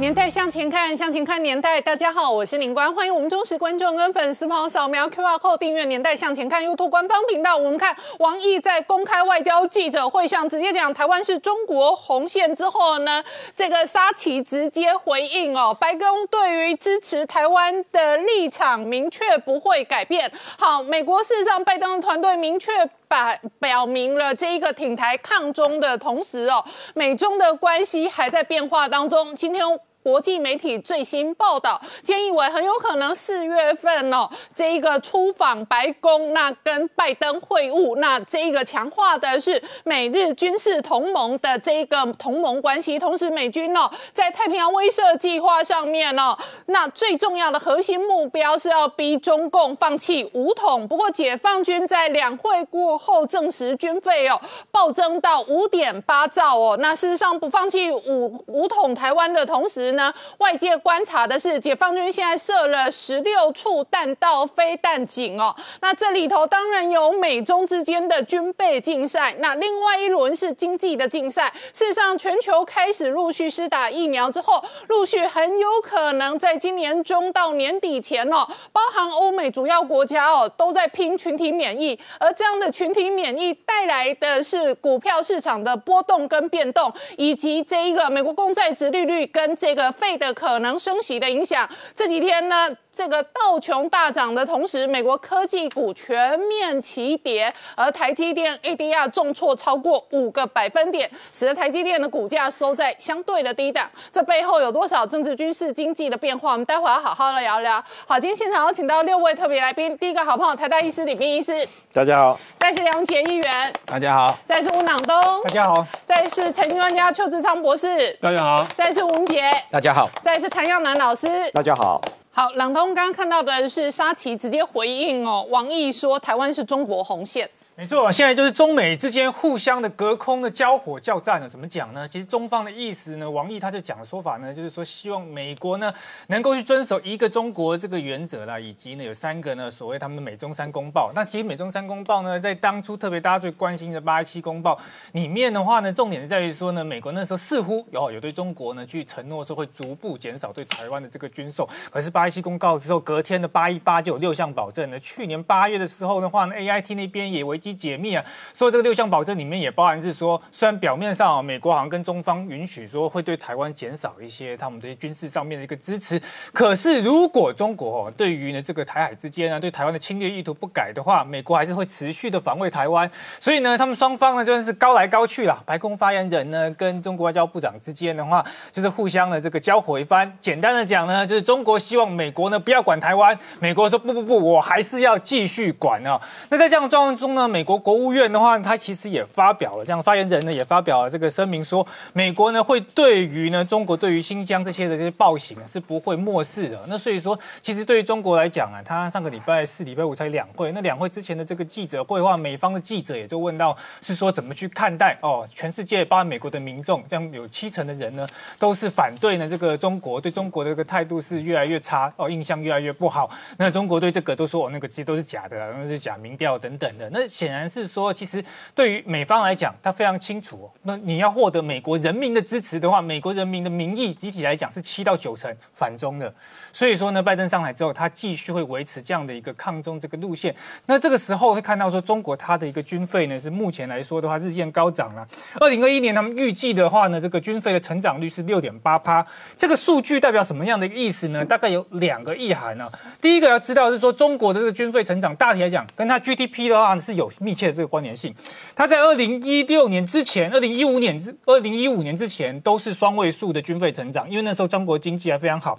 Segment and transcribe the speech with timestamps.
[0.00, 1.80] 年代向前看，向前看年代。
[1.80, 7.56] 大家好，我是林官，欢迎我们忠实观众跟粉丝朋友扫描 QR Code 订阅《年代向前看》YouTube 官方频道。
[7.56, 13.24] 我们看王毅在公开外交记者会上直接讲台湾是中国红线之后呢，
[13.56, 20.30] 这个沙奇直接回应哦，白宫对于支持台湾的立场明确不会改变。
[20.56, 22.70] 好，美国事实上拜登的团队明确
[23.08, 29.34] 把表明了这一个挺台抗中的同时哦，美中的关系还在变化当中。
[29.34, 29.66] 今天。
[30.08, 46.34] 国际媒体最新报道，建议为很有可能四月份哦，这一个出访白宫，那跟拜登会晤，那这一个强化的是美日军事同盟的这一个同盟关系，同时美军哦在太平洋威慑计划上面哦，
[46.68, 50.88] 那最重要的核心目标是要逼中共放弃武统。
[50.88, 59.97] 不过解放军在两会过后证实军费哦暴增到五点八兆哦，那事实上不放弃武武统台湾的同时。
[60.38, 65.56] 外界观察的是，解放军现在设了十六处弹道飞弹井哦。
[65.80, 71.50] 那这里头当然有美中之间的军备竞赛，那另外一轮是经济的竞赛。
[71.72, 81.98] 事实上，全球开始陆续施打疫苗之后，陆续很有可能在今年中到年底前哦，包含欧美主要国家哦，都在拼群体免疫。
[82.18, 89.77] 而这样的群体免疫带来的是股票市场的波动跟变动，以及这一个美国公债值利率跟这。
[89.78, 92.68] 个费的可能升息的影响，这几天呢？
[92.98, 103.88] 这个道琼大涨的同时，美国科技股全面齐跌，而台积电 ADR 重挫超过五个百分点，使得台积电的股价收在相对的低档。
[104.10, 106.50] 这背后有多少政治、军事、经济的变化？
[106.50, 107.80] 我们待会要好好的聊聊。
[108.04, 122.02] 好，今天现场有请到六位特别来宾，第一个好朋友台大医师李斌医师，大家好；再是梁杰议员，大家好；再是吴朗东，大家好；再是财经专家邱志昌博士，大家好；再是吴杰，大家好；再是谭耀南老师，大家好。
[122.38, 127.50] 好，朗东刚刚看到的是沙奇直接回应哦，王毅说台湾是中国红线。
[127.78, 131.48] 没错，现在就是中美之间互相的隔空的交火交战了。
[131.48, 132.08] 怎么讲呢？
[132.08, 135.94] 其实中方的意思呢，王毅他就讲的说法呢，就是说希望美国呢
[136.26, 141.12] 能够去遵守一个中国这个原则啦，以及呢有三个呢所谓他们的美中三公报。
[141.14, 144.76] 那其实美中三公报呢，在当初特别大家最关心的八一七公报
[145.12, 151.64] 里面的话呢，重点是在于说呢，美国那时候似乎有有对中国呢去承诺说会逐步减少对台湾的这个军售。
[151.92, 154.98] 可是八一七公告之后，隔天的八一八就有六项保证呢。
[154.98, 166.20] 去年八月的时候的话呢，A I T 那边也为解密啊，所以这个六项保证里面也包含是说，虽然表面上啊，美国好像跟中方允许说会对台湾减少一些他们这些军事上面的一个支持，
[166.52, 173.10] 可是如果中国哦对于呢这个台海之间啊对台湾的侵略意图不改的话，美国还是会持续的防卫台湾。
[173.40, 175.62] 所以呢，他们双方呢真的是高来高去啦。
[175.64, 180.36] 白宫发言人呢跟中国外交部长之间的话，就是互相的这个交火一番。
[180.40, 186.20] 简单的讲呢，就是中国希望美国呢不要管台湾，美国说不不不，我还是要继续管啊。
[186.48, 196.80] 那在这样的状况中呢，美美国国务院的话，他其实也发表了这样发言人呢也发表了这个声明，说美国呢会对于呢中国对于新疆这些的这些暴行是不会漠视的。
[196.86, 208.24] 那所以说，其实对于中国来讲啊，他上个礼拜四、礼拜五才两会，那两会之前的这个记者会的话，美方的记者也就问到是说怎么去看待哦，全世界包括美国的民众，这样有七成的人呢
[208.56, 213.28] 都是反对呢这个中国对中国的这个态度是越来越差哦，印象越来越不好。
[213.56, 217.08] 那中国对这个都说哦，那个其实都是假的，那是假民调等等的。
[217.10, 218.44] 那显显然是说，其实
[218.74, 220.70] 对于美方来讲，他非常清楚。
[220.82, 226.32] 那你要获得美国人民的支持的话，美国人民的民意集体来讲是七到九成反中的。
[226.78, 230.54] 所以说呢，拜登上台之后，他继续会维持这样的一个抗中这个路线。
[230.86, 235.26] 那这个时候会看到说，中国它的一个军费呢，是目前来说的话日渐高涨了。
[235.58, 239.26] 二零二一年他们预计的话呢，这个军费的成长率是六点八趴。
[239.56, 241.44] 这个数据代表什么样的意思呢？
[241.44, 242.88] 大概有两个意涵呢。
[243.20, 247.28] 第一个要知道是说，中国的这个军费成长大体来讲，跟它 GDP 的话是有。
[247.40, 248.34] 密切的这个关联性，
[248.74, 255.78] 它在二零一六年之前、二零一五年之、二零一五年之前都是双位数的军费成长，因为那时候中国经济还非常好。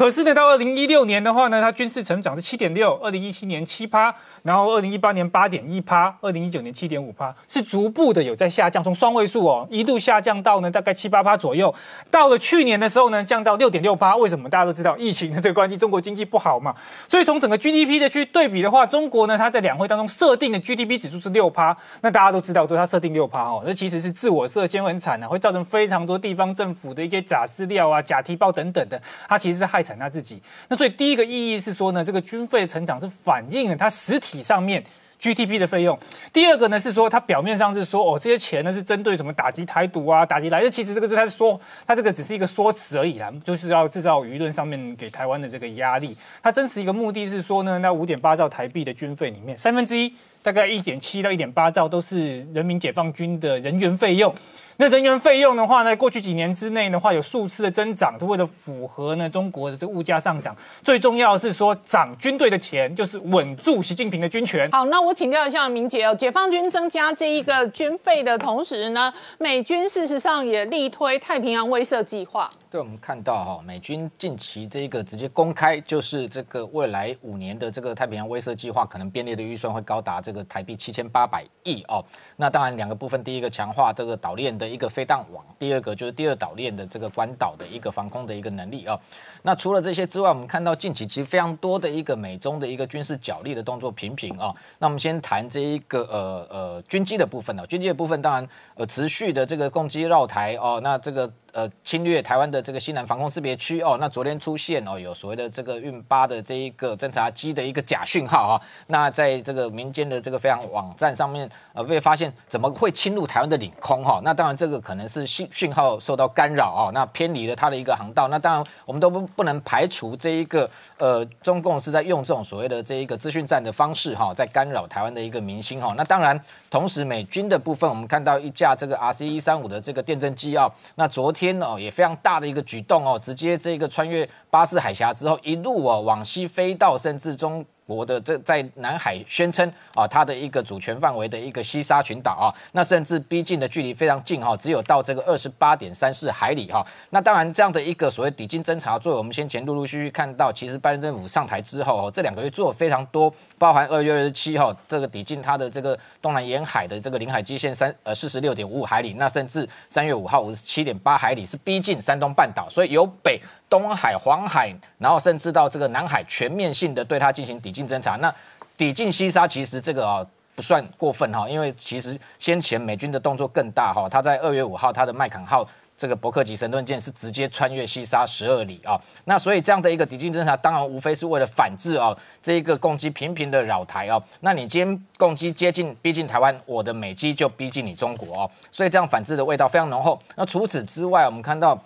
[0.00, 4.10] 可是呢，到二零一六年的话呢，它军事成长是七点六，二零一七年七趴，
[4.42, 11.74] 然后二零一八年八点一趴，二零一九年七点五趴，是逐步的有在下降，从双位数哦一度下降到呢大概七八趴左右，
[12.10, 14.14] 到了去年的时候呢降到六点六趴。
[14.16, 14.48] 为什么？
[14.48, 16.74] 大家都知道疫情的这个关系，中国经济不好嘛，
[17.08, 21.00] 所以从整个 GDP 的去对比的话，中国呢它在两会当中设定的 GDP。
[21.00, 30.42] 指数是六趴，那大家都知道，对它设定六趴哦，那其实是自我设限很惨啊，会造成非常多地方政府的一些假资料啊、假提报等等的，它其实是害惨他自己。
[30.68, 34.82] 那所以第一个意义是说呢，这个军费成长是反映了它实体体上面。
[35.22, 35.98] GDP 的费用，
[36.32, 46.16] 第二个呢是说，它表面上是说，哦，这些钱呢是针对什么打击台独啊，打击来，其实这个是他说，他这个只是一个说辞而已啦，就是要制造舆论上面给台湾的这个压力。
[46.42, 50.10] 它真实一个目的是说呢，那五点八兆台币的军费里面，三分之一。
[50.42, 54.34] 大概一点七到一点八兆都是人民解放军的人员费用。
[54.80, 60.56] 那人员费用的话呢，过去几年之内的话有数次的增长，都为了符合呢中国的这物价上涨。
[60.82, 64.70] 最重要的是说，涨军队的钱就是稳住习近平的军权。
[64.70, 72.48] 好，那我请教一下明杰哦，解放军增加这一个军费的同时呢，美军事实上也力推太平洋威慑计划。
[72.70, 82.02] 对，我们看到哈，美军近期这个直接公开，就是这个未来五年的这个太平洋威慑计划，可能编列的预算会高达这个台币七千八百亿哦。
[82.36, 88.98] 那当然两个部分，第一个强化这个岛链的一个飞弹网，第二个就是第二岛链的这个关岛的一个防空的一个能力啊。
[89.42, 94.54] 那除了这些之外，我们看到近期其实非常多的一个美中的一个军事角力的动作频频啊。
[94.78, 101.30] 那我们先谈这一个呃呃军机的部分呢，军机的部分当然呃持续的这个攻击绕台哦，那这个。
[101.52, 114.20] 呃，侵略台湾的这个西南防空识别区哦，那昨天出现哦，有所谓的这个运八的这一个侦察机的一个假讯号啊，那在这个民间的这个非常网站上面呃被发现怎么会侵入台湾的领空哈？
[114.22, 125.94] 那当然这个可能是信讯号受到干扰啊，那偏离了它的一个航道，那当然我们都不不能排除这一个呃中共是在用这种所谓的这一个资讯战的方式哈，在干扰台湾的一个民心哈。
[125.96, 131.40] 那当然同时美军的部分，我们看到一架这个 R C 一三五的这个电侦机哦，那昨天。
[131.40, 137.64] 天哦，也非常大的一个举动哦，直接这个穿越巴士海峡之后，一路哦往西飞到甚至中。
[137.96, 146.86] 国的这在南海宣称啊，它的一个主权范围的一个西沙群岛啊，那甚至逼近的距离非常近哈，只有到这个二十八点三四海里哈。
[147.10, 163.40] 那当然这样的一个所谓抵近侦察，作为我们先前陆陆续续看到，其实拜登政府上台之后，这两个月做了非常多，包含二月二十七号这个抵近它的这个东南沿海的这个领海基线三呃四十六点五五海里，那甚至三月五号五十七点八海里是逼近山东半岛，所以由北。
[163.70, 168.16] 东海、黄海，然后甚至到这个南海，全面性的对它进行抵近侦察。
[168.16, 168.34] 那
[168.76, 170.26] 抵近西沙，其实这个啊
[170.56, 174.08] 不算过分哈，因为其实先前美军的动作更大哈。
[174.08, 175.64] 他在二月五号，他的麦肯号
[175.96, 179.00] 这个伯克级神盾舰是直接穿越西沙十二里啊。
[179.26, 184.20] 那所以这样的一个抵近侦察，当然无非是为了反制啊这一个攻击频频的扰台啊。
[184.40, 188.50] 那你今天攻击接近逼近台湾，我的美机就逼近你中国哦。
[188.72, 190.20] 所以这样反制的味道非常浓厚。
[190.34, 191.80] 那除此之外，我们看到。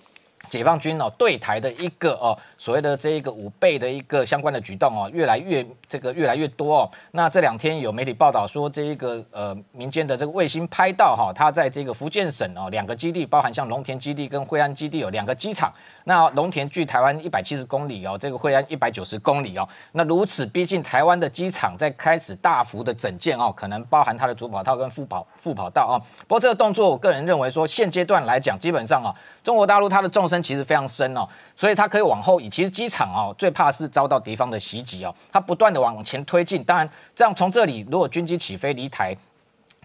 [0.49, 6.91] 解放军哦对台的一个哦所谓的这一个五倍的一个相关的举动哦越来越这个越来越多哦。
[7.11, 15.71] 那这两天有媒体报道说，这一个呃民间的这个卫星拍到哈，它在这个福建省哦两个基地，包含像龙田基地跟惠安基地有两个机场。
[16.05, 19.69] 那龙田距台湾一百七十公里哦，这个惠安一百九十公里哦。
[19.93, 26.01] 那如此逼近台湾的机场，在开始大幅的整建哦，可能包含它的主跑道跟副跑副跑道啊。
[26.27, 32.54] 不过这个动作，我个人认为说，现阶段来讲，基本上啊，中国大陆它的纵深其实非常深哦，所以它可以往后移。
[32.55, 36.63] 其实机场哦，最怕是遭到敌方的袭击哦，它不断的往前推进。
[36.63, 39.17] 当然，这样从这里如果军机起飞离台。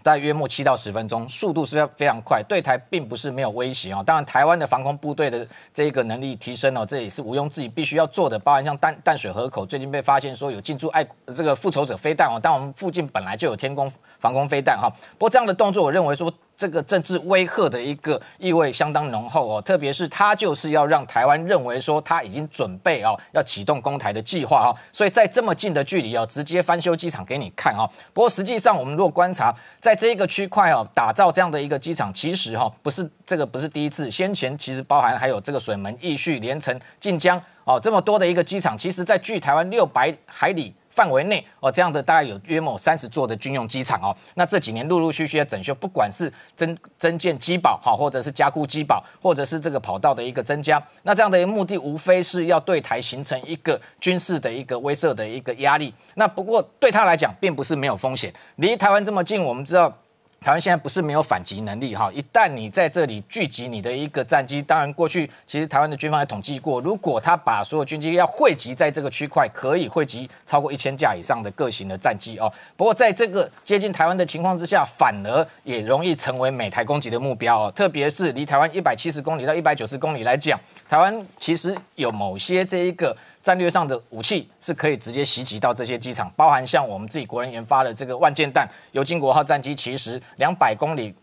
[0.02, 4.02] 大约莫七到十分钟，速度是非常非常快，对台并不是没有威胁哦。
[4.06, 8.38] 当然，台湾的防空部队的这个能力提升哦，这也是毋庸置疑必须要做的。
[8.38, 11.06] 包含像淡淡水河口最近被发现说有进驻爱
[11.36, 14.88] 这个复仇者飞弹哦，但我们附近本来就有天宫防空飞弹哈。
[15.18, 16.32] 不过这样的动作，我认为说。
[16.60, 27.88] 这个政治威吓的一个意味相当浓厚哦，特别是他就是要让台湾认为说他已经准备哦要启动攻台的计划哦，所以在这么近的距离哦，直接翻修机场给你看哦。
[28.12, 40.74] 不过实际上我们如果观察，在这一个区块哦，打造这样的一个机场，其实哈不是这个不是第一次，先前其实包含还有这个水门、义序、连城、晋江哦这么多的一个机场，其实在距台湾六百海里。
[40.90, 44.14] 范围内哦，这样的大概有约莫三十座的军用机场哦。
[44.34, 55.94] 那这几年陆陆续续的整修，不管是增增建机堡哈，或者是加固机堡，或者是这个跑道的一个增加，那这样的一个目的无非是要对台形成一个军事的一个威慑的一个压力。
[56.14, 58.32] 那不过对他来讲，并不是没有风险。
[58.56, 59.96] 离台湾这么近，我们知道。
[60.42, 72.50] 台湾现在不是没有反击能力哈，一旦你在这里聚集你的一个战机，当然过去其实台湾的军方也统计过，如果他把所有军机要汇集在这个区块，可以汇集超过一千架以上的各型的战机哦。
[72.74, 77.72] 不过在这个接近台湾的情况之下，反而也容易成为美台攻击的目标哦。
[77.76, 83.14] 特别是离台湾一百七十公里到一百九十公里来讲，台湾其实有某些这一个。
[83.42, 91.14] 战略上的武器是可以直接袭击到这些机场，包含像我们自己国人研发的这个万箭弹，由金国号战机其实两百公里。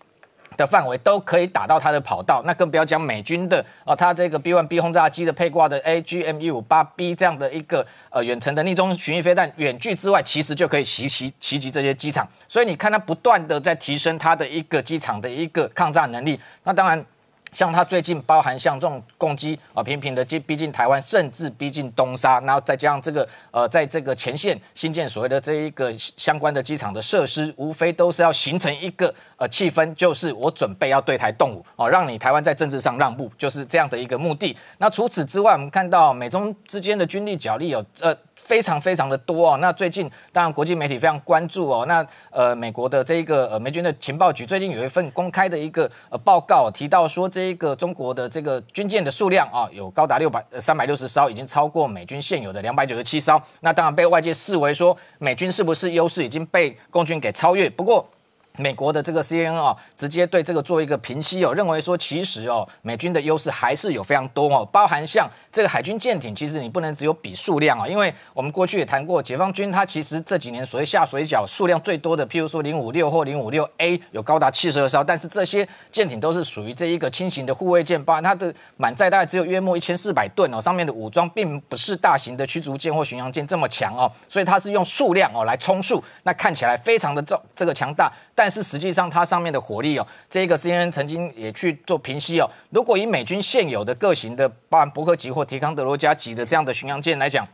[0.56, 17.06] 的范围都可以打到它的跑道，那更不要讲美军的哦，它这个 B1B 轰炸机的配挂的 AGM-158B 这样的一个呃远程的逆中巡弋飞弹，远距之外其实就可以袭袭袭击这些机场，所以你看它不断的在提升它的一个机场的一个抗炸能力，那当然。
[17.52, 34.56] 像它最近包含像这种攻击啊，频频的接逼近台湾，甚至逼近东沙，然后再加上这个呃，在这个前线新建所谓的这一个相关的机场的设施，无非都是要形成一个呃气氛，就是我准备要对台动武哦，让你台湾在政治上让步，就是这样的一个目的。
[34.78, 38.16] 那除此之外，我们看到美中之间的军力角力有呃。
[38.48, 58.08] 非常非常的多哦，那最近当然国际媒体非常关注哦，那呃美国的这一个呃美军的情报局最近有一份公开的一个呃报告，提到说这一个中国的这个军舰的数量啊有高达六百三百六十艘，已经超过美军现有的两百九十七艘，那当然被外界视为说美军是不是优势已经被共军给超越，不过。
[58.58, 88.12] 美国的这个 CNN 哦，直接对这个做一个评析哦，认为说其实哦，美军的优势还是有非常多哦，包含像这个海军舰艇，其实你不能只有比数量啊，因为我们过去也谈过，解放军它其实这几年所谓下水饺数量最多的，譬如说零五六或零五六 A 有高达七十二艘，但是这些舰艇都是属于这一个轻型的护卫舰，包含它的满载大概只有约莫一千四百吨哦，上面的武装并不是大型的驱逐舰或巡洋舰这么强哦，所以它是用数量哦来充数，那看起来非常的这这个强大。
[88.38, 92.48] 但是实际上，它上面的火力哦，这个 CNN 曾经也去做评析哦。
[92.70, 97.48] 如果以美军现有的各型的，包含伯克级或提康德罗加级的这样的巡洋舰来讲，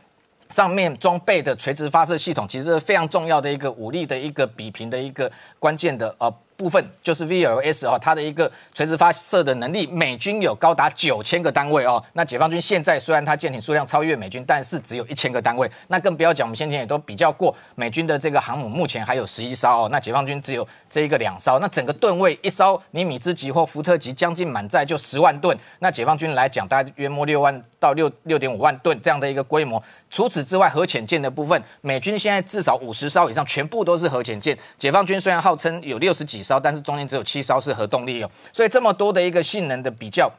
[0.50, 6.30] 上面装备的垂直发射系统，其实是非常重要的一个武力的一个比拼的一个关键的呃。
[6.56, 12.02] 部分就是 VLS 哦，它的一个垂直发射的能力，美军有高达九千个单位哦。
[12.12, 15.70] 那解放军现在虽然它舰艇数量超越美军，但是只有一千个单位。
[15.88, 21.58] 那更不要讲，我们先前也都比较过，美军的这个航母目前还有十一艘哦，那解放军只有这一个两艘。
[21.58, 29.82] 那整个吨位一艘，尼米兹级或福特级将近满载就十万吨，那解放军来讲，大概约摸六万到六六点五万吨这样的一个规模。
[30.14, 34.56] 除此之外，核潜舰的部分，美军现在至少五十艘以上，全部都是核潜舰。
[34.78, 38.30] 解放军虽然号称有六十几艘，但是中间只有七艘是核动力哦。
[38.52, 40.30] 所以这么多的一个性能的比较。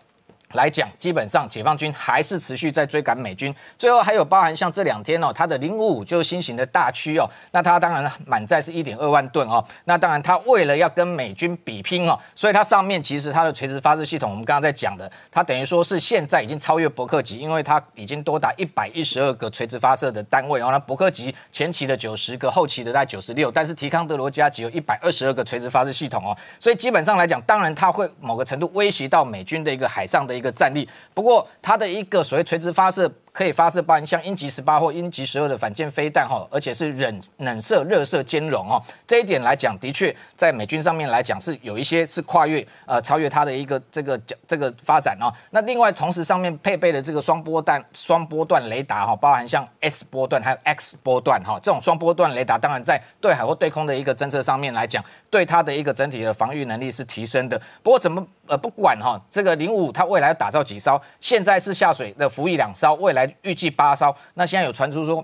[0.56, 3.54] 来讲，基本上解放军还是持续在追赶美军。
[3.78, 9.64] 最后还有包含像这两天哦，它的零五五就是新型的大驱哦，那它当然满载是一点二万吨哦。
[9.84, 20.70] 那当然它为了要跟美军比拼哦，所以它上面其实它的垂直发射系统，我们刚刚在讲的，它等于说是现在已经超越伯克级，因为它已经多达一百一十二个垂直发射的单位哦。
[20.72, 26.36] 那伯克级前期的九十个，后期的在九十六，但是提康德罗加只有一百二十二个垂直发射系统哦。
[26.60, 30.45] 所以基本上来讲，当然它会某个程度威胁到美军的一个海上的一个。
[30.46, 33.12] 的战力，不过它的一个所谓垂直发射。
[33.36, 38.82] 可以发射包含像鹰击十八或鹰击十二的反舰飞弹哈，而且是冷冷射热射兼容哦。
[39.06, 45.27] 这一点来讲，的确在美军上面来讲是有一些是跨越呃超越它的一个这个这个发展哦。
[45.50, 57.62] 那另外同时上面配备的这个双波段双波段雷达哈，包含像 S 波段还有 X 波段哈，这种双波段雷达当然在对海或对空的一个侦测上面来讲，对它的一个整体的防御能力是提升的。
[57.84, 63.25] 不过怎么呃不管哈，这个零五它未来要打造几艘，现在是下水的服役两艘，未来。
[63.41, 65.24] 预计八艘，那现在有传出说，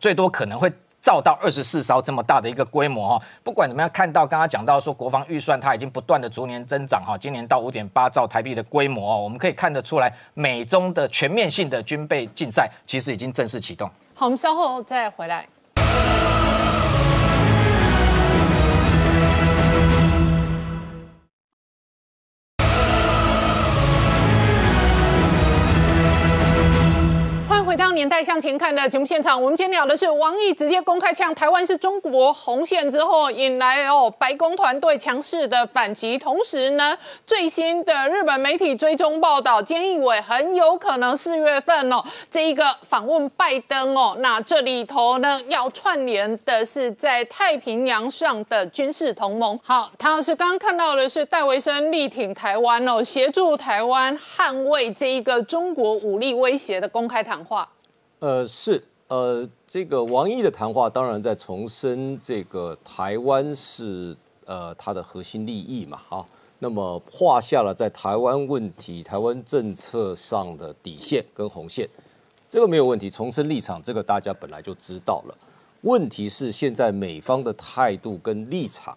[0.00, 3.24] 最多可能会造到二十四艘这么大的一个规模哈。
[3.42, 13.90] 不管怎么样，看到刚刚讲到说国防预算它已经不断的逐年增长哈，今年到五点八兆台币的规模哦，我们可以看得出来，美中的全面性的军备竞赛其实已经正式启动。
[14.14, 15.46] 好，我们稍后再回来。
[27.64, 36.18] 回到年代向前看的节目现场，我们今天聊的是王毅直接公开呛台湾是中国红线之后，引来哦白宫团队强势的反击。
[36.18, 49.58] 同时呢，最新的日本媒体追踪报道，菅义伟很有可能四月份哦这一个访问拜登哦，那这里头呢要串联的是在太平洋上的军事同盟。
[49.62, 57.59] 好，唐老师刚刚看到的是戴维森力挺台湾哦，协助台湾捍卫这一个中国武力威胁的公开谈话。
[58.20, 66.24] 呃，是呃，这个王毅的谈话当然在重申这个台湾是呃他的核心利益嘛，哈，
[66.58, 71.88] 那么画下了在台湾问题、台湾政策上的底线跟红线，
[72.50, 73.08] 这个没有问题。
[73.08, 75.34] 重申立场，这个大家本来就知道了。
[75.80, 78.96] 问题是现在美方的态度跟立场。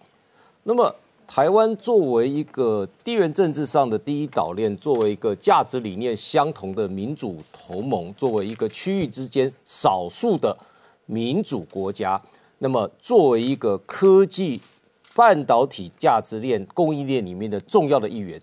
[0.62, 0.94] 那么
[1.26, 10.56] 台湾作为一个地缘政治上的第一岛链，作为一个价值理念相同的民主同盟，作为一个区域之间少数的
[11.06, 12.20] 民主国家，
[12.58, 14.60] 那么作为一个科技
[15.14, 18.40] 半导体价值链供应链里面的重要的一员，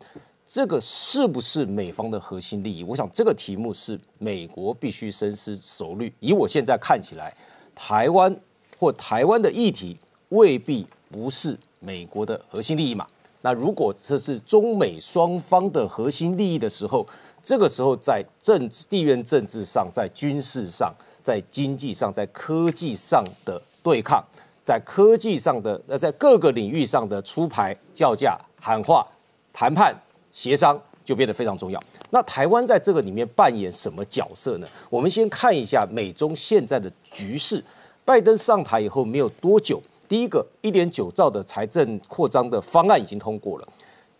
[0.48, 2.84] 这个是不是美方的核心利益？
[2.84, 6.12] 我想这个题目是美国必须深思熟虑。
[6.20, 7.34] 以我现在看起来，
[7.74, 8.36] 台湾
[8.78, 9.98] 或台湾的议题
[10.30, 11.58] 未必不是。
[11.84, 13.06] 美国的核心利益嘛，
[13.42, 17.06] 那如果这是中美双方的核心利益的时候，
[17.42, 24.24] 这个时候在政治、地缘政治上、在军事上、在经济上、在科技上的对抗，
[24.64, 29.04] 在科技上的呃，在各个领域上的出牌叫价、喊话、
[29.52, 29.96] 谈判、
[30.32, 31.82] 协商，就变得非常重要。
[32.12, 34.68] 那台湾在这个里面扮演什么角色呢？
[34.88, 37.64] 我们先看一下美中现在的局势。
[38.06, 39.82] 拜登上台以后没有多久。
[40.12, 43.68] 第一个一点九兆的财政扩张的方案已经通过了，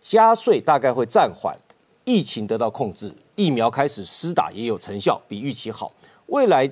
[0.00, 1.54] 加税大概会暂缓，
[2.06, 5.92] 疫情得到控制，疫苗开始施打也有成效，比预期好。
[6.28, 6.66] 未来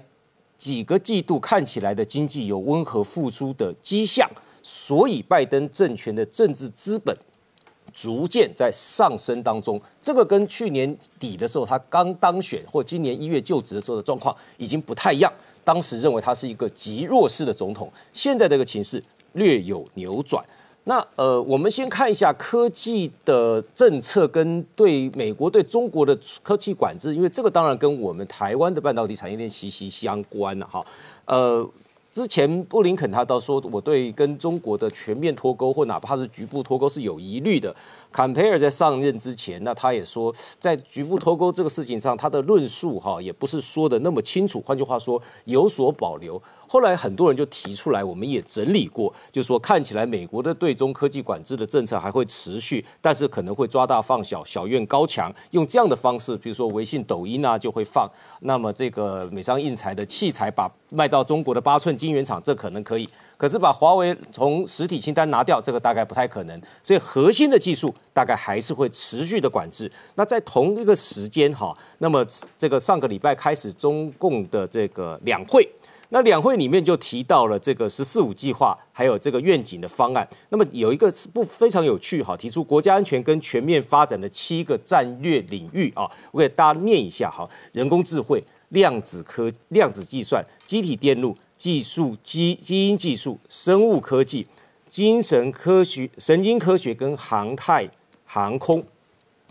[0.56, 4.26] 几个季度看起来的经济有温和复苏的迹象，
[4.62, 7.14] 所以拜登政权的政治资本
[7.92, 9.78] 逐渐在上升当中。
[10.00, 15.30] 这个跟去年底的时候他刚当选或今年一月就职的时候的状况已经不太一样。
[15.70, 19.00] 当时认为他是一个极弱势的总统，现在这个情势
[19.34, 20.44] 略有扭转。
[20.82, 30.84] 那呃，我们先看一下科技的政策跟对美国对中国的科技管制，因为这个当然跟我们台湾的半导体产业链息息相关了哈。
[31.26, 31.70] 呃。
[32.12, 37.72] 之前布林肯他倒说，我对跟中国的全面脱钩或哪怕是局部脱钩是有疑虑的。
[38.12, 44.60] 坎培尔在上任之前，那他也说，在局部脱钩这个事情上，他的论述哈也不是说的那么清楚。
[44.60, 46.40] 换句话说，有所保留。
[46.66, 58.08] 后来很多人就提出来，我们也整理过，就说看起来美国的对中科技管制的政策还会持续，但是可能会抓大放小，小院高墙，用这样的方式，比如说微信、抖音啊就会放。
[58.40, 63.08] 那么这个美商印材的器材把卖到中国的八寸晶圆厂，这可能可以。
[63.40, 66.60] 可是把华为从实体清单拿掉，这个大概不太可能。
[66.82, 69.90] 所以核心的技术大概还是会持续的管制。
[70.14, 72.22] 那在同一个时间哈，那么
[72.58, 75.66] 这个上个礼拜开始中共的这个两会。
[76.10, 80.28] 那两会里面就提到了这个“十四五”计划，还有这个愿景的方案。
[80.50, 94.46] 那么有一个不非常有趣哈，提出国家安全跟全面发展的七个战略领域啊，我给大家念一下哈：人工智慧、量子科、量子计算、机体电路技术、基基因技术、生物科技、
[94.88, 97.86] 精神科学、神经科学跟航太
[98.24, 98.82] 航空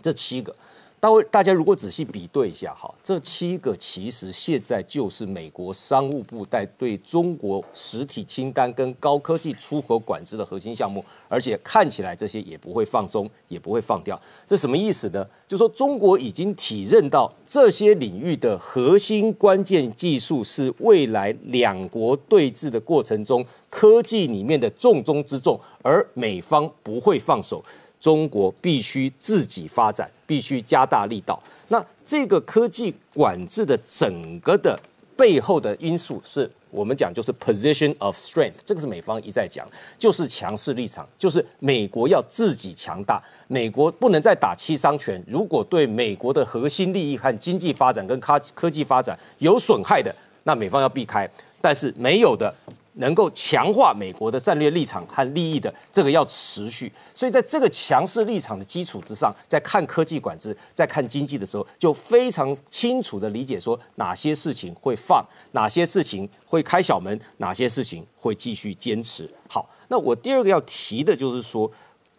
[0.02, 0.52] 这七个。
[1.00, 14.20] 大位，大家如果仔细比对一下，哈，这七个其实现在就是美国商务部在对中国实体清单跟高科技出口管制的核心项目，而且看起来这些也不会放松，也不会放掉。
[14.46, 15.26] 这什么意思呢？
[15.48, 27.64] 就说中国已经体认到这些领域的核心关键技术是未来两国对峙的过程中科技里面的重中之重，而美方不会放手。
[28.00, 31.40] 中国必须自己发展，必须加大力道。
[31.68, 34.78] 那这个科技管制的整个的
[35.16, 45.22] 背后的因素，是我们讲就是 position of strength，这个是美方一再讲，就是强势立场，就是美国要自己强大，美国不能再打七伤拳。
[45.28, 51.28] 如果对美国的核心利益和经济发展跟科科技发展有损害的，那美方要避开。
[51.60, 52.52] 但是没有的。
[53.00, 56.90] 能够强化美国的战略立场和利益的，这个要持续。
[57.14, 69.28] 所以在这个强势立场的基础之上，在看科技管制、在看经济的时候，就非常清楚的理解说哪些事情会放，哪些事情会开小门，哪些事情会继续坚持。
[69.48, 71.70] 好，那我第二个要提的就是说，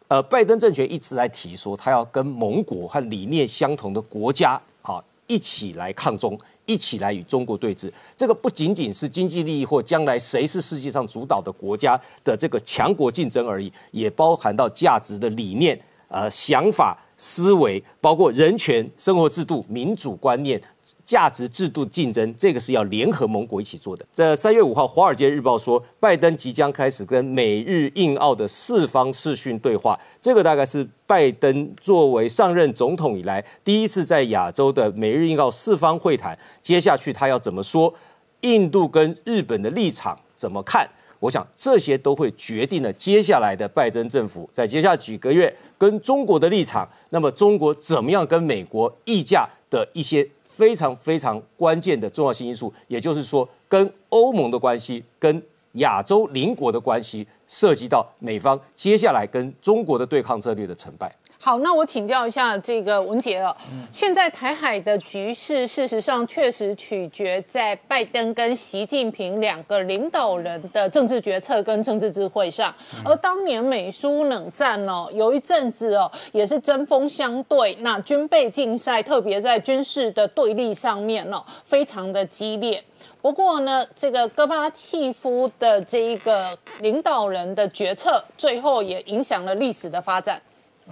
[0.07, 6.37] 呃，拜登政权一直在提说，他要跟盟国和理念相同的国家，好一起来抗中。
[6.67, 20.61] 一起来与中国对峙，这个不仅仅是经济利益或将来谁是世界上主导的国家的这个强国竞争而已，也包含到价值的理念、呃想法、思维，包括人权、生活制度、民主观念。
[21.05, 24.05] 价值制度竞争，这个是要联合盟国一起做的。
[24.11, 29.99] 在三月五号，《华尔街日报》说，拜登即将开始跟美日印澳的四方视讯对话。
[30.21, 36.37] 这个大概是拜登作为上任总统以来第一次在亚洲的美日印澳四方会谈。
[36.61, 37.93] 接下去他要怎么说？
[38.41, 40.89] 印度跟日本的立场怎么看？
[41.19, 46.87] 我想这些都会决定了接下来的拜登政府在接下几个月跟中国的立场。
[47.09, 50.27] 那么中国怎么样跟美国议价的一些。
[50.51, 55.41] 非常非常关键的重要性因素，也就是说，跟欧盟的关系、跟
[55.73, 61.09] 亚洲邻国的关系，涉及到美方接下来跟中国的对抗策略的成败。
[61.43, 63.57] 好，那我请教一下这个文杰了。
[63.91, 72.71] 现在台海的局势，事实上确实取决在拜登跟习近平两个领导人的政治决策跟政治智慧上。
[73.03, 82.83] 而当年美苏冷战哦，有一阵子哦，也是针锋相对，那军备竞赛，特别在军事的对立上面哦，非常的激烈。
[83.19, 90.39] 不过呢，这个戈巴契夫的这一个领导人的决策，最后也影响了历史的发展。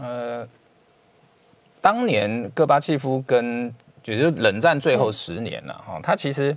[0.01, 0.47] 呃，
[1.81, 6.55] 当年戈巴契夫跟就是冷战最后十年了哈，他其实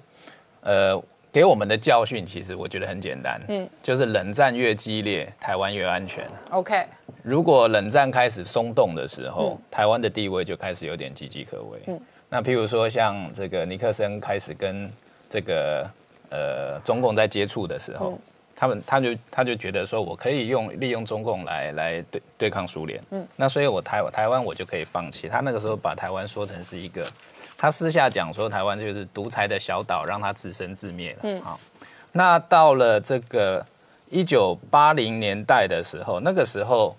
[0.60, 1.02] 呃
[1.32, 6.24] 给我们的教训，其实我觉得很简单，嗯，就是冷战越激烈，台湾越安全。
[6.50, 6.86] OK，
[7.22, 11.80] 如果冷战开始松动的时候，台湾的地位就开始有点岌岌可危。
[11.86, 14.90] 嗯，那譬如说像这个尼克森开始跟
[15.28, 15.90] 这个
[16.30, 18.18] 呃中共在接触的时候。
[18.62, 25.28] 他们他就他就觉得说，我可以用利用中共来来对对抗苏联，嗯，那所以我台台湾我就可以放弃。
[25.28, 27.04] 他那个时候把台湾说成是一个，
[27.58, 31.58] 他私下讲说台湾就是独裁的小岛，让他自生自灭了，嗯，好。
[32.12, 33.66] 那到了这个
[34.08, 36.94] 一九八零年代的时候，那个时候，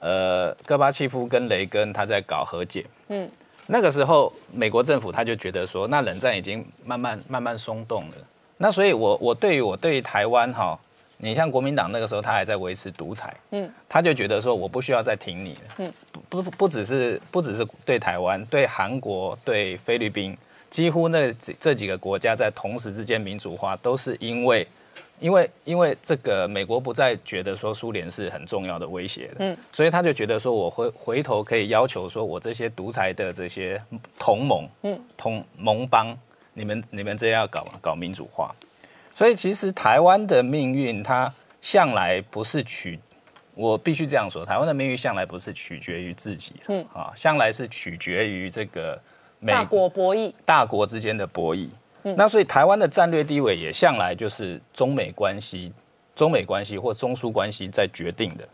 [0.00, 3.26] 呃，戈巴契夫跟雷根他在搞和解，嗯，
[3.66, 8.16] 那个时候美国政府他就觉得说，那冷战已经慢慢慢慢松动了，
[8.58, 10.78] 那所以我我对于我对于台湾哈。
[11.18, 15.92] 你像国民党那个时候，他还在维持独裁，嗯，他就觉得说我不需要再挺你了，嗯，
[16.28, 20.36] 不不不只是不只是对台湾，对韩国、对菲律宾，
[20.68, 24.66] 几乎那这几个国家在同时之间民主化，都是因为，
[25.18, 33.80] 因为因为这个美国不再觉得说苏联是很重要的威胁了，嗯，所以他就觉得说我回回头可以要求说我这些独裁的这些
[34.18, 36.14] 同盟，嗯，同盟邦，
[36.52, 38.54] 你们你们这要搞搞民主化。
[39.16, 43.00] 所以其实台湾的命运，它向来不是取，
[43.54, 49.00] 我必须这样说，台湾的命运向来不是取决于自己，嗯啊，向来是取决于这个
[49.46, 51.66] 大国博弈，大国之间的博弈。
[52.02, 55.72] 嗯那所以台湾的战略地位也向来就是中美关系、
[56.14, 58.46] 中美关系或中苏关系在决定的。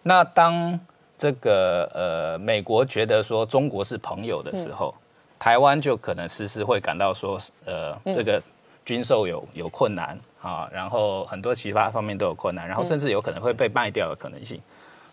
[0.00, 0.78] 那当
[1.18, 4.94] 这个呃美国觉得说中国是朋友的时候，
[5.40, 8.40] 台湾就可能时时会感到说，呃这个。
[8.84, 14.60] 军售有有困难啊，然后很多其他方面都有困难，然后甚至有可能会被卖掉的可能性。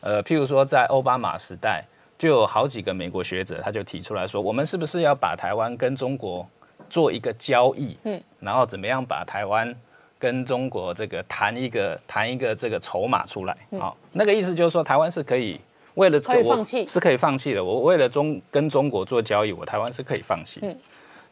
[0.02, 1.86] 呃，譬如说在奥巴马时代，
[2.18, 6.46] 就有好几个美国学者他就提出来说，我们是不是要把台湾跟中国
[6.90, 7.96] 做一个交易？
[8.04, 9.74] 嗯，然后怎么样把台湾
[10.20, 13.56] 跟中国这个谈一个谈一个这个筹码出来？
[13.80, 15.60] 好，那个意思就是说，台湾是可以
[15.94, 16.44] 为了可以
[16.88, 17.64] 是可以放弃的。
[17.64, 20.60] 我为了中跟中国做交易，我台湾是可以放弃。
[20.64, 20.78] 嗯。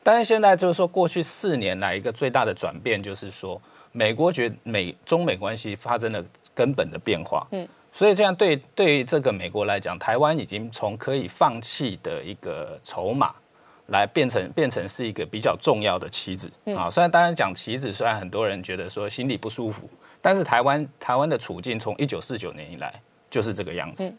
[0.01, 6.23] 但是现在就是说，过去四年来一个最大的转变，就是说，美国觉美中美关系发生了
[6.55, 7.45] 根本的变化。
[7.51, 13.33] 嗯，所以这样对对这个美国来讲，台湾已经从可以放弃的一个筹码，
[13.87, 16.49] 来变成变成是一个比较重要的棋子。
[16.75, 19.89] 啊，虽然当然讲棋子，虽然很多人觉得说心里不舒服，
[20.21, 22.93] 但是台湾台湾的处境从一九四九年以来
[23.29, 24.13] 就是这个样子。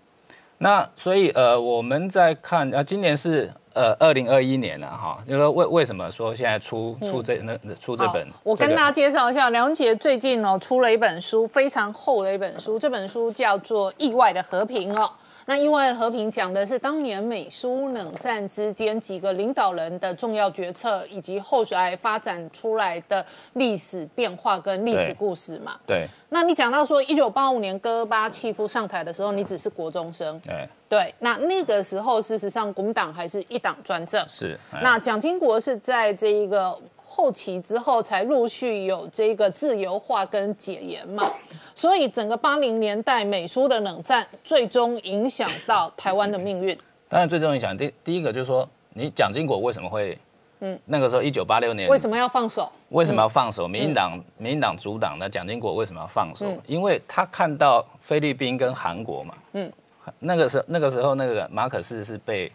[0.63, 3.51] 那所以呃，我们在看啊，今年是。
[3.73, 8.27] 呃，二零二一年了哈，就说为为什么说现在出出这那出这本？
[8.43, 15.09] 我跟大家介绍一下，梁杰最近哦出了一本书，非常厚的一本书，这本书叫做《意外的和平》哦。
[15.51, 25.77] 那意外和平讲的是当年美苏冷战之间几个领导人的重要决策，以及后来发展出来的历史变化跟历史故事嘛。
[25.85, 26.07] 对。
[26.29, 30.39] 那你讲到说一九八五年戈巴契夫上台的时候，你只是国中生。
[30.39, 30.69] 对。
[30.89, 31.15] 对。
[31.19, 34.25] 那那个时候，事实上国民党还是一党专政。
[34.29, 34.57] 是。
[34.81, 36.79] 那蒋经国是在这一个。
[37.13, 41.29] 后期之后才陆续有这个自由化跟解严嘛，
[41.75, 46.75] 所以整个八零年代美苏的冷战最终影响到台湾的命运。
[47.09, 50.17] 当然，最终影响第第一个就是说，你蒋经国为什么会，
[50.61, 52.71] 嗯，那个时候一九八六年为什么要放手？
[52.91, 53.67] 为什么要放手？
[53.67, 56.47] 民进党民进党主党的蒋经国为什么要放手？
[56.69, 59.71] 因为他看到菲律宾跟韩国嘛，嗯，
[60.21, 62.51] 那个时候那个时候那个马可斯是被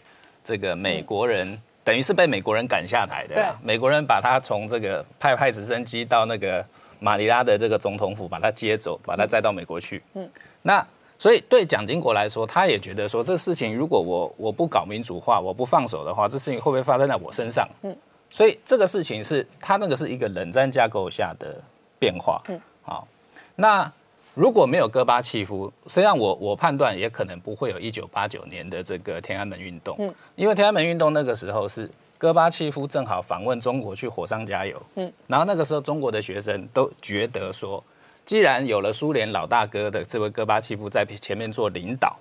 [0.45, 1.61] 这个美国人。
[1.85, 6.65] 等于是被美国人赶下台的，美国人把他从这个派派直升机到那个
[6.99, 10.01] 马尼拉的这个总统府，把他接走，把他载到美国去。
[10.15, 10.27] 嗯，
[10.63, 10.85] 那
[11.19, 17.69] 所以对蒋经国来说，他也觉得说，这事情如果我我不搞民主化，我不放手的话，这事情会不会发生在我身上？
[17.83, 17.95] 嗯，
[18.29, 21.55] 所以这个事情是他那个是一个冷战架构下的
[21.99, 22.41] 变化。
[22.47, 23.07] 嗯，好，
[23.55, 23.89] 那。
[24.35, 29.95] 如果没有戈巴契夫，实际上我我判断也可能不会有一九八九年的这个天安门运动。
[29.97, 34.79] 嗯，因为天安门运动那个时候是戈巴契夫正好访问中国去火上加油。
[34.95, 37.81] 嗯，然后那个时候中国的学生都觉得说，
[38.25, 42.19] 既然有了苏联老大哥的这位戈巴契夫在前面做领导，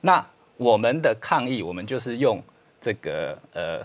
[0.00, 0.24] 那
[0.56, 2.42] 我们的抗议，我们就是用
[2.80, 3.80] 这个呃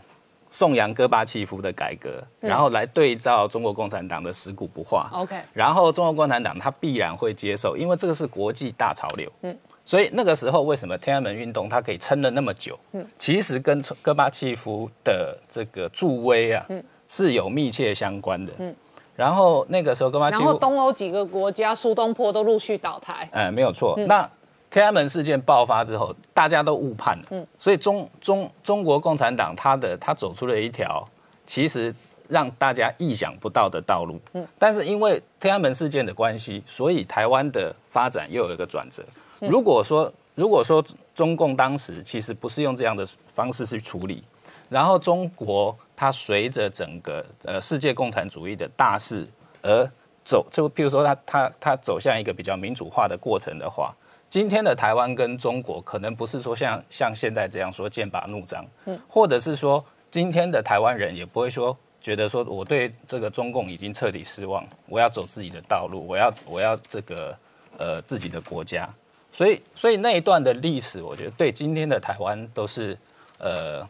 [0.51, 5.09] 颂扬戈巴契夫的改革，然后来对照中国共产党的死骨不化。
[5.13, 9.31] OK，然后中国共产党他必然会接受，因为这个是国际大潮流。
[9.43, 12.77] 嗯，所以那个时候为什么天安门运动它可以撑了那么久？
[12.93, 16.65] 嗯，其实跟戈巴契夫的这个助威啊，
[17.07, 18.53] 是有密切相关的。
[18.57, 18.75] 嗯，
[19.15, 23.29] 然后那个时候戈巴契然后夫，东欧几个国家苏东坡都陆续倒台。
[23.31, 23.95] 哎，没有错。
[24.07, 24.27] 那
[24.69, 27.25] 天安门事件爆发之后，大家都误判了。
[27.31, 31.03] 嗯，所以中中中国共产党他的他走出了一条
[31.45, 31.93] 其实
[32.27, 34.19] 让大家意想不到的道路。
[34.33, 39.03] 嗯，但是因为天安门事件的关系，所以台湾的发展又有一个转折。
[39.39, 40.83] 如果说如果说
[41.15, 44.23] 中共当时其实不是用这样的方式去处理，
[44.69, 49.27] 然后中国它随着整个呃世界共产主义的大势
[49.63, 49.89] 而
[50.23, 53.93] 走，就譬如说它它它走向一个比较民主化的过程的话，
[54.29, 67.35] 今天的台湾跟中国可能不是说像像现在这样说剑拔弩张，嗯，或者是说今天的台湾人也不会说觉得说我对这个中共已经彻底失望，我要走自己的道路，我要我要这个
[67.77, 68.87] 呃自己的国家，
[69.31, 72.95] 所以所以那一段的历史，我觉得对今天的台湾都是
[73.39, 73.87] 呃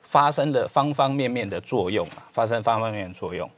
[0.00, 3.48] 发生了方方面面的作用啊，发生方方面面的作用。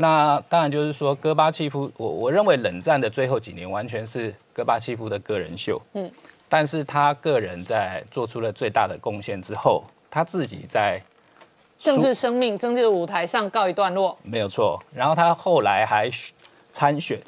[0.00, 6.10] 那当然就是说，戈巴契夫，我我认为冷战的最后几年完全是戈巴契夫的个人秀，嗯，
[6.48, 11.00] 但是他个人在做出了最大的贡献之后，他自己在
[11.78, 14.16] 政治生命、政治舞台上告一段落。
[14.22, 14.82] 没有错。
[14.94, 16.10] 然后他后来还
[16.72, 17.20] 参选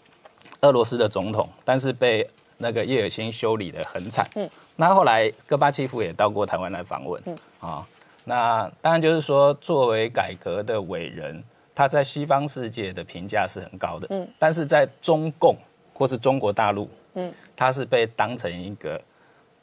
[0.63, 4.27] 俄罗斯的总统，但是被那个叶尔钦修理的很惨。
[4.35, 7.23] 嗯，那后来戈巴契夫也到过台湾来访问。
[7.27, 7.87] 嗯啊，
[8.25, 11.43] 那当然就是说，作为改革的伟人，
[11.75, 14.07] 他在西方世界的评价是很高的。
[14.11, 15.57] 嗯，但是在中共
[15.95, 19.01] 或是中国大陆，嗯，他是被当成一个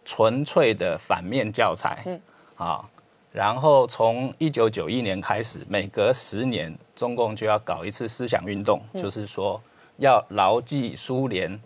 [0.03, 2.03] 纯粹的反面教材。
[2.05, 2.21] 嗯
[2.55, 2.89] 啊。
[3.31, 9.61] 然后从一九九一年开始，每隔十年，中共就要搞一次思想运动，就是说
[9.97, 11.61] 要牢记苏联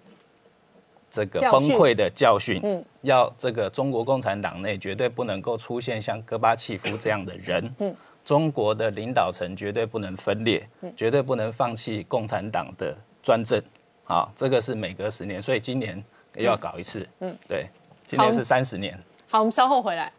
[1.09, 13.61] 这个崩溃的教训，嗯要这个中国共产党内绝对不能够出现像戈巴契夫这样的人，中国的领导层绝对不能分裂，绝对不能放弃共产党的专政，
[14.05, 16.01] 啊，这个是每隔十年，所以今年
[16.35, 17.67] 又要搞一次，嗯，对，
[18.05, 18.97] 今年是三十年。
[19.29, 20.11] 好，我们稍后回来。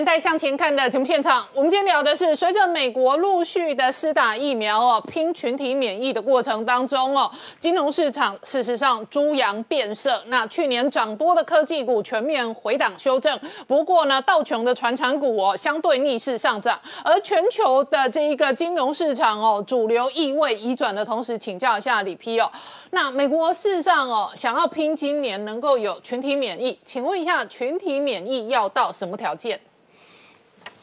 [0.00, 1.46] 年代向前看》的节目现场。
[1.52, 10.22] 我们今天聊的是，随着美国陆续的施打疫苗哦，拼群体免疫的过程当中哦，金融市场事实上猪羊变色。
[10.28, 22.50] 那去年涨多的科技股全面回档修正，不过呢，道琼的传产股哦相对逆势上涨，而全球的这一个金融市场哦，主流意味移转的同时，请教一下李批哦。
[22.92, 29.60] 那美国事实上哦，想要拼今年能够有群体免疫，请问一下，群体免疫要到什么条件？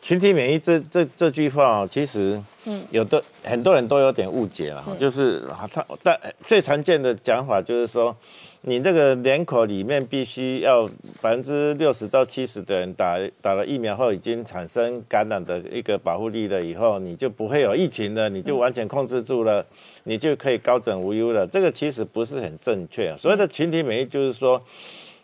[0.08, 8.16] 群体免疫这这这句话哦，其实，嗯，有的很多人都有点误解了哈，就是啊，他但最常见的讲法就是说，
[8.62, 10.90] 你这个人口里面必须要
[11.20, 19.66] 百分之六十到七十的人打打了疫苗后已经产生感染的一个保护力了以后，你就不会有疫情了，你就完全控制住了，
[20.06, 21.46] 你就可以高枕无忧了。
[21.46, 23.14] 这个其实不是很正确。
[23.18, 24.64] 所谓的群体免疫就是说，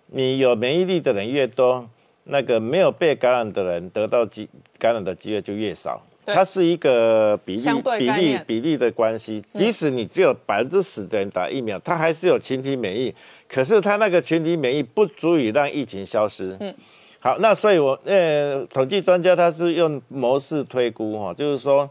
[0.07, 1.87] 你有免疫力的人越多，
[2.25, 6.01] 那个没有被感染的人得到机感染的机会就越少。
[6.25, 9.43] 它是一个比例比例比例的关系。
[9.55, 13.13] 即使你只有百分之十的人打疫苗，它还是有群体免疫。
[13.47, 16.55] 可是它那个群体免疫不足以让疫情消失。
[16.61, 16.73] 嗯，
[17.19, 21.89] 好，那所以我呃，统计专家他是用模式推估哈，就是说，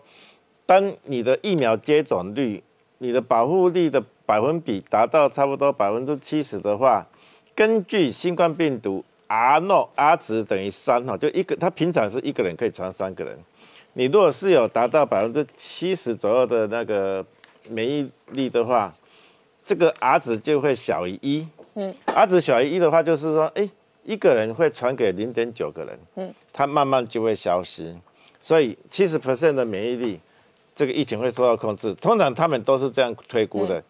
[0.65, 2.63] 当你的疫苗接种率、
[2.99, 7.07] 你的保护力的百分比达到差不多百分之七十的话，
[7.55, 13.39] 根据新冠病毒 R 诺 R 值等于三哈，就一个，它平常是一个人可以传三个人。
[13.95, 17.25] 你如果是有达到百分之七十左右的那个
[17.71, 18.95] 免疫力的话，
[19.65, 21.49] 这个 R 值就会小于一。
[21.75, 23.67] 嗯，R 值小于一的话，就是说，哎，
[24.05, 25.99] 一个人会传给零点九个人。
[26.17, 27.97] 嗯，它慢慢就会消失。
[28.39, 30.21] 所以七十 percent 的免疫力，
[30.75, 31.95] 这个疫情会受到控制。
[31.95, 33.83] 通常他们都是这样推估的。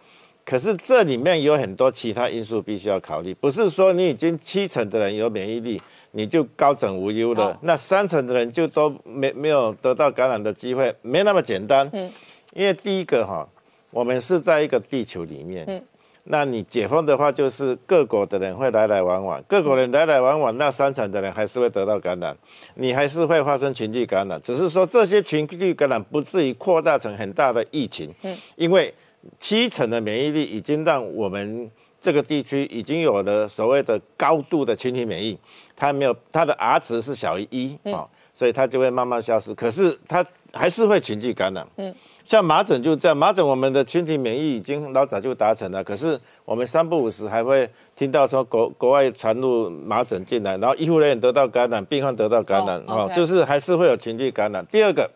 [0.44, 7.56] 可是这里面有很多其他因素必须要考虑，不是说你已经七成的人有免疫力，你就高枕无忧了。
[7.62, 11.88] 那三成的人就都没没有得到感染的机会，没那么简单。
[11.92, 12.10] 嗯，
[12.52, 13.48] 因为第一个哈，
[13.90, 15.80] 我们是在一个地球里面，嗯，
[16.24, 22.36] 那你解封的话，就是各国的人会来来往往，各国人来来往往，那三成的人还是会得到感染，
[22.74, 28.92] 你还是会发生群聚感染，只是说这些群聚感染不至于扩大成很大的疫情，嗯，因为
[29.38, 35.38] 七成的免疫力已经让我们这个地区已经有了所谓的高度的群体免疫，
[35.76, 41.94] 它没有它的 R 值是小于一啊，所以它就会慢慢消失，可是它还是会群聚感染，嗯。
[42.24, 54.64] 像麻疹就这样，麻疹我们的群体免疫已经老早就达成了，可是我们三不五时还会听到说国国外传入麻疹进来，然后医护人员得到感染，病患得到感染，哦，就是还是会有群聚感染。
[54.66, 55.10] 第二个，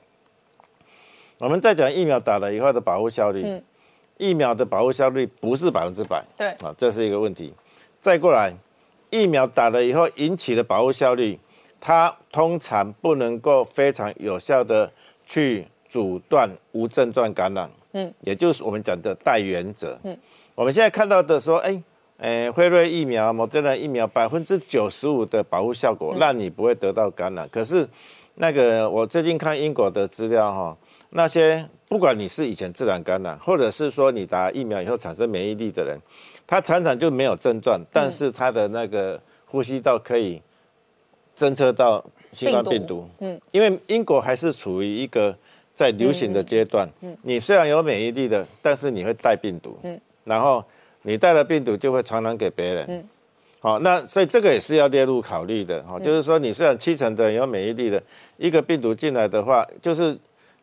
[1.38, 3.62] 我们在讲疫苗打了以后的保护效率，
[4.18, 7.52] 疫苗的保护效率不是百分之百，对，啊，这是一个问题。
[8.00, 8.52] 再过来，
[9.11, 11.38] 疫苗打了以后引起的保护效率，
[11.81, 14.92] 它通常不能够非常有效的
[15.24, 15.66] 去。
[15.88, 20.18] 阻断无症状感染，嗯，也就是我们讲的带原则，嗯，
[20.55, 21.83] 我们现在看到的说，哎，
[22.18, 27.48] 诶，辉瑞疫苗、莫德纳疫苗百分之九十五的保护效果，让你不会得到感染。
[27.48, 27.88] 可是，
[28.35, 30.76] 那个我最近看英国的资料哈，
[31.11, 35.99] 那些不管你是以前自然感染，或者是说你打疫苗以后产生免疫力的人，
[36.46, 40.40] 他常常就没有症状，但是他的那个呼吸道可以
[41.37, 45.37] 侦测到新冠病毒，嗯，因为英国还是处于一个。
[45.77, 46.88] 在流行的阶段，
[47.20, 49.79] 你虽然有免疫力的，但是你会带病毒，
[50.25, 50.64] 然后
[51.03, 53.07] 你带了病毒就会传染给别人，
[53.61, 58.03] 好，那所以这个也是要列入考虑的，哈，就是说你虽然七成的人有免疫力的，
[58.38, 60.16] 一个病毒进来的话，就是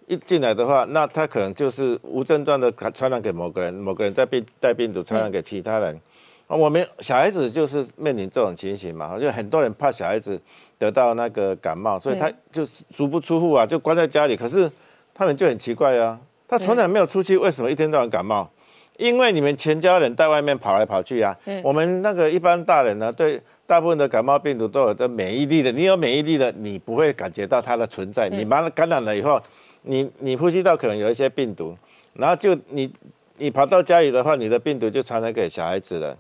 [0.08, 6.00] 一进来的话，那他可能就是无症状的传染给某个人，某个人带病带病毒传染给其他人，
[6.48, 10.40] 我们小孩子就是面临这种情形嘛，就很多人怕小孩子
[10.78, 14.72] 得到那个感冒，所以他就足不出户啊，就关在家里，可是。
[15.16, 18.50] 他们就很奇怪啊，他从来没有出去，为什么一天到晚感冒？
[18.98, 21.38] 因为你们全家人在外面跑来跑去啊。
[21.64, 25.72] 我们那个一般大人呢，对大部分的感冒病毒都有的免疫力的。
[25.72, 28.28] 你有免疫力的，你不会感觉到它的存在。
[28.28, 29.40] 你把它感染了以后，
[29.84, 31.78] 你你呼吸道可能有一些病毒，
[32.14, 32.92] 然后就你
[33.38, 36.18] 你跑到家里的话，你的病毒就传染给小孩子了。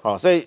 [0.00, 0.46] 好，所以。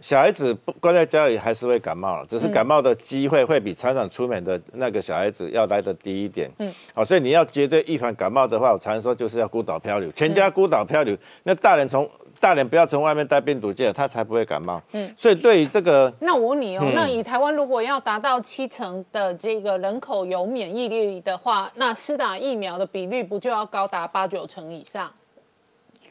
[0.00, 6.48] 小孩子不关在家里还是会感冒了，只是感冒的机会会比常常出门的那个小孩子要来的低一点。
[6.60, 11.18] 嗯，好，所以你要绝对预防感冒的话，我常说就是要孤岛漂流，全家孤岛漂流。
[11.42, 12.08] 那大人从
[12.40, 14.82] 大人不要从外面带病毒进来，他才不会感冒。
[14.92, 25.10] 嗯，所以对于这个，那我问你哦，那以台湾如果要达到七成的这个人口有免疫力的话，那施打疫苗的比率不就要高达八九成以上？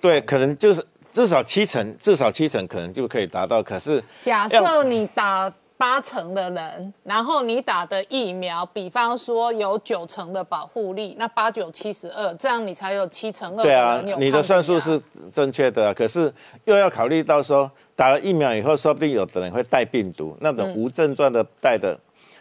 [0.01, 0.85] 对，可能就是。
[1.09, 3.63] 至少七成，至少七成可能就可以达到。
[3.63, 13.63] 可是，假设你打八成的人，然后你打的疫苗，比方说有九成的保护力，那八九七十二，这样你才有七成二。
[13.63, 14.99] 对啊，你的算术是
[15.31, 15.93] 正确的。
[15.93, 16.33] 可是
[16.65, 21.95] 又要考虑到说，打了疫苗以后，说不定有的人会带病毒，那种无症状的带的，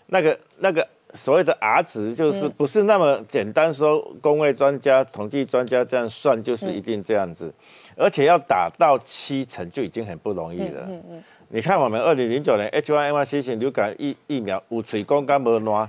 [0.07, 7.53] 那个那个所谓的 R 值，就是不是那么简单说，工位专家、统计专家这样算，就是一定这样子。
[7.99, 10.85] 而且要打到七成就已经很不容易了。
[10.89, 11.25] 嗯嗯。
[11.49, 15.89] 你看我们二零零九年 H1N1 新型流感疫疫苗五水光干没拿，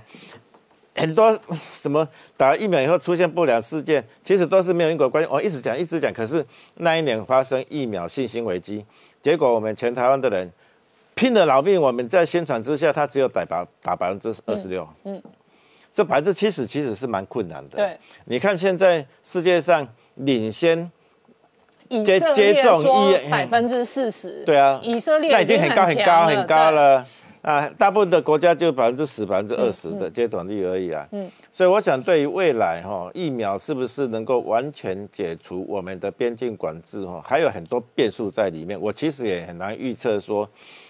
[0.95, 1.37] 很多
[1.73, 5.29] 什么打了疫苗以后出现不良事件，其实都是没有因果关系。
[5.31, 8.85] 我一直讲一直讲，可是那一年发生疫苗信心危机，
[9.19, 10.51] 结果我们全台湾的人
[11.15, 14.87] 拼了老命，我们在宣传之下，他只有打百打百分之二十六。
[15.05, 15.21] 嗯。
[15.91, 17.77] 这百分之七十其实是蛮困难的。
[17.77, 17.97] 对。
[18.25, 20.91] 你看现在世界上领先。
[22.03, 27.05] 接接种一百分之四十，对啊，以色列那已经很高很高很高了
[27.41, 27.69] 啊！
[27.77, 31.07] 大部分的国家就百分之十、百分之二十的接种率而已啊。
[31.11, 38.79] 嗯，所以我想，对于未来哈，疫苗是不是能够完全解除我们的边境管制哈，还有很多变数在里面。
[38.79, 40.49] 我其实也很难预测说。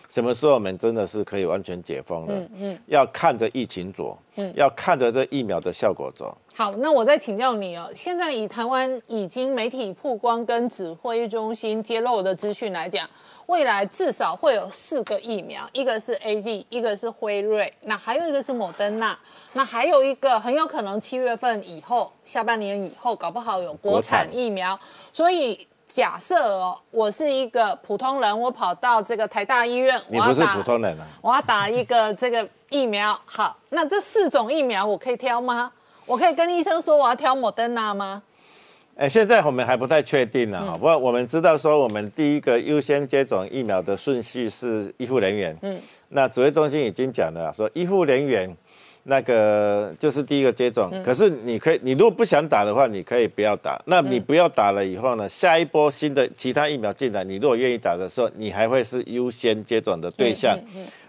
[0.10, 2.34] 什么时候我们真的是可以完全解封了？
[2.34, 6.36] 嗯嗯，要看着疫情走，嗯，要看着这疫苗的效果走。
[6.58, 7.88] 好，那我再请教你哦。
[7.94, 13.08] 现在以台湾已经媒体曝光跟指挥中心揭露的资讯来讲，
[13.46, 19.16] 未来至少会有四个疫苗，一个是 A Z，一个是辉瑞，那还有一个是莫登纳，
[19.54, 24.80] 那还有一个很有可能七月份以后，下半年以后搞不好有国产疫苗，
[25.14, 25.68] 所以。
[25.88, 33.18] 假设哦，我是一个普通人，我跑到这个台大医院，你不是普通人啊，我要打一个这个疫苗。
[33.26, 35.72] 好，那这四种疫苗我可以挑吗？
[36.08, 38.24] 我可以跟医生说我要挑莫德纳吗？
[38.96, 40.66] 哎，现在我们还不太确定呢。
[40.80, 45.56] 不过我们知道说，我们第一个优先接种疫苗的顺序是医护人员。
[45.62, 45.80] 嗯，
[46.10, 48.56] 那指挥中心已经讲了，说医护人员。
[49.10, 50.92] 那个就是第一个接种。
[51.02, 53.82] 可是你可以，你如果不想打的话，你可以不要打。
[53.86, 60.60] 那你不要打了以后呢，下一波新的其他疫苗进来，你如果愿意打的时候，你还会是优先接种的对象。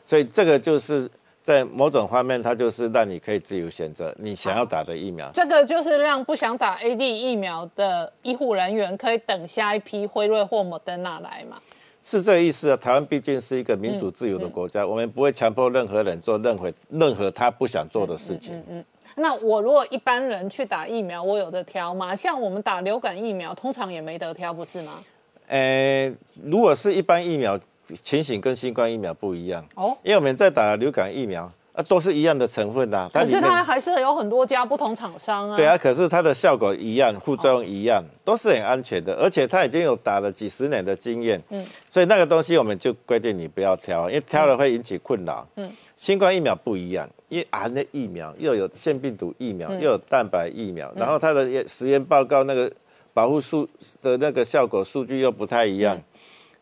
[0.04, 1.10] 所以这个就是
[1.48, 5.30] 在某种方面，它就是让你可以自由选择你想要打的疫苗。
[5.32, 11.56] 这个就是让不想打 A D 疫苗的医护人员可以等下一批辉瑞或莫德纳来嘛？
[12.04, 12.76] 是这个意思啊！
[12.76, 18.54] 台湾毕竟是一个民主自由的国家，我们不会强迫任何人做任何任何他不想做的事情。
[18.54, 18.84] 嗯嗯。
[19.16, 22.14] 那我如果一般人去打疫苗，我有的挑吗？
[22.14, 25.02] 像我们打流感疫苗，通常也没得挑，不是吗？
[25.46, 26.12] 呃，
[26.44, 27.58] 如果是一般疫苗，
[27.94, 31.50] 情形跟新冠疫苗不一样哦，因为我们在打流感疫苗。
[31.72, 35.56] 啊，都是一样的成分呐，可是它还是有很多家不同厂商啊。
[35.56, 41.40] 对啊，可是它的效果一样，副作用一样，都是很安全的，而且它已经有打了几十年的经验。
[41.50, 45.46] 嗯，所以那个东西我们就规定你不要挑，因为挑了会引起困扰。
[45.54, 52.68] 嗯，新冠疫苗不一样，因为啊那疫苗又有腺病毒疫苗，又有蛋白疫苗，然后它的实验报告那个
[53.14, 53.68] 保护数
[54.02, 55.96] 的那个效果数据又不太一样，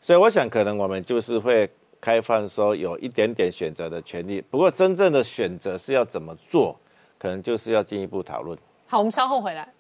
[0.07, 1.69] 所以我想可能我们就是会。
[1.99, 6.79] 开放说有一点点选择的权利，不过真正的选择是要怎么做，
[7.19, 8.57] 可能就是要进一步讨论。
[8.87, 9.73] 好，我们稍后回来。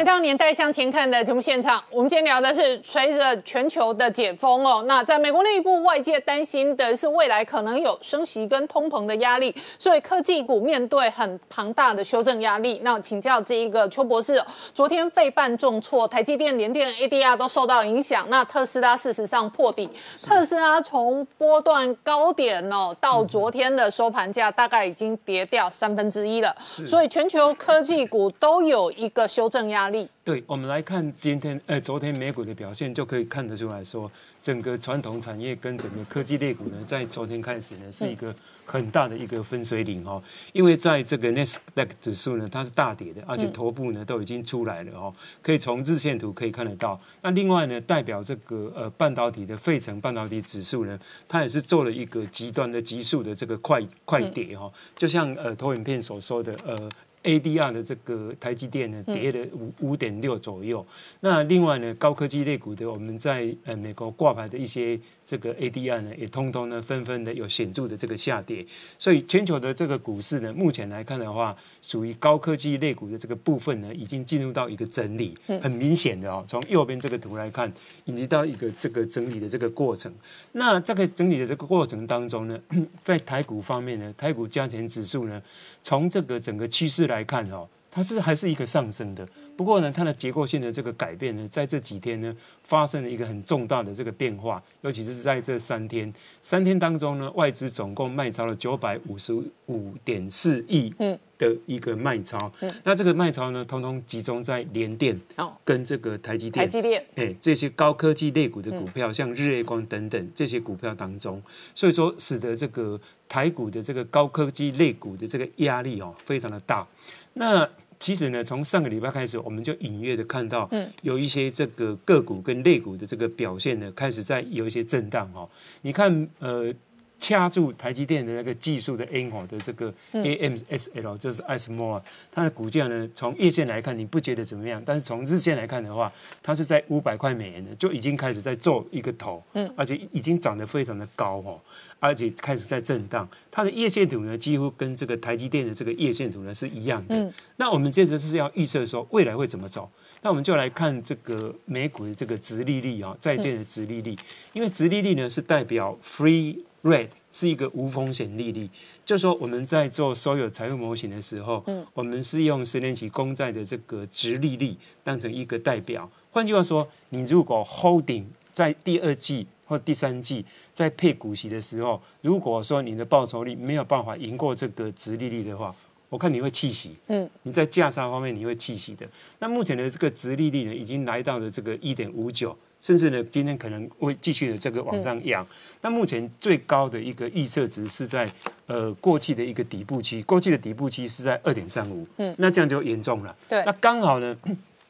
[0.00, 12.80] 回到年代向前看的节目现场，我们今天聊的是随着全球的解封哦，那在美国内部外界担心的是未来可能有升息跟通膨的压力，所以科技股面对很庞大的修正压力。
[12.82, 14.42] 那请教这一个邱博士，
[14.72, 19.86] 昨天费半重挫，台积电、联电、ADR 都受到影响，那特斯拉事实上破底，
[20.22, 29.89] 特斯拉从波段高点哦到昨天的收盘价大概已经跌掉三分之一了，所以全球科技股都有一个修正压力。
[30.24, 34.10] 对，我们来看今天呃昨天美股的表现，就可以看得出来说，
[34.40, 38.34] 整个传统产业跟整个科技类股呢，在昨天开始呢是一个
[38.64, 40.22] 很大的一个分水岭哈。
[40.52, 45.12] 因为在这个 Nasdaq 指数呢，它是大跌的，而且头部呢都已经出来了哦，
[45.42, 47.00] 可以从日线图可以看得到。
[47.22, 56.88] 那另外呢，代表这个呃半导体的费城半导体指数呢，它也是做了一个极端的急速的这个快快跌哈，就像呃投影片所说的呃。
[57.22, 60.86] ADR 的这个台积电呢，跌了五五点六左右。
[61.20, 64.98] 那另外呢，高科技类股的我们在呃美国挂牌的一些。
[65.30, 68.66] 这个 ADR 呢，也通通呢纷纷的有显著的这个下跌，
[68.98, 77.72] 所以全球的这个股市呢，目前来看的话，属于高科技类股的这个部分呢，已经进入到一个整理，很明显的哦，从右边这个图来看，
[78.06, 80.12] 以及到一个这个整理的这个过程。
[80.50, 82.60] 那这个整理的这个过程当中呢，
[83.00, 85.40] 在台股方面呢，台股加权指数呢，
[85.84, 89.28] 从这个整个趋势来看哦，它是还是一个上升的。
[89.60, 99.34] 不过呢，它的结构性的这个改变呢，在这几天呢，发生了一个很重大的这个变化，尤其是在这三天，三天当中呢，外资总共卖超了九百五十
[99.66, 100.90] 五点四亿
[101.36, 102.50] 的一个卖超，
[102.84, 105.14] 那这个卖超呢，通通集中在联电
[105.62, 111.42] 跟这个台积电，台积电，哎，这些高科技类股的股票，像日月光等等这些股票当中，
[111.74, 112.98] 所以说使得这个
[113.28, 116.88] 台股的这个高科技类股的这个压力哦，非常的大，
[117.34, 117.68] 那。
[118.00, 125.46] 其实呢，从上个礼拜开始，我们就隐约的看到，嗯，有一些这个个股跟类股的这个表现呢，开始在有一些震荡哈。
[125.82, 126.74] 你看，呃，
[127.20, 132.02] 掐住台积电的那个技术的 N 火的这个 AMSL，就是 ASML，
[132.32, 136.10] 它的股价呢，从月线来看你不觉得怎么样，但是从日线来看的话，
[136.42, 141.60] 它是在五百块美元的就已经开始在做一个头，嗯，而且已经涨得非常的高哦。
[142.02, 147.32] 而且开始在震荡，它的叶线图呢，几乎跟这个台积电的这个叶线图呢是一样的。
[147.56, 149.86] 那我们接着是要预测说未来会怎么走，
[150.22, 154.16] 那我们就来看这个美股的这个直利率啊，债券的直利率，
[154.54, 158.68] 因为直利率呢是代表 free rate，是一个无风险利率，
[159.04, 166.10] 就说我们在做所有财务模型的时候，嗯，我们是用十年期公债的这个直利率当成一个代表。
[166.30, 170.44] 换句话说，你如果 holding 在第二季或第三季。
[170.72, 175.74] 在配股息的时候，如果说你的报酬率没有办法赢过这个值利率的话，
[176.08, 176.96] 我看你会气息。
[177.08, 179.06] 嗯，你在价差方面你会气息的。
[179.40, 185.46] 那目前的这个值利率呢，已经来到了这个一点五九，甚至呢，今天可能会继续的这个往上扬。
[185.82, 188.28] 那目前最高的一个预测值是在
[188.66, 192.06] 呃过去的一个底部期，过去的底部期是在二点三五。
[192.16, 193.36] 嗯，那这样就严重了。
[193.48, 194.36] 对，那刚好呢，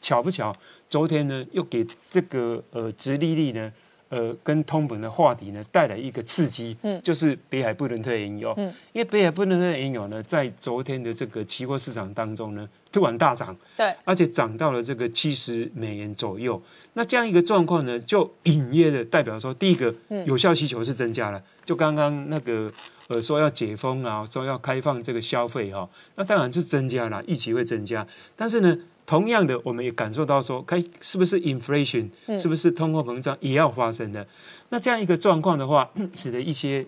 [0.01, 0.57] 巧不巧，
[0.89, 3.73] 昨天呢又给这个呃直利率呢。
[4.11, 16.61] 呃跟通膨的话题呢带来一个刺激，嗯，就是北海布伦特原油，嗯，因为北海布伦特原油呢在昨天的这个期货市场当中呢突然大涨，对，而且涨到了这个七十美元左右。
[16.95, 19.95] 那这样一个状况呢，就隐约的代表说，第一个
[20.27, 22.71] 有效需求是增加了，就刚刚那个
[23.07, 28.05] 呃说要解封啊，说要开放这个消费哈，那当然是增加了，预期会增加。
[28.35, 28.77] 但是呢，
[29.07, 34.27] 同样的，我们也感受到说，开是不是 inflation，是不是通货膨胀也要发生的？
[34.71, 36.85] 那这样一个状况的话， 使得一些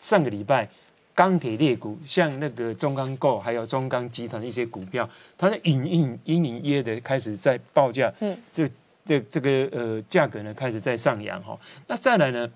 [0.00, 0.68] 上个礼拜
[1.14, 8.68] 钢铁类股，像那个中钢构还有中钢集团的一些股票，它在隐隐隐隐约的开始在报价，嗯，这。
[9.06, 12.50] 这这个呃价格呢开始在上扬哈，那再来呢，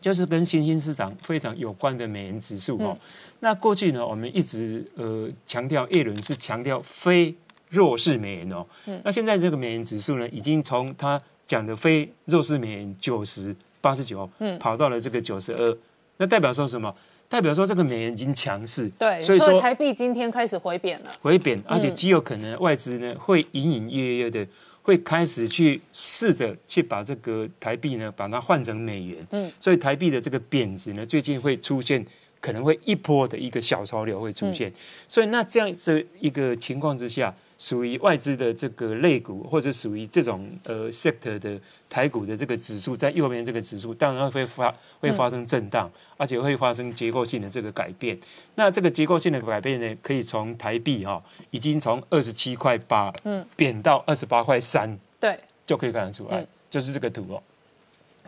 [0.00, 2.96] 就是跟新兴市场非常有关的美元指数哈。
[3.40, 7.34] 那过去呢，我们一直呃强调叶伦是强调非
[7.70, 8.64] 弱势美元哦。
[8.86, 15.76] 嗯那现在这个美元指数呢，已经从他讲的非弱势美元九十八十九，嗯，跑到了这个九十二。
[16.18, 16.94] 那代表说什么？
[17.28, 24.46] 代表说这个美元已经强势，对，所以说台币今天开始回贬了，回贬，而且极有可能外资呢会隐隐约约的。
[24.88, 29.18] 会开始去试着去把这个台币呢，把它换成美元。
[29.32, 32.02] 嗯，所以台币的这个贬值呢，最近会出现
[32.40, 34.72] 可能会一波的一个小潮流会出现。
[35.06, 48.16] 所以那这样子一个情况之下，属于外资的这个类股，或者属于这种呃 sector 的台股的这个指数，在右边这个指数，当然会发会发生震荡，而且会发生结构性的这个改变。
[48.54, 57.42] 那这个结构性的改变呢，可以从台币哈，已经从二十七块八，嗯，贬到二十八块三，对，就可以看得出来，就是这个图哦，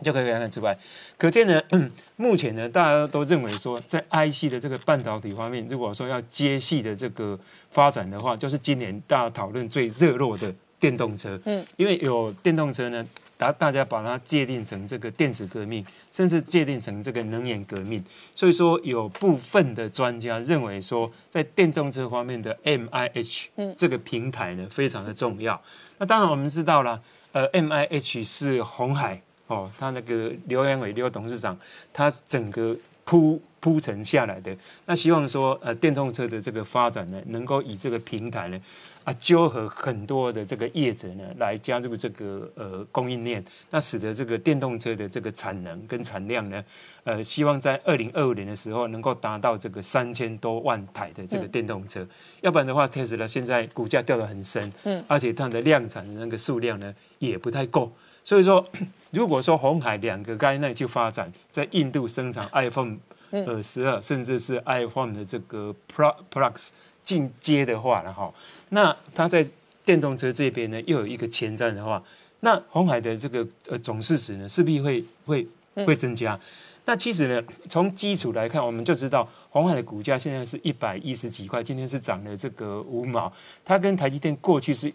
[0.02, 0.76] 就可以看得出来。
[1.16, 1.62] 可见呢，
[2.16, 7.38] 目前呢，大家都认为说，在 IC 的这个半导体方面，如果说要接系的这个
[7.70, 13.06] 发展的话，就是今年大家讨论最热络的电动车，嗯，因为有电动车呢。
[13.40, 15.82] 大大家把它界定成这个电子革命，
[16.12, 18.04] 甚至界定成这个能源革命。
[18.34, 25.58] 所以说，有部分的专家认为说，在电动车方面的 M I H 这个平台呢，非常的重要。
[25.96, 27.00] 那当然我们知道了，
[27.32, 31.58] 呃，M I H 是红海哦，他那个刘元伟刘董事长，
[31.92, 34.56] 他整个铺铺陈下来的。
[34.86, 38.60] 那希望说，呃，电动车的这个发展呢，能够以这个平台呢。
[39.02, 46.62] 啊，纠合很多的这个业者呢，来加入这个呃供应链，那使得这个电动车的这个产能跟产量呢，
[47.04, 52.06] 呃，希望在二零二五年的时候能够达到这个三千多万台的这个电动车。
[52.42, 57.90] 要不然的话，t e s l a 现在股价掉得很深，嗯，而且它的量产的那个数量呢也不太够。
[58.22, 58.62] 所以说，
[59.10, 62.96] 如果说红海两个概念去发展，在印度生产 iPhone
[63.30, 66.68] 呃十二，甚至是 iPhone 的这个 Pro Plus
[67.04, 68.32] 进阶的话，然后。
[68.70, 69.44] 那它在
[69.84, 72.02] 电动车这边呢，又有一个前瞻的话，
[72.40, 76.38] 那红海的这个呃总市值呢，势必会会会增加。
[76.84, 83.32] 那其实呢，从基础来看，我们就知道红海的股价现在是一百一十几块，今天是涨了这个五毛。
[83.64, 84.92] 它跟台积电过去是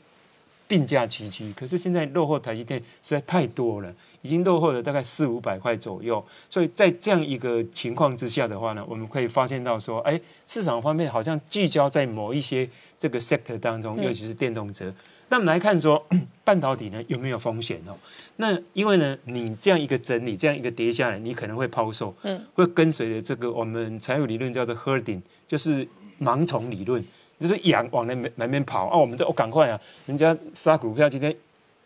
[0.68, 3.94] 并驾齐驱，可是现在落后台积电实在太多了。
[4.22, 14.92] 已经落后了大概四五百块左右，所以在这样一个情况之下的话呢，我们可以发现到说，哎，市场方面好像聚焦在某一些这个 sector 当中，尤其是电动车。
[15.30, 16.04] 那我们来看说，
[16.44, 17.96] 半导体呢有没有风险哦？
[18.38, 25.88] 那因为呢，你这样一个整理，这样一个跌下来，你可能会抛售，嗯，会跟随着这个我们财务理论叫做 herding，就是
[26.20, 27.06] 盲从理论，
[27.40, 31.36] 就是羊往那边那边跑啊，我们这哦赶快啊，人家杀股票今天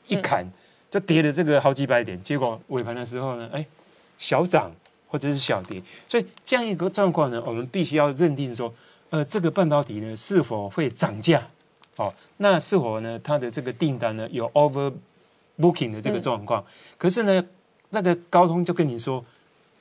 [0.08, 0.46] 一砍。
[0.92, 3.64] 就跌了这个好几百点，结果尾盘的时候呢，哎，
[4.18, 4.72] 小涨
[5.08, 8.74] 或者是小跌，所以这样一个状况呢，我们必须要认定说，
[9.12, 11.48] 呃，这个半导体呢是否会涨价？
[11.98, 14.92] 哦，那是否呢它的这个订单呢有 over
[15.60, 16.66] booking 的这个状况？
[16.98, 17.46] 可是呢，
[17.92, 19.24] 那个高通就跟你说，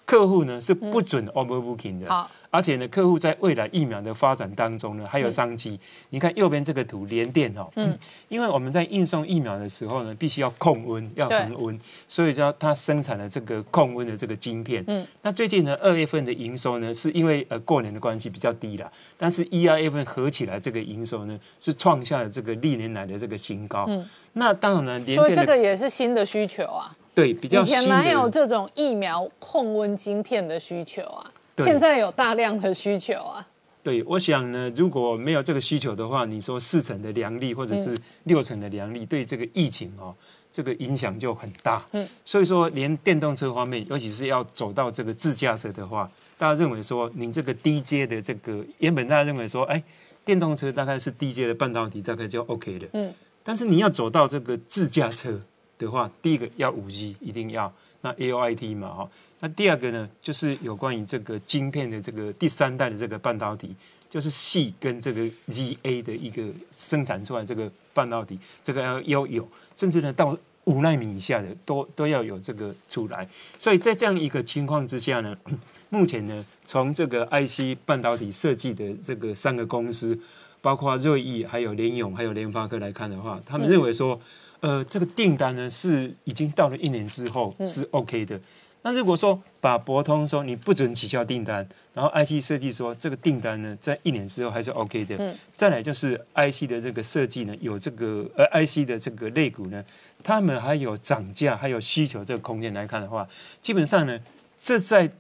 [0.05, 2.11] 客户呢是不准 over booking 的。
[2.11, 2.31] 好。
[2.51, 5.79] 而且呢，客户在未来疫苗的发展当中呢，还有商机。
[6.11, 11.79] 你看右边这个图，连电哦，嗯，因为我们在运送疫苗的时候呢，必须要控温，要恒温，
[12.09, 14.83] 所以叫它生产了这个控温的这个晶片。
[14.87, 23.85] 嗯，那最近呢，二月份的营收呢，是因为呃过年的关系比较低了，但是一、二月份合起来这个营收呢，是创下了这个历年来的这个新高。
[23.89, 26.97] 嗯，那当然呢，所以这个也是新的需求啊。
[27.15, 31.31] 对，比较以前哪有这种疫苗控温晶片的需求啊？
[31.65, 33.47] 现在有大量的需求啊！
[33.83, 40.15] 对，我想呢，如果没有这个需求的话，你说四成的良率或者是六成的良率，对这个疫情哦，
[40.53, 41.83] 这个影响就很大。
[41.93, 49.83] 嗯，所以说连电动车方面，尤其是要走到这个自驾车的话，大家认为说，你这个低阶的这个原本大家认为说，哎，
[50.25, 52.87] 电动车大概是低阶的半导体大概就 OK 的。
[52.93, 55.41] 嗯，但是你要走到这个自驾车
[55.79, 57.73] 的话，第一个要五 G，一定要。
[58.01, 59.09] 那 A O I T 嘛哈。
[59.41, 63.75] 那第二个呢，就是有关于这个晶片的这个第三代的这个半导体，
[64.11, 73.29] 就是细跟这个 Z A 的一个生产出来这个半导体，这个要要有，甚至呢到五纳米以下的都都要有这个出来。
[73.59, 75.37] 所以在这样一个情况之下呢，
[75.89, 80.19] 目前呢，从这个 IC 半导体设计的这个三个公司，
[80.61, 84.21] 包括瑞意、还有联咏、还有联发科来看的话，他们认为说，
[84.59, 88.41] 呃，这个订单呢是已经到了一年之后是 OK 的。
[88.83, 99.85] 那如果说把博通说你不准取消订单，然后 IC 设计说这个订单呢在一年之后还是 OK 的，嗯，再来就是 IC 的这个设计呢有这个呃 IC 的这个类股呢，
[100.23, 103.29] 他们还有涨价还有需求这个空间来看的话，
[103.61, 104.19] 基本上呢
[104.61, 105.11] 这在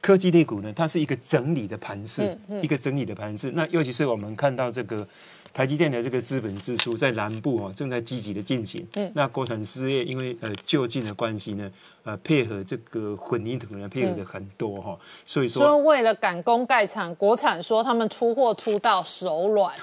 [0.00, 3.52] 科技类股呢它是一个整理的盘势，一个整理的盘势。
[3.52, 5.06] 那尤其是我们看到这个。
[5.52, 8.86] 台积电的这个资本支出在南部哦，正在积极的进行。
[8.94, 11.70] 嗯，那国产事业因为呃就近的关系呢，
[12.04, 19.74] 呃配合这个混凝土呢配合的很多哈，所以说说为了赶工盖厂，国产说他们出货出到手软，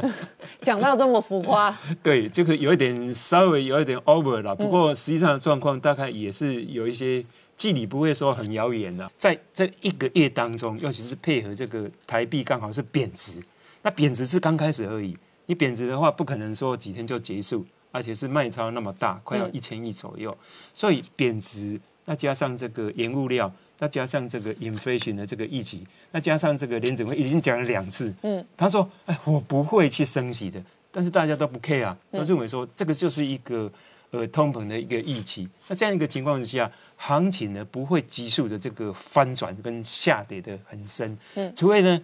[0.62, 1.76] 讲到这么浮夸。
[2.02, 7.24] 对，这个有一点稍微有一点 over 了，不过实际上的状况大概也是有一些
[7.56, 13.38] 距离不会说很遥远的，在这一个月当中，尤其是配合这个台币刚好是贬值。
[13.82, 15.16] 那贬值是刚开始而已，
[15.46, 20.36] 你贬值的话不可能说几天就结束，而且是卖超那么大，快要一千亿左右，
[20.74, 33.72] 所以贬值，那加上这个原物料，那加上这个 inflation 的这个议题，那加上这个联准会已经讲了两次，嗯，他说，哎，我不会去升息的，但是大家都不 care 啊，都认为说这个就是一个
[34.10, 42.00] 呃通膨的一个预期，那这样一个情况之下，行情呢不会急速的这个翻转跟下跌的很深，嗯，除非呢。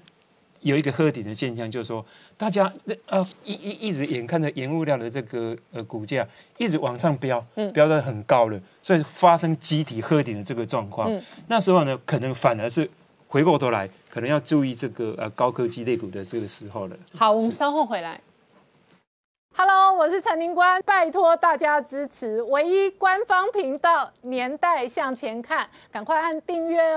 [0.66, 2.04] 有一个喝顶的现象，就是说，
[2.36, 2.72] 大家
[3.06, 6.26] 呃一一一直眼看着原物料的这个呃股价
[6.58, 11.08] 一直往上飙，嗯，飙到很高了，所以发生集体喝顶的这个状况。
[11.46, 12.90] 那时候呢，可能反而是
[13.28, 16.96] 回过头来，可能要注意这个呃高科技类股的这个时候了。
[17.14, 18.20] 好，我们稍后回来。
[19.56, 26.96] Hello，我是陈宁官，拜托大家支持唯一官方频道《年代向前看》，赶快按订阅哦。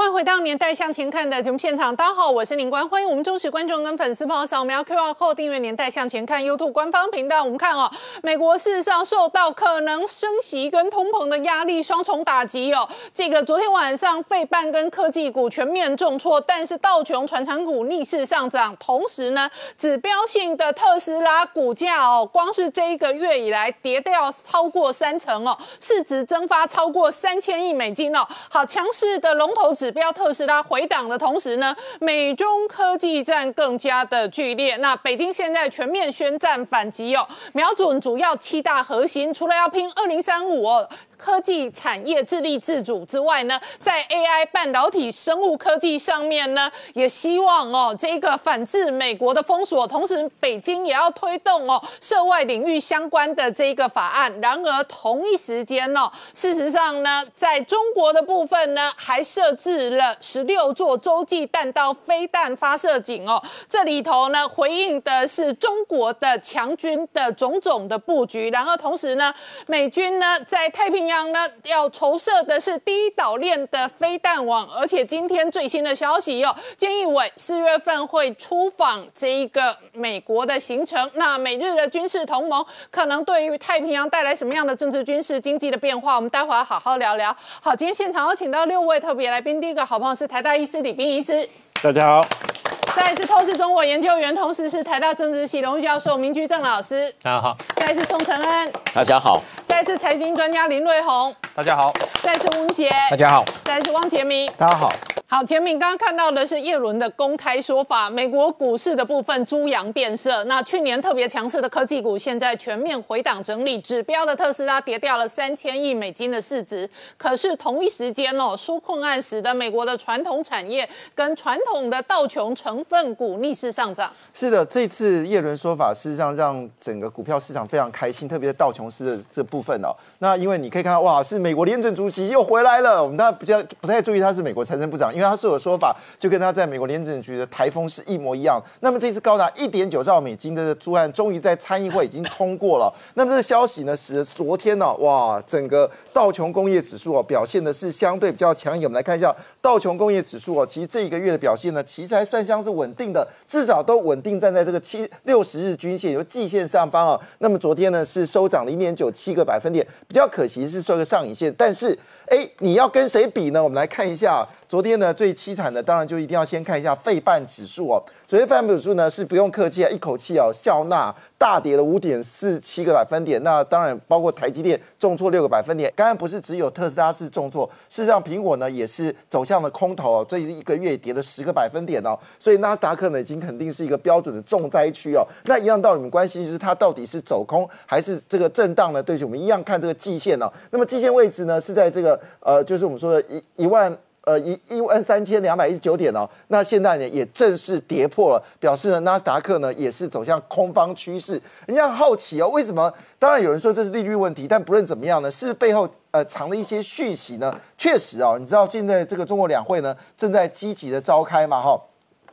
[0.00, 7.44] 欢迎回到《年代向前看》的节目现场，大家好，我是林官，欢迎我们忠实观众跟粉丝朋友扫描 QR Code 订阅《年代向前看》YouTube 官方频道。
[7.44, 7.90] 我们看哦，
[8.22, 12.88] 美国事实上受到可能升息跟通膨的压力双重打击哦。
[13.14, 18.74] 这个昨天晚上，费半跟科技股全面重挫，但是道琼传产股逆势上涨。
[18.80, 28.26] 同时呢，指标性的特斯拉股价哦，光是这一个月以来跌掉超过三成哦，市值蒸发超过三千亿美金哦。
[28.48, 29.89] 好强势的龙头指。
[29.90, 34.76] 标特斯拉回档的同时呢，美中科技战更加的剧烈。
[34.76, 40.88] 那北京现在全面宣战反击哦，瞄准主要七大核心，除了要拼二零三五哦。
[41.20, 54.40] 科技产业自立自主之外呢，在 AI 半导体、生物科技上面呢，也希望哦，这个反制美国的封锁，同时北京也要推动哦，涉外领域相关的这个法案。
[54.40, 68.48] 然而同一时间哦，事实上呢，在中国的部分呢，还设置了十六座洲际弹道飞弹发射井哦，这里头呢，回应的是中国的强军的种种的布局。
[68.48, 69.34] 然后同时呢，
[69.66, 71.09] 美军呢，在太平洋。
[71.10, 71.40] 样呢？
[71.64, 81.10] 要筹设的是第一岛链的飞弹网，而且今天最新的消息哟，菅义伟四月份会出访这一个美国的行程。
[81.14, 86.16] 那美日的军事同盟可能对于太平洋带来什么样的政治、军事、经济的变化？
[86.16, 87.36] 我们待会儿好好聊聊。
[87.60, 91.48] 好，今天现场有请到六位特别来宾，第一个好朋友是台大医师李斌医师，
[91.82, 92.59] 大家好。
[92.96, 97.56] 再次透视中国研究员，同时是台大政治系荣誉教授明居正老师，大家好。
[97.76, 99.42] 再次宋承恩，大家好。
[99.66, 101.92] 再次财经专家林瑞红，大家好。
[102.22, 103.44] 再次吴杰，大家好。
[103.64, 104.92] 再次汪杰明，大家好。
[105.32, 110.42] 好，前面刚刚看到的是叶伦的公开说法，美国股市的部分猪羊变色。
[110.46, 116.90] 那去年特别强势的科技股，现在全面回档整理，指标的特斯拉跌掉了三千亿美金的市值。
[117.16, 124.12] 可是同一时间哦，纾困案使得美国的传统产业跟传统的道琼成分股逆势上涨。
[124.34, 129.94] 是的，这次叶伦说法事实上让整个股票市场非常开心，特别是道琼斯的这部分哦。
[130.22, 133.02] 那因为你可以看到，哇，是美国联准主席又回来了。
[133.02, 135.10] 我们大家比较不太注意他是美国财政部长。
[135.14, 138.62] 因为他所有说法就跟他在美国联准局的台风是一模一样。
[138.80, 142.92] 那么这次高达一点九兆美金的租案，终于在参议会已经通过了。
[143.14, 148.84] 那么这个消息呢，使得昨天呢，哇，整个道琼工业指数哦表现的是相对比较强硬。
[148.84, 157.18] 我们来看一下道琼工业指数哦，其实这一个月的表现呢，其实还算像是稳定的，至少都稳定站在这个七六十日均线，由季线上方啊。
[157.38, 161.96] 那么昨天呢是收涨零点九七个百分点，比较可惜是收个上影线，但是
[162.30, 163.60] 哎，你要跟谁比呢？
[163.60, 168.00] 我们来看一下，昨天呢最凄惨的，当然就一定要先看一下费半指数哦。
[168.24, 173.42] 昨天费半指数呢是不用客气啊，一口气哦笑纳大跌了五点四七个百分点。
[173.42, 175.92] 那当然包括台积电重挫六个百分点。
[175.96, 182.16] 当然不是只有特斯拉是重挫，事实上苹果呢也是走向了空头哦，这一个月跌了十个百分点哦。
[182.38, 185.26] 所以纳斯达克呢已经肯定是一个标准的重灾区哦。
[185.46, 189.02] 那一样道理，我们关心就是它到底是走空还是这个震荡呢？
[189.02, 190.48] 对，我们一样看这个季线哦。
[190.70, 193.96] 那么季线位置呢是在这个呃，就是我们说的一一万。
[194.24, 201.40] 呃，一一万三千两百一十九点哦，那现在呢也正式跌破了，表示呢纳斯达克呢也是走向空方趋势。
[201.64, 202.92] 人家好奇哦，为什么？
[203.18, 207.58] 当然有人说这是利率问题，但不论怎么样呢，是背后呃藏了一些讯息呢？
[207.78, 211.80] 确实哦，你知道现在这个中国两会呢正在积极的召开嘛，哈。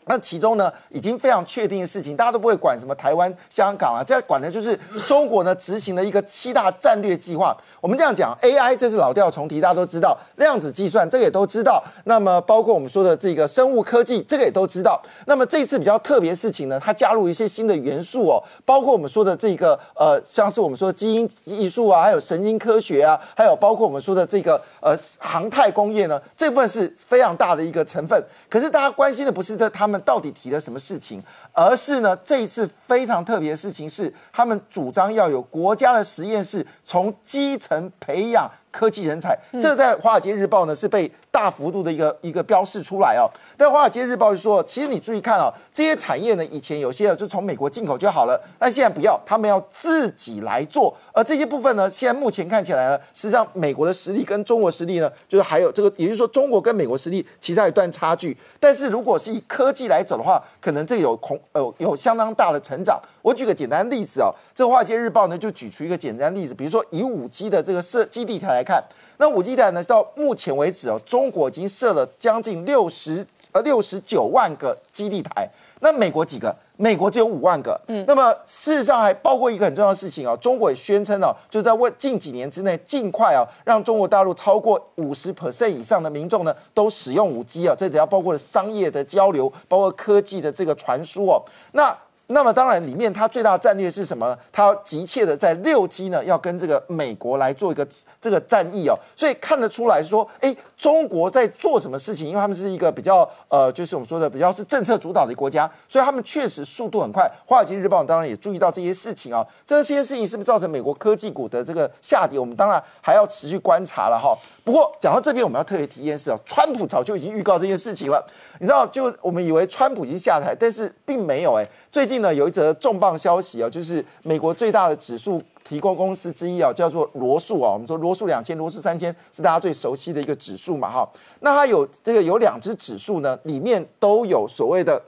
[0.07, 4.77] 那其中呢，已经非常确定的事情，大家都不会管什么台湾、香港啊，这管的就是
[5.07, 7.55] 中国呢执行的一个七大战略计划。
[7.81, 11.83] 我们这样讲，AI 这是老调重提，大家都知道；量子计算这个也都知道。
[12.05, 15.01] 那么包括我们说的这个生物科技，这个也都知道。
[15.25, 28.21] 那么这次比较特别事情呢，它加入一些新的元素哦，包括我们说的这个呃，像是我们说基因技术啊，还有神经科学啊，还有包括我们说的这个呃航太工业呢，这部分是非常大的一个成分。
[28.49, 29.96] 可是大家关心的不是这他们。
[30.01, 31.23] 到底提了什么事情？
[31.53, 38.49] 而是呢，这一次非常特别的事情是，他们主张要有国家的实验室，从基层培养。
[38.69, 43.29] 科技人才，这在《华尔街日报》呢是被大幅度的一个一个标示出来哦。
[43.55, 50.95] 但《华尔街日报》就说，其实你注意看哦，这些产业呢，以前有些就从美国进口就好了，但现在不要，他们要自己来做。
[51.13, 58.35] 而这些部分呢，现在目前看起来呢，实际上美国的实力跟中国实力呢，就是还有这个，也就是说，中国跟美国实力其实还有一段差距。
[58.59, 62.99] 但是如果是以科技来走的话，可能这有恐呃有相当大的成长。
[63.21, 68.81] 我举个简单例子哦，这《华尔街日报》呢就举出一个简单例子，比如说以五 G 的这个设基地台来看，
[69.17, 75.49] 那五 G 台呢到目前为止哦，中国已经设了将近六十呃六十九万个基地台，
[75.81, 76.55] 那美国几个？
[76.79, 77.79] 美国只有五万个。
[77.87, 91.97] 嗯，那么事实上还包括一个很重要的事情哦，中国也宣称哦，就在未近几年之内，尽快哦，让中国大陆超过五十 percent 以上的民众呢都使用五 G 啊，这只要包括了商业的交流，包括科技的这个传输哦，那。
[92.29, 94.37] 那么当然，里面它最大的战略是什么？
[94.51, 97.87] 它急切的在六 G 呢，要跟这个美国来做一个
[98.19, 102.27] 这个战役哦，所以看得出来说，哎，中国在做什么事情？
[102.27, 107.31] 因为他们是一个比较呃，就是我们说的比较是政策主导的国家，所以他们确实速度很快。
[107.45, 112.37] 华尔街日报当然也注意到这些事情啊，这些事情是不是造成美国科技股的这个下跌？
[112.37, 114.37] 我们当然还要持续观察了哈。
[114.65, 118.21] 不过讲到这边，我们要特别提一件事哦，川普早就已经预告这件事情了。
[118.59, 121.65] 你知道，就我们以为川普已经下台，但是并没有哎。
[121.97, 127.71] 最近呢，有一则重磅消息啊，就是美国最大的指数提供公司之一啊，叫做罗素啊。
[127.71, 131.09] 我们说罗素两千、罗素三千是大家最熟悉的一个指数嘛，哈。
[131.39, 135.01] 那它有这个有两只指数呢，里面都有所谓的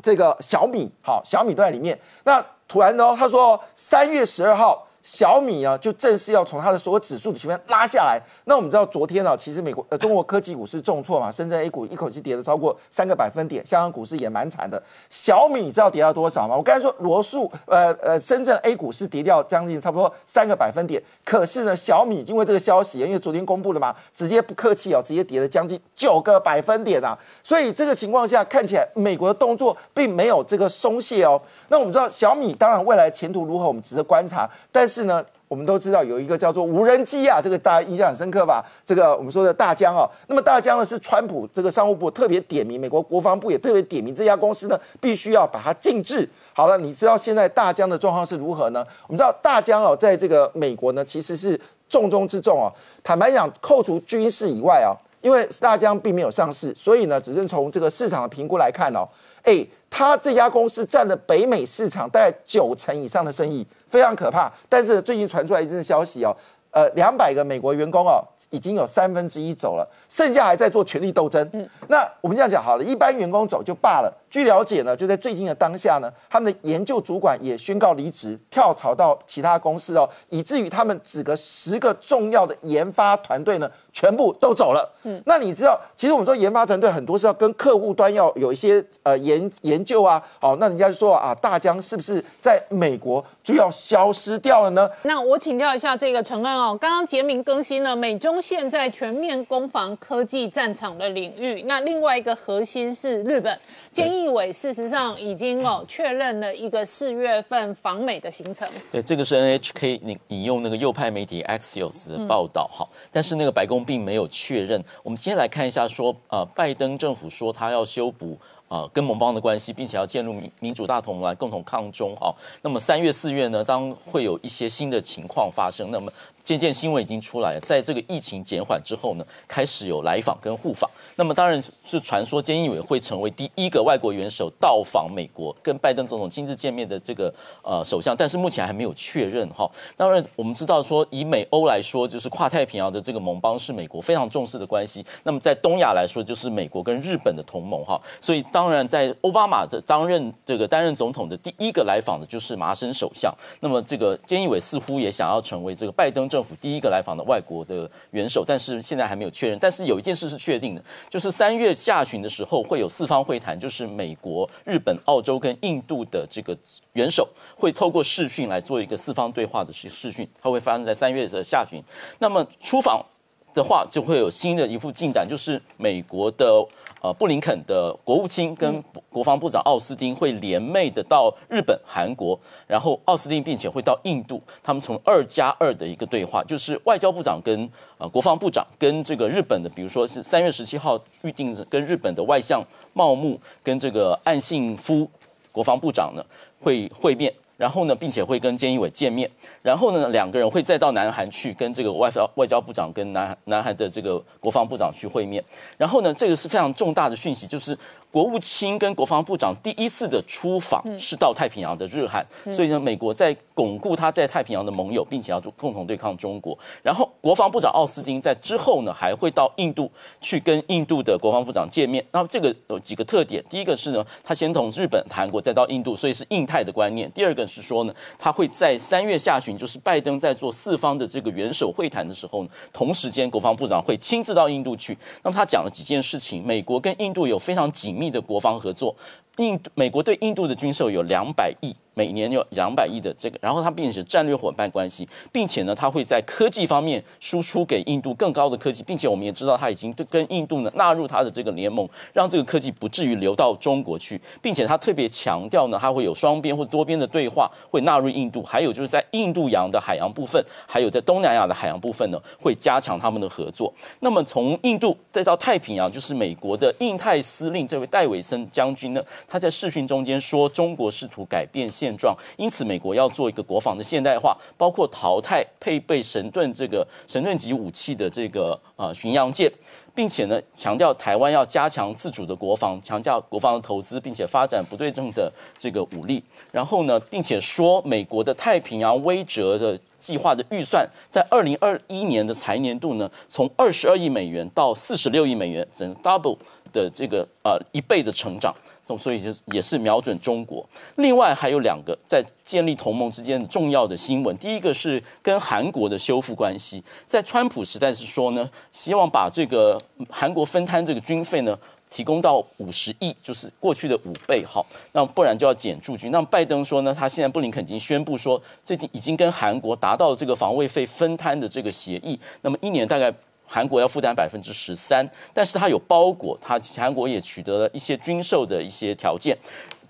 [0.00, 1.98] 这个小米，好，小米都在里面。
[2.22, 4.86] 那突然呢，他说三月十二号。
[5.02, 8.20] 小米啊，就正式要从它的所有指数的前面拉下来。
[8.44, 14.82] 那我们知道，昨天啊，其实美国呃中国科技股是重挫嘛， 深圳 A 股一口气跌了超过三个百分点，香港股市也蛮惨的。
[15.08, 16.56] 小米你知道跌到多少吗？
[16.56, 27.18] 我刚才说罗素呃呃深圳 A 股是跌掉将近差不多三个百分点，可是呢，小米因为这个消息，因为昨天公布了嘛，直接不客气哦，直接跌了将近九个百分点啊。
[27.42, 31.40] 所以这个情况下看起来，美国的动作并没有这个松懈哦。
[31.68, 34.48] 那我们知道小米当然未来前途如何，我们值得观察。
[34.70, 38.64] 但是呢，我们都知道有一个叫做无人机啊，这个大家印象很深刻吧？
[38.84, 46.28] 这个我们说的大疆哦，那么大疆呢是川普这个商务部特别点名，美国国防部也特别点名这家公司呢，必须要把它禁制。
[46.52, 48.84] 好了，你知道现在大疆的状况是如何呢？
[49.06, 52.72] 我们知道大疆哦，在这个美国呢其实是重中之重哦。
[53.04, 59.08] 坦白讲，扣除军事以外啊，因为大疆并没有上市，所以呢，只是从这个市场的评估来看哦，
[59.44, 59.66] 哎。
[59.90, 64.50] 他这家公司占了北美市场大概九成以上的生意，非常可怕。
[64.68, 66.34] 但是最近传出来一阵消息哦，
[66.70, 71.46] 呃，两百个美国员工哦，已经有三分之一走了，剩下还在做权力斗争。
[71.52, 84.88] 嗯，那我们这样讲好了，一般员工走就罢了，据了解呢，就在最近的当下呢，他们的研究主管也宣告离职，跳槽到其他公司哦，以至于他们几个十个重要的研发团队呢，全部都走了。
[85.02, 94.88] 嗯，那你知道，其实我们说研发团队很多是要跟客户端要有一些呃研研究啊，哦，那人家就说啊，大疆是不是在美国就要消失掉了呢？
[95.02, 103.58] 那我请教一下这个陈恩哦，刚刚杰明更新了美中现在全面攻防科技战场的领域，那另外一个核心是日本，
[103.92, 108.68] 菅义伟事实上已经哦确认了一个四月份访美的行程。
[108.92, 114.82] 对，这个是 NHK 引引用那个右派媒体 Axios 的报道哈，但是那个白宫并没有确认。
[115.02, 122.34] 我们先来看一下，说呃，拜登政府说他要修补呃跟盟邦的关系，并且要建立民民主大同盟来共同抗中哈。
[122.62, 126.12] 那么三月四月呢，当会有一些新的情况发生，那么。
[126.42, 130.90] 渐渐新闻已经出来了，在这个疫情减缓之后呢，开始有来访跟互访。
[131.16, 137.32] 那么当然是传说，菅义伟会成为第一个外国元首到访美国，跟拜登总统亲自见面的这个
[137.62, 139.70] 呃首相，但是目前还没有确认哈。
[139.96, 145.04] 当然我们知道说，以美欧来说，就是跨太平洋的这个盟邦是美国非常重视的关系。
[145.22, 148.00] 那么在东亚来说，就是美国跟日本的同盟哈。
[148.18, 153.32] 所以当然在奥巴马的担任这个担任总统的第一个来访的就是麻生首相。
[153.60, 156.39] 那么这个菅义伟似乎也想要成为这个拜登政。
[156.40, 159.58] 政府第一个来访的外国的元首，但是现在还没有确认。
[159.60, 166.56] 但是有一件事是确定的，就是三月下旬的时候会有四方会谈，就是美国、日本、澳洲跟印度的这个
[166.94, 171.78] 元首会透过视讯来做一个四方对话的视视讯，它会发生在三月的下旬。
[172.20, 173.04] 那么出访
[173.52, 176.66] 的话，就会有新的一副进展，就是美国的。
[177.02, 195.08] 呃，布林肯的国务卿跟国防部长奥斯汀会联袂的到日本、韩国，然后奥斯汀并且会到印度，他们从二加二的一个对话，就是外交部长跟呃国防部长跟这个日本的，比如说是三月十七号预定跟日本的外相茂木跟这个岸信夫
[195.50, 196.22] 国防部长呢
[196.60, 197.32] 会会面。
[197.60, 199.30] 然后呢，并且会跟菅义伟见面，
[199.60, 205.44] 然后呢，两个人会再到南韩去跟这个外交外交部长跟南南韩的这个国防部长去会面。
[205.76, 207.76] 然后呢，这个是非常重大的讯息，就是。
[208.10, 216.58] 国务卿跟国防部长第一次的出访是到太平洋的日韩，所以呢，美国在巩固他在太平洋的盟友，并且要共同对抗中国。
[216.82, 219.88] 然后，国防部长奥斯汀在之后呢，还会到印度
[220.20, 222.04] 去跟印度的国防部长见面。
[222.10, 227.08] 那么这个有几个特点，第一个是呢，他先从日本、韩国再到印度，所以是印太的观念。
[227.12, 234.98] 第二个是说呢，他会在三月下旬，就是拜登在做四方的这个元首会谈的时候呢，同时间国防部长会亲自到印度去。
[235.22, 238.96] 那么他讲了几件事情，美国跟印度有非常紧密的国防合作，
[239.36, 241.76] 印美国对印度的军售有两百亿。
[241.94, 263.72] 每年有两百亿的这个，然后它并且是战略伙伴关系，并且呢，它会在科技方面输出给印度更高的科技，并且我们也知道它已经跟印度呢纳入它的这个联盟，让这个科技不至于流到中国去，并且它特别强调呢，它会有双边或多边的对话，会纳入印度，还有就是在印度洋的海洋部分，还有在东南亚的海洋部分呢，会加强他们的合作。
[264.00, 271.94] 那么从印度再到太平洋，就是美国的印太司令这位戴维森将军呢，他在视讯中间说，中国试图改变现。
[271.96, 279.52] 状，因此美国要做一个国防的现代化，包括淘汰配备神盾这个神盾级武器的这个呃巡洋舰，
[279.94, 286.22] 并且呢强调台湾要加强自主的国防，强调国防的投资，并且发展不对称的这个武力。
[286.50, 296.38] 然后呢，并且说美国的太平洋威慑的计划的预算，在二零二一年的财年度呢，从二十二亿美元到四十六亿美元，整 double
[296.72, 298.54] 的这个呃一倍的成长。
[298.98, 300.64] 所以就是也是瞄准中国。
[300.96, 304.36] 另外还有两个在建立同盟之间的重要的新闻。
[304.38, 311.58] 第一个是跟韩国的修复关系，在川普时代是说呢，希望把这个韩国分摊这个军费呢，
[311.90, 314.44] 提供到五十亿，就是过去的五倍。
[314.44, 316.10] 好，那不然就要减驻军。
[316.10, 322.18] 那拜登说呢，他现在布林肯已经宣布说，最近已经跟韩国达到了这个防卫费分摊的这个协议。
[322.42, 323.12] 那么一年大概。
[323.52, 329.36] 韩国要负担百分之十三，但是它有包裹，它韩国也取得了一些军售的一些条件。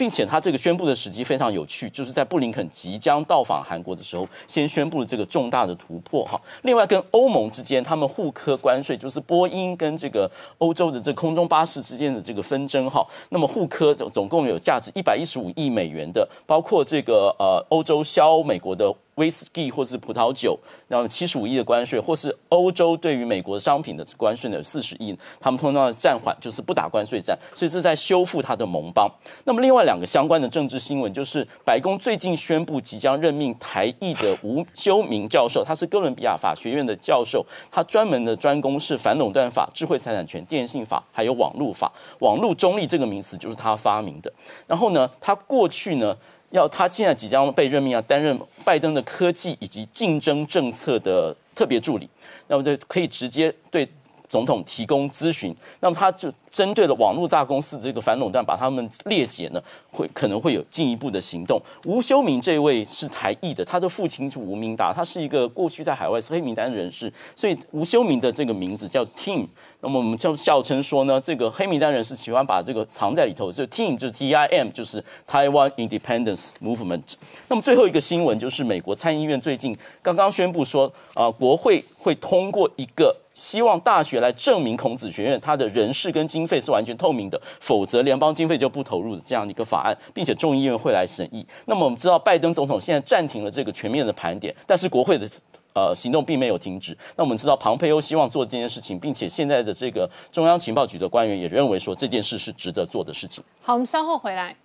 [0.01, 6.41] 并且他这个宣布的时机非常有趣，就是在布林肯即将到访韩国的时候，先宣布了这个重大的突破哈。
[6.63, 13.07] 另外，跟欧盟之间，他们互科关税，就是波音跟这个欧洲的这空中巴士之间的这个纷争哈。
[13.29, 20.59] 那么互总总共有价值一百一十五亿美元的，包括这个呃欧洲销美国的威士忌或是葡萄酒，
[20.89, 29.11] 然后七十五亿的关税，或是欧洲对于美国商品的关税呢四十亿，他们通常暂缓，就是不打关税战，所以是在修复他的盟邦。
[29.45, 41.93] 那么另外两个相关的政治新闻，就是白宫最近宣布即将任命台裔的吴修明教授，他是哥伦比亚法学院的教授，他专门的专攻是反垄断法、智慧财产权、电信法，还有网络法。
[42.21, 44.33] 网络中立这个名词就是他发明的。
[44.67, 46.17] 然后呢，他过去呢。
[46.51, 52.09] 要他现在即将被任命，啊担任拜登的科技以及竞争政策的特别助理，
[52.49, 53.89] 那么就可以直接对
[54.31, 55.55] 总统提供咨询。
[55.81, 59.61] 那么他就针对了网络大公司这个反垄断，把他们列解呢，
[59.91, 61.61] 会可能会有进一步的行动。
[61.85, 69.47] 吴修明这位是台裔的，他的父亲是吴明达，他是一个过去在海外是黑名单人士，所以吴修明的这个名字叫 Tim。
[69.83, 77.15] 那么我们就笑称说呢，这个黑名单人士喜欢把这个藏在里头，就 Team 就是 T I M 就是 Taiwan Independence Movement。
[77.49, 91.47] 那么最后一个新闻就是美国参议院最近刚刚宣布说，啊，国会会通过一个希望大学来证明孔子学院它的人事跟经费是完全透明的，否则联邦经费就不投入的这样的一个法案，并且众议院会来审议。
[91.65, 95.27] 那么我们知道拜登总统现在暂停了这个全面的盘点，但是国会的。
[95.73, 96.99] 呃，行动并没有停止。
[97.15, 103.43] 那我们知道，庞佩欧希望做这件事情，并且现在的这个中央情报局的官员也认为说这件事是值得做的事情。
[103.63, 104.57] 好，我们稍后回来。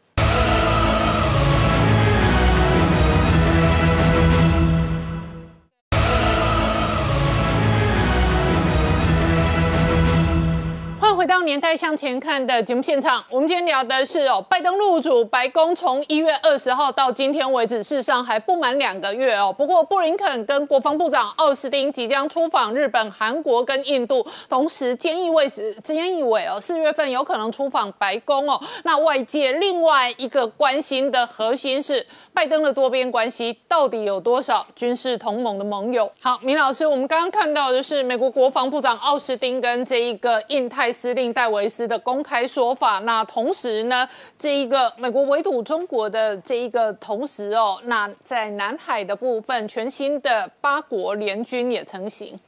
[11.26, 19.52] 回到年代向前看的节目现场，我们今天聊的是哦，拜登入主白宫从一月二十号到今天为止，事实上还不满两个月哦。
[19.52, 28.62] 不过布林肯跟国防部长奥斯汀即将出访日本、韩国跟印度，同时菅义伟是菅义伟哦，四月份有可能出访白宫哦。
[28.84, 32.06] 那外界另外一个关心的核心是
[32.36, 36.08] 拜登的多边关系到底有多少军事同盟的盟友？
[36.22, 40.94] 好，明老师，我们刚刚看到的是美国国防部长奥斯汀跟这一个印太。
[40.96, 44.08] 司令戴维斯的公开说法，那同时呢，
[44.38, 52.40] 这一个美国围堵中国的这一个同时哦，那在南海的部分，全新的八国联军也成型。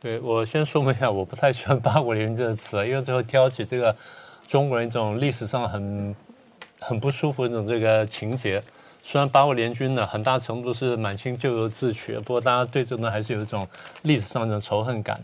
[0.00, 3.94] 对我先说明一下，我不太喜欢八国联军这个词，因为最后挑起这个
[4.46, 6.14] 中国人一种历史上很
[6.80, 8.62] 很不舒服的这种这个情节。
[9.02, 13.66] 虽然八国联军呢，很大程度是满清咎由自取，不过大家对这呢还是有一种
[14.02, 15.20] 历史上的仇恨感。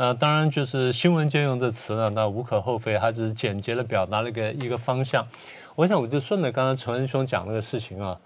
[0.00, 5.28] 呃，当然就是新闻借用这词呢，那无可厚非，它只是简洁的表达了一个一个方向。
[5.76, 8.18] 我想我就顺着刚才陈恩兄讲那个事情啊，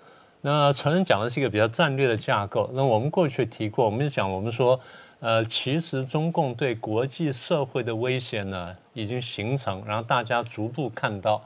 [0.43, 2.70] 那陈恩讲的是一个比较战略的架构。
[2.75, 4.79] 那我们过去提过，我们讲我们说，
[5.18, 11.43] 呃，其实中共对国际社会的威胁呢已经形成，然后大家逐步看到，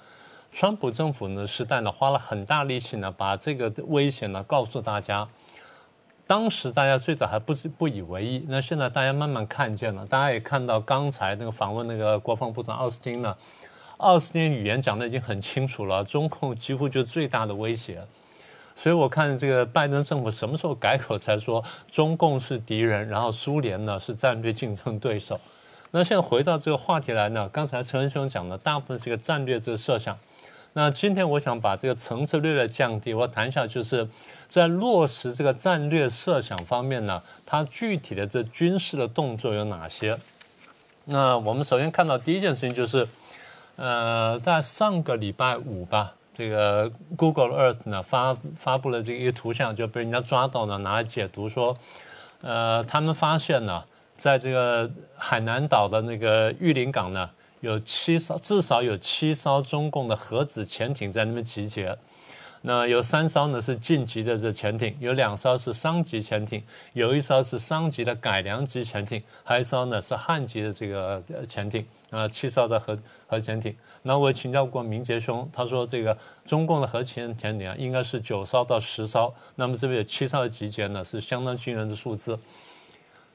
[0.53, 5.27] 川普政府呢时代呢花了很大力气呢把这个危险呢告诉大家。
[6.29, 10.05] 当时大家最早还不是不以为意，那现在大家慢慢看见了。
[10.05, 13.35] 大家也看到刚才那个访问那个国防部长奥斯汀呢，
[13.97, 18.05] 奥斯汀语言讲的已经很清楚了，中共几乎就是最大的威胁。
[18.75, 25.41] 所以我看这个拜登政府什么时候改口才说中共是敌人，然后苏联呢是战略竞争对手。
[25.93, 30.15] 那现在回到这个话题来呢，刚才陈文兄讲的大部分是一个战略这个设想。
[30.75, 34.07] 那今天我想把这个层次略略降低，我谈一下就是。
[34.49, 40.19] 在落实这个战略设想方面呢，它具体的这军事的动作有哪些？
[41.05, 43.07] 那我们首先看到第一件事情就是，
[43.77, 51.77] 呃，在上个礼拜五吧，这个 Google Earth 呢发发布了这个一个图像，就被人家抓到呢，拿来解读说，
[52.41, 53.85] 呃，他们发现呢，
[54.17, 57.31] 在这个海南岛的那个玉林港呢，
[57.61, 61.97] 有七艘，至少有七艘中共的核子潜艇在那边集结。
[62.63, 73.75] 那有三艘呢是晋级的这潜艇，有两艘是商级潜艇，有一艘是商级的改良级潜艇，还有一艘呢是汉级的这个潜艇啊，七艘的核核潜艇。
[74.03, 82.39] 那我请教过明杰兄，他说这个中共的核潜潜艇啊应该是九艘到十艘，那么这边有七艘的集结呢，是相当惊人的数字。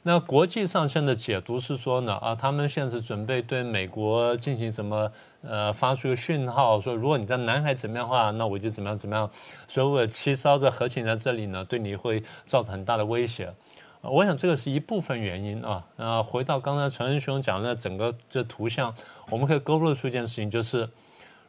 [0.06, 5.10] 那国际上现在解读是说呢，啊，他们现在是准备对美国进行什么？
[5.42, 9.30] 呃，发出个讯号，说如果你在南海怎么样的话，那我就怎么样怎么样。
[9.68, 13.54] 所以我七艘的核潜在这里呢，对你会造成很大的威胁。
[14.02, 15.86] 我想这个是一部分原因啊。
[15.98, 18.94] 呃，回到刚才陈仁兄讲的整个这图像，
[19.30, 20.90] 我们可以勾勒出一件事情，就是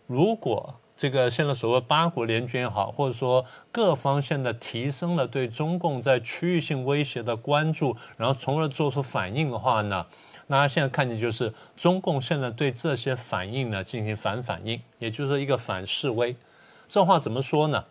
[0.06, 10.06] 如果这个现在所谓八国联军也好，或者说各方现在提升了对中共在区域性威胁的关注，然后从而做出反应的话呢，
[10.46, 16.36] 那现在看见就是中共现在对这些反应呢进行反反应，也就是一个反示威。
[16.86, 17.84] 这话怎么说呢？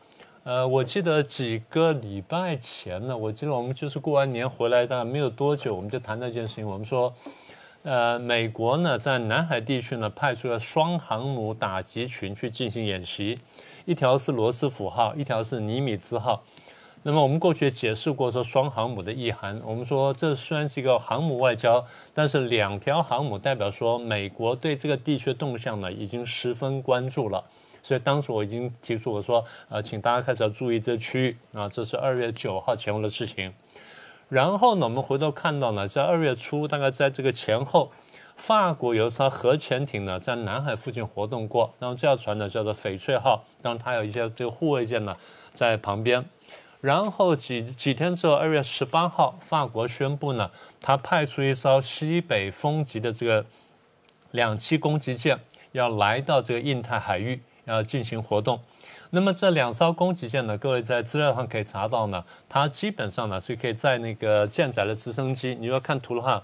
[0.45, 6.68] 呃，我记得几个礼拜前呢，我记得我们就是过完年回来，大概没有多久，我们就谈那件事情。
[6.68, 7.14] 我们说，
[7.84, 13.38] 呃，美国呢在南海地区呢派出了双航母打击群去进行演习，
[13.84, 16.42] 一条是罗斯福号，一条是尼米兹号。
[17.06, 27.44] 那么我们过去解释过说双航母的意涵，我们说这虽然是一个航母外交，但是两条航母代表说美国对这个地区的动向呢已经十分关注了，
[27.84, 33.54] 所以当时我已经提出我说，呃，请大家开始要注意这区域啊，这是二月九号前后的事情。
[34.30, 37.92] 然后呢，我们回头看到呢，在二月初，大概在这个前后，
[38.36, 45.16] 法国有艘核潜艇呢在南海附近活动过，然后这条船呢叫做翡翠号，当然它有一些这个护卫舰呢
[45.54, 46.26] 在旁边。
[46.82, 50.52] 然后几几天之后，二月十八号，法国宣布呢，
[50.82, 53.46] 他派出一艘西北风级的这个
[54.32, 55.40] 两栖攻击舰，
[55.72, 58.60] 要来到这个印太海域，要进行活动。
[59.16, 65.53] 那么这两艘攻击舰呢，各位在资料上可以查到呢，它基本上呢是可以在那个舰载的直升机。
[65.53, 66.43] 你要看图的话，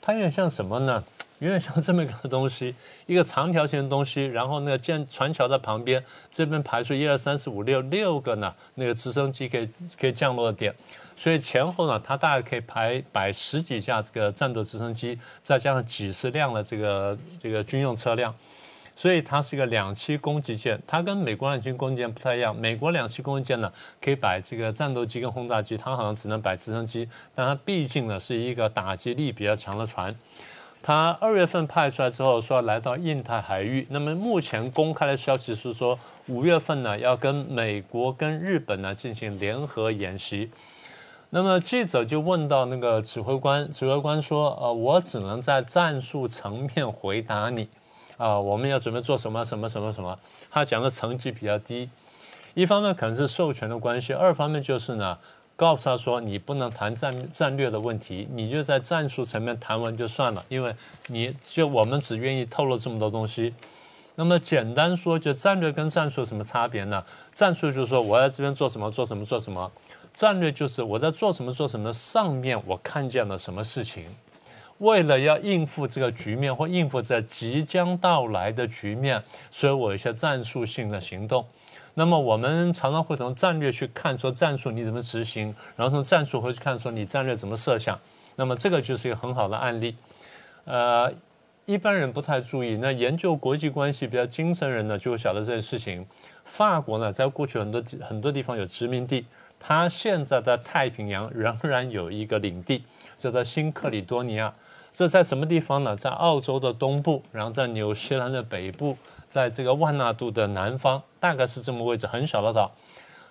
[0.00, 1.04] 它有点像什么呢？
[1.38, 2.74] 有点像这么一个东西，
[3.06, 10.74] 一个长条形的东西，然后那个舰船桥在旁边，这边排出一二三四五六六个呢，那个直升机可以可以降落的点，
[11.14, 18.34] 所以前后呢，它大概可以排摆十几架这个战斗直升机，再加上几十辆的这个这个军用车辆，
[19.00, 30.14] 所以它是一个两栖攻击舰，它跟美国两栖攻击舰不太一样，美国两栖攻击舰呢可以摆这个战斗机跟轰炸机，它好像只能摆直升机，但它毕竟呢是一个打击力比较强的船。
[30.82, 33.86] 他二月份派出来之后，说来到印太海域。
[33.88, 40.50] 那么目前公开的消息是说，五月份呢要跟美国跟日本呢进行联合演习。
[41.30, 47.66] 那么记者就问到那个指挥官，指挥官说：“呃，我只能在战术层面回答你。
[48.20, 50.18] 啊，我们要准备做什么什么什么什么。”
[50.52, 51.88] 他讲的成绩比较低，
[52.54, 55.18] 一方面可能是授权的关系，二方面就是呢。
[55.56, 60.74] 告诉他说：“你不能谈战战略的问题，你就在战术层面谈完就算了，因为
[61.08, 63.54] 你就我们只愿意透露这么多东西。
[64.14, 67.04] 那么简单说，就战略跟战术有什么差别呢？
[67.30, 69.70] 战术就是说我在这边做什么做什么做什么，
[70.14, 74.06] 战略就是我在做什么做什么上面我看见了什么事情，
[74.80, 81.46] 为了要应付这个局面或应付这即将到来的局面，所以我有一些战术性的行动。”
[81.94, 87.98] 那么我们常常会从战略去看，说战术你怎么执行，然后从战术会去看，说你战略怎么设想。
[88.36, 89.94] 那么这个就是一个很好的案例。
[90.64, 91.12] 呃，
[91.66, 96.06] 一般人不太注意，那研究国际关系比较精神人呢，就会晓得这件事情。
[96.44, 99.26] 法国呢，在过去很多很多地方有殖民地，
[99.58, 102.84] 它现在在太平洋仍然有一个领地，
[103.18, 104.54] 叫做新克里多尼亚。
[104.92, 105.96] 这在什么地方呢？
[105.96, 108.96] 在澳洲的东部，然后在纽西兰的北部。
[109.28, 112.72] 在这个万纳度的南方，大概是这么位置，很小的岛。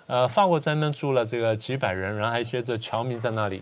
[0.08, 3.62] 呃，法国在那边住了这个几百人，然后还有一些这侨民在那里。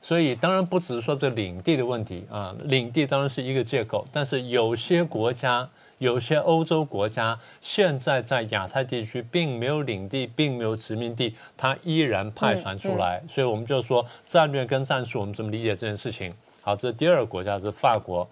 [0.00, 4.06] 所以当然不只是说这领地的问题啊，领地当然是一个借口。
[4.12, 5.68] 但是有些国家，
[5.98, 13.20] 有些欧洲国家，现在在亚太地区并没有领地，并没有殖民地，它依然派船出来。
[13.28, 16.32] 所以我们就说战略跟战术，我们怎么理解这件事情？
[16.62, 18.28] 好，这第二个国家是法国。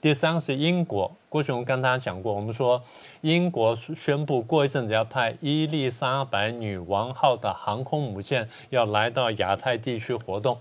[0.00, 2.82] 第三个是英国，过去我们跟大家讲过，我们说
[3.20, 10.58] 英国宣布过一阵子要派伊丽莎白女王号的航空母舰要来到亚太地区活动。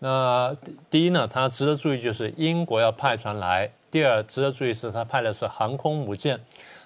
[0.00, 0.56] 那
[0.90, 6.36] 第一呢，它值得注意就是英国要派船来；第二，值得注意是它派的是航空母舰；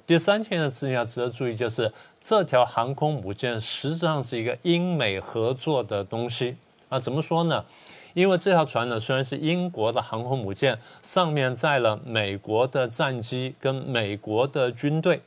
[0.07, 1.91] 第三件事情要值得注意就是
[2.21, 6.57] 这条航空母舰实际上是一个英美合作的东西
[6.91, 7.65] 啊，怎么说呢？
[8.15, 15.23] 因为这条船呢，虽然是英国的航空母舰，上面载了美国的战机跟美国的军队，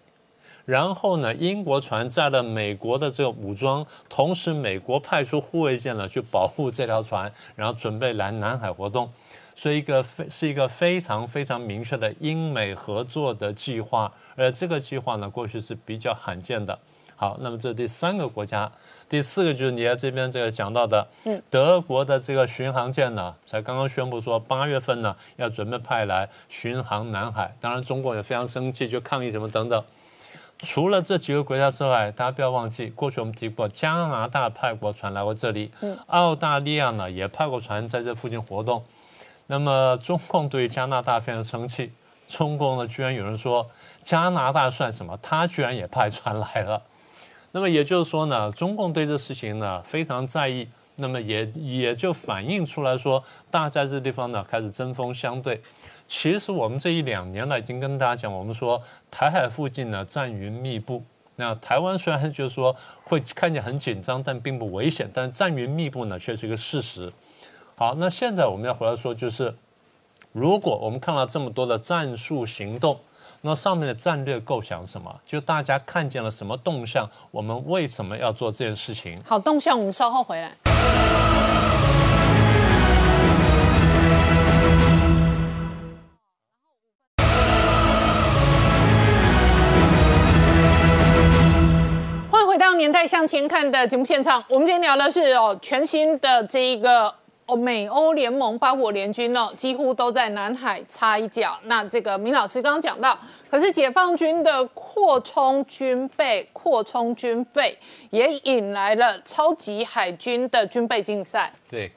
[0.66, 9.12] 然后呢，英国船载了美国的这个武装，同时美国派出护卫舰呢去保护这条船，然后准备来南海活动，
[9.56, 16.78] 所以一个非是一个非常非常明确的英美合作的计划，而这个计划呢，过去是比较罕见的。
[17.16, 18.72] 好，那么这第三个国家。
[19.14, 27.56] 第四个就是你在这边这个讲到的，嗯，德国的这个巡航舰呢，才刚刚宣布说八月份呢要准备派来巡航南海。
[27.62, 29.84] 当然，中国也非常生气，就抗议什么等等。
[30.58, 38.84] 除了这几个国家之外，大家不要忘记，过去我们提过加拿大派过船来过这里，嗯，澳大利亚呢也派过船在这附近活动。
[39.46, 41.92] 那么中共对加拿大非常生气，
[42.28, 43.70] 中共呢居然有人说
[44.02, 45.16] 加拿大算什么？
[45.22, 46.82] 他居然也派船来了。
[47.56, 55.62] 那么也就是说呢，中共对这事情呢非常在意，那么也也就反映出来说，大家这地方呢开始针锋相对。
[56.08, 58.82] 其实我们这一两年来已经跟大家讲，我们说
[59.12, 61.04] 台海附近呢战云密布，
[61.36, 67.14] 那台湾虽然就是说会看见很紧张，但并不危险，但战云密布呢却是一个事实。
[67.76, 69.54] 好，那现在我们要回来说，就是
[70.32, 73.00] 如果我们看到这么多的战术行动，
[73.46, 75.14] 那上面的战略构想什么？
[75.28, 77.06] 就大家看见了什么动向？
[77.30, 79.20] 我们为什么要做这件事情？
[79.26, 80.50] 好，动向我们稍后回来。
[92.32, 94.42] 欢迎回到《年代向前看》的节目现场。
[94.48, 97.14] 我们今天聊的是哦，全新的这一个
[97.56, 101.60] 美欧联盟八国联军哦，几乎都在南海插一脚。
[101.64, 103.18] 那这个明老师刚刚讲到，
[103.50, 107.78] 可是解放军的扩充军备、扩充军费，
[108.10, 111.54] 也引来了超级海军的军备竞赛。
[111.70, 111.92] 对，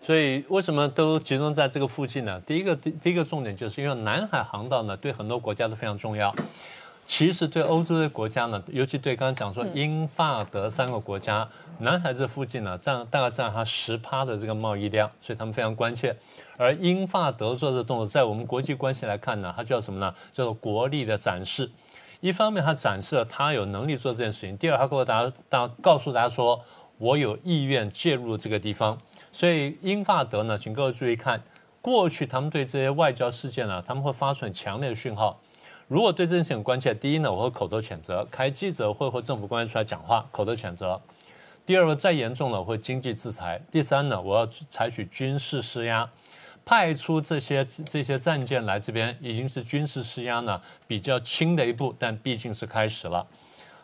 [0.00, 2.40] 所以为什么都集中在这个附近呢？
[2.46, 6.34] 第一个第第一个重点就是因为南海航道呢，对很多国家都非常重要。
[7.08, 11.48] 其实对欧洲的国家呢，尤其对刚刚讲说英法德三个国家，
[11.78, 16.14] 南海这附近呢，占大概占它十趴的这个贸易量，所以他们非常关切。
[16.58, 20.14] 而英法德做的动作，在我们国际关系来看呢，它叫什么呢？
[20.34, 21.70] 叫做国力的展示。
[22.20, 26.62] 一方面，它展示了它有能力做这件事情；第二，它告诉大家，大告诉大家说，
[26.98, 28.98] 我有意愿介入这个地方。
[29.32, 31.42] 所以英法德呢，请各位注意看，
[31.80, 35.40] 过去他们对这些外交事件呢，他们会发出很强烈的讯号。
[35.88, 41.00] 如果对这件事情很关切，第一呢，我会口头谴责，开记者会或政府官员出来讲话，口头谴责；
[41.64, 46.06] 第二个再严重了，我会经济制裁；第三呢，我要采取军事施压，
[46.62, 53.26] 派出这些这些战舰来这边，已经是军事施压呢比较轻的一步，但毕竟是开始了。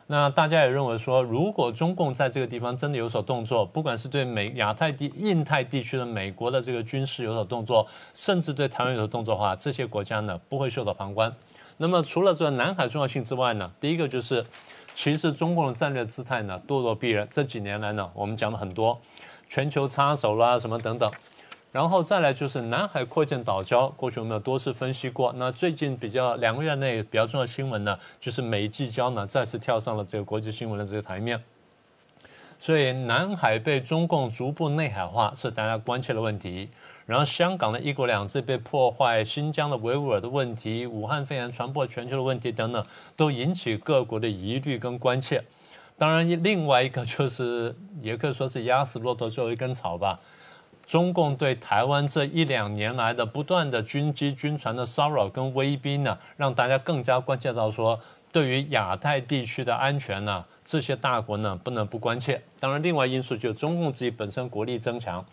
[0.06, 11.34] 那大家也认为说，如果中共在这个地方真的有所动作，不管是对美亚太地、印太地区的美国的这个军事有所动作，甚至对台湾有所动作的话，这些国家呢不会袖手旁观。
[11.76, 14.44] 那么除了这南海重要性之外呢，第一个就是，
[14.94, 17.26] 其实中共的战略姿态呢咄咄逼人。
[17.30, 19.00] 这几年来呢，我们讲了很多，
[19.48, 21.10] 全球插手啦什么等等，
[21.72, 25.32] 然后再来就是南海扩建岛礁，过去我们有多次分析过。
[25.36, 31.42] 那最近比较两个月内比较重要新闻呢，就是美济礁呢再次跳上了这个国际新闻的这个台面。
[32.60, 36.70] 所以南海被中共逐步内海化是大家关切的问题。
[37.06, 45.44] 然后香港的一国两制被破坏，新疆的维吾尔的问题，武汉肺炎传播全球的问题等等，都引起各国的疑虑跟关切。
[45.98, 50.18] 当然，另外一个就是也可以说是压死骆驼最后一根草吧。
[50.86, 57.98] 中共对台湾这一两年来的不断的军机、军船的骚扰跟威逼呢，让大家更加关切到说，
[58.32, 62.42] 对于亚太地区的安全呢，这些大国呢不能不关切。
[62.58, 65.24] 当然，另外因素就是中共自己本身国力增强。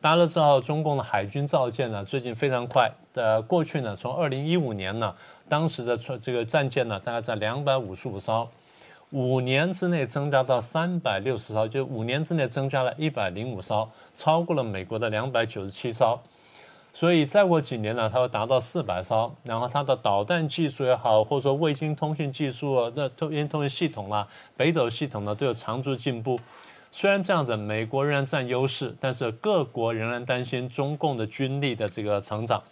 [0.00, 2.88] 大家都知道，中共的海军造舰呢，最近非常快。
[3.14, 5.12] 呃，过去呢，从二零一五年呢，
[5.48, 8.48] 当时的这个战舰呢，大概在两百五十五艘，
[9.10, 16.16] 五年之内增加到三百六十艘，就五年之内增加了一百零五艘，超过了美国的两百九十七艘。
[16.94, 19.32] 所以再过几年呢，它会达到四百艘。
[19.42, 24.26] 然后它的导弹技术也好，或者说卫星通讯技术、那通讯通讯系统啦、
[24.56, 26.38] 北斗系统呢，都有长足进步。
[26.90, 32.62] 虽然这样子，美国仍然占优势，但是各国仍然担心中共的军力的这个成长。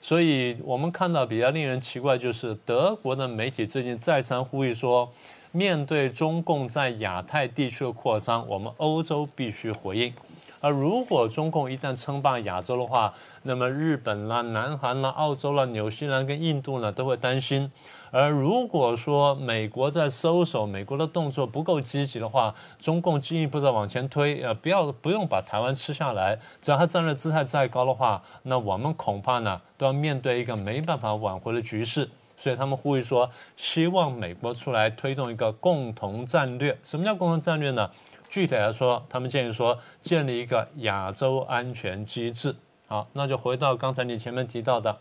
[0.00, 5.10] 所以我们看到比较令人奇怪，就是德国的媒体最近再三呼吁说，
[5.50, 10.12] 面对中共在亚太地区的扩张，我们欧洲必须回应。
[10.60, 17.70] 而如果中共一旦称霸亚洲的话，那么日本啦、南韩啦、澳洲啦、纽西兰跟印度呢，都会担心。
[18.16, 32.08] 而如果说美国在收手，美国的动作不够积极的话，中共进一步再往前推，呃，不要不用把台湾吃下来，只要他战略姿态再高的话，那我们恐怕呢都要面对一个没办法挽回的局势。
[32.36, 36.78] 所以他们呼吁说，希望美国出来推动一个共同战略。
[36.84, 37.90] 什么叫共同战略呢？
[38.28, 42.54] 具体来说，他们建议说建立一个亚洲安全机制。
[42.86, 44.96] 好，那就回到刚才你前面提到的。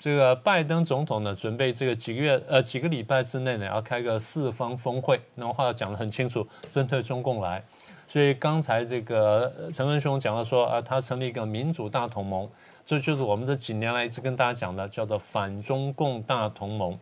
[0.00, 7.62] 这个拜登总统呢，准备这个几个月呃几个礼拜之内呢，要开个四方峰会，那话讲得很清楚，针对中共来。
[8.08, 12.48] 所以刚才这个陈文雄讲到说啊，他成立一个民主大同盟，
[12.82, 16.98] 这就是我们这几年来一直跟大家讲的，叫做反中共大同盟。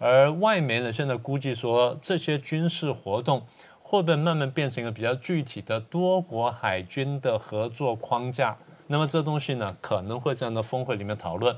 [0.00, 3.40] 而外媒呢，现在估计说这些军事活动
[3.78, 8.56] 会不会慢慢变成一个比较具体的多国海军的合作框架？
[8.88, 11.56] 那么这东西呢，可能会在那峰会里面讨论。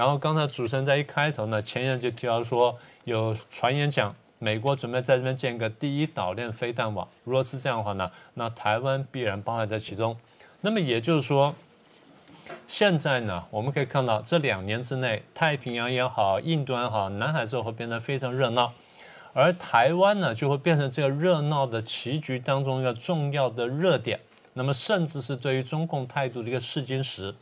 [0.00, 2.74] 然后刚才主持人在一开头呢，前言就提到说，
[3.04, 7.06] 有传言讲美国准备在这边建个第一岛链飞弹网。
[7.22, 10.16] 如果是这样的话呢，那台湾必然包含在其中。
[10.62, 11.54] 那么也就是说，
[12.66, 18.72] 现在呢，我们可以看到这两年之内，太平洋也好，印度也好，南海之后会变得非常热闹。
[19.34, 24.18] 而台湾呢就会变成这个热闹的棋局当中一个重要的热点，
[24.54, 27.34] 那么甚至是对于中共态度的一个试金石。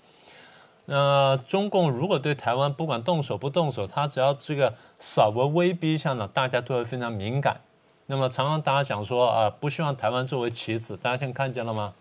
[0.90, 7.60] 那中共如果对台湾不管动手不动手，他只要这个稍微威逼一下呢，大家都会非常敏感。
[8.06, 11.92] 那么常常大家讲说啊，不希望台湾作为棋子，大家现在看见了吗？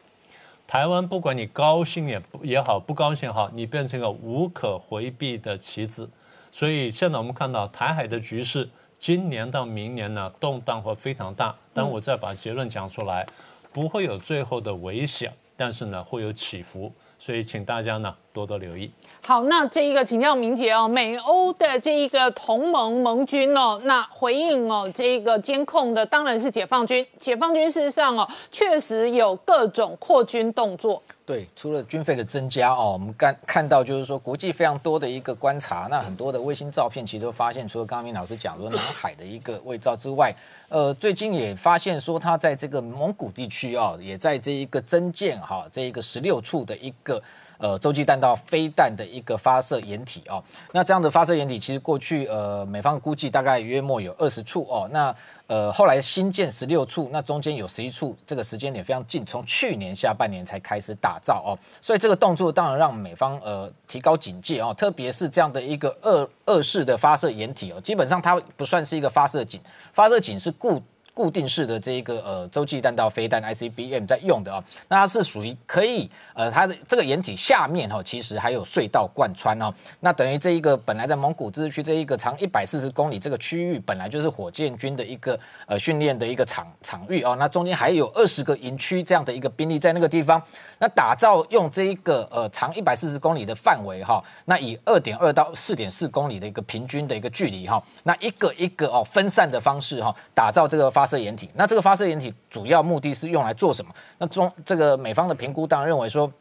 [0.65, 6.09] 台湾不管你高兴也不也好，不高兴也好，你变成一个无可回避的棋子。
[6.49, 11.53] 所以现在我们看到台海的局势，今年到明年呢动荡会非常大。
[11.73, 13.27] 但我再把结论讲出来，
[13.73, 16.89] 不会有最后的危险，但是呢会有起伏。
[17.19, 18.91] 所以请大家呢多多留意。
[19.25, 27.05] 好，那这一个请教明杰哦，美欧的这一个同盟盟军哦，那回应哦，这一个监控的当然是解放军。
[27.17, 31.01] 解放军事实上哦，确实有各种扩军动作。
[31.25, 40.33] 对，除了军费的增加哦，我们看看到就是说国际非常多的一个观察，那很多的卫星照片其实都发现，除了刚刚明老师讲说南海的一个卫照之外，
[40.69, 47.21] 呃，最近也发现说他在这个蒙古地区哦，也在这一个增建哈，这一个十六处的一个。
[47.57, 55.15] 呃，洲际弹道飞弹的一个发射掩体哦，那这样的发射掩体，其实过去呃，美方估计大概约莫有二十处哦，那
[55.47, 69.59] 呃后来新建十六处，那中间有十一处，这个时间点非常近，从去年下半年才开始打造哦，所以这个动作当然让美方呃提高警戒哦，特别是这样的一个二二式的发射掩体哦，基本上它不算是一个发射井，
[69.93, 70.81] 发射井是固。
[71.17, 90.39] 固定式的这一个呃洲际弹道飞弹 ICBM 在用的啊，那它是属于可以呃它的这个掩体下面哈，其实还有隧道贯穿哦，那等于这一个本来在蒙古自治区这一个长一百四十公里这个区域，本来就是火箭军的一个呃训练的一个场场域哦，那中间还有二十个营区这样的一个兵力在那个地方，
[90.77, 103.91] 那打造用这一个呃长一百四十公里的范围哈，那以二点二到四点四公里的一个平均的一个距离哈，那一个一个哦分散的方式哈，打造这个发射掩体，那这个发射掩体主要目的是用来做什么？
[104.19, 106.31] 那中这个美方的评估当然认为说，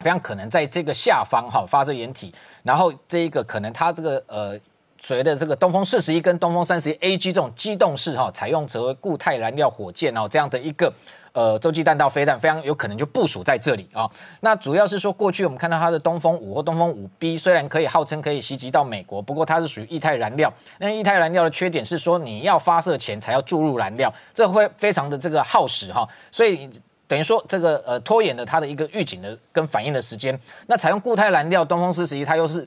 [0.00, 4.58] 非常可能在这个下方哈发射掩体，然后这一个可能它这个呃
[5.00, 10.92] 随着这个东风四十一跟东风三十一 A G 这种机动式哈，采用成为固态燃料火箭哦这样的一个。
[11.36, 14.10] 呃，洲际弹道飞弹非常有可能就部署在这里啊。
[14.40, 20.50] 那主要是说，过去我们看到它的东风五或东风五 B，虽然可以号称可以袭击到美国，不过它是属于液态燃料。
[20.78, 26.08] 那液态燃料的缺点是说，你要发射前才要注入燃料，这会非常的这个耗时哈。
[26.32, 26.70] 所以
[27.06, 30.40] 等于说，这个呃拖延了它的一个预警的跟反应的时间。
[30.66, 32.66] 那采用固态燃料，东风四十一它又是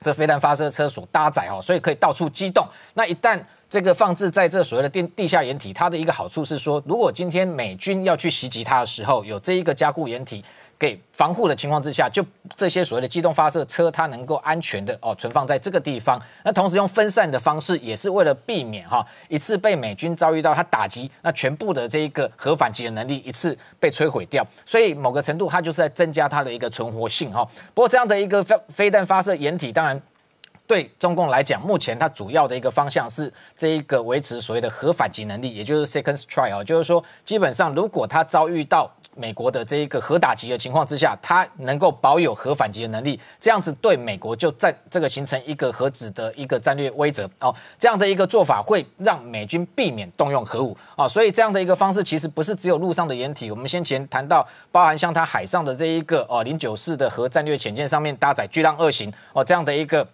[0.00, 2.66] 这飞弹发射车所搭载哈，所以可以到处机动。
[2.94, 3.38] 那一旦
[3.76, 10.42] 这个放置在这所谓的地地下掩体，它的一个好处是说，如果今天美军要去袭击它的时候，有这一个加固掩体
[10.78, 12.24] 给防护的情况之下，就
[12.56, 16.18] 这些所谓的机动发射车，它能够安全的哦存放在这个地方。
[16.42, 24.42] 那同时用分散的方式，也是为了避免哈一次被美军遭遇到它打击，那全部的这一个核反击的能力一次被摧毁掉。
[24.64, 27.46] 所以某个程度，它就是在增加它的一个存活性哈。
[27.74, 30.00] 不过这样的一个飞飞弹发射掩体，当然。
[30.66, 60.06] 对中共来讲，目前它主要的一个方向是这一个维持所谓的核反击能力，也就是 second strike 啊，就是说基本上如果它遭遇到美国的这一个核打击的情况之下，它能够保有核反击的能力，这样子对美国就在这个形成一个核子的一个战略威慑哦，这样的一个做法会让美军避免动用核武啊，所以这样的一个方式其实不是只有陆上的掩体，我们先前谈到包含像它海上的这一个哦零九四的核战略潜舰上面搭载巨浪二型哦这样的一个。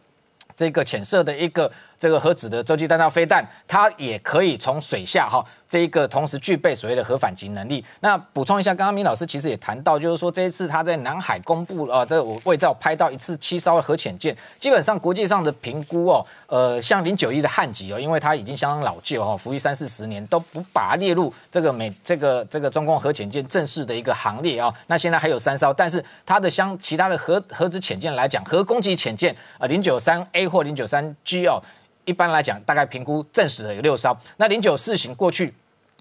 [0.54, 7.84] 这个浅色的一个这个核子的洲际弹道飞弹，它也可以从水下哈，这一个同时具备所谓的核反击能力。
[8.00, 24.70] 那补充一下，刚刚明老师其实也谈到，就是说这一次他在南海公布啊，这我未照拍到一次七艘核潜舰，基本上国际上的评估哦，呃，像零九一的汉级哦，因为它已经相当老旧哈，服役三四十年，都不把它列入这个美这个这个中共核潜舰正式的一个行列啊。
[24.86, 30.46] 那现在还有三艘，但是它的相其他的核核子潜舰来讲，核攻击潜舰啊，零九三 A。
[30.46, 31.58] 或零九三 G 哦，
[32.04, 35.54] 一般来讲大概评估证实的有六艘，那零九四型过去。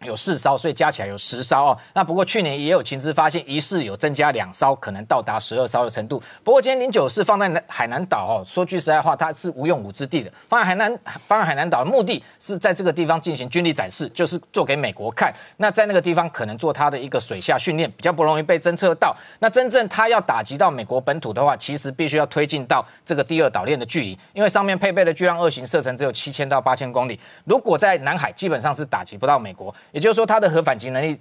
[0.06, 1.78] 有四艘，所以加起来有十艘哦。
[1.94, 6.22] 那不过去年也有情资发现，疑似有增加两艘，可能到达十二艘的程度。
[6.44, 10.32] 不过今天零九四放在南海南岛哦，说句实在话，它是无用武之地的。
[10.49, 15.34] 放在海南，放在海南岛的目的是在这个地方进行军力展示，就是做给美国看。
[15.57, 19.15] 那在那个地方可能做它的一个水下训练，比较不容易被侦测到。
[19.40, 27.19] 那真正它要打击到美国本土的话，其实必须要推进到这个第二岛链的距离，因为上面配备的巨浪二型射程只有七千到八千公里。
[27.45, 29.73] 如果在南海，基本上是打击不到美国。
[29.91, 31.19] 也就是说，它的核反击能力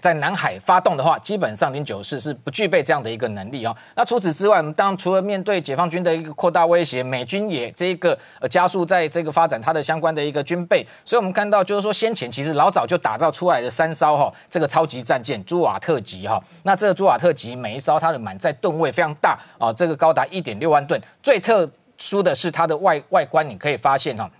[0.00, 3.76] 在南海发动的话，基本上零九四是不具备这样的一个能力哦。
[3.94, 10.86] 那除此之外，我们当除了面对解放军的一个扩大威胁，美军也这个呃加速在这个发展它的相关的一个军备。
[11.04, 16.42] 所以我们看到就是说，先前其实老早就打造出来的三艘哈这个超级战舰朱瓦特级哈。
[16.62, 20.98] 那这个朱瓦特级每一艘它的满载吨位非常大啊，这个高达一点六万吨。
[21.22, 24.30] 最特殊的是它的外外观，你可以发现哈。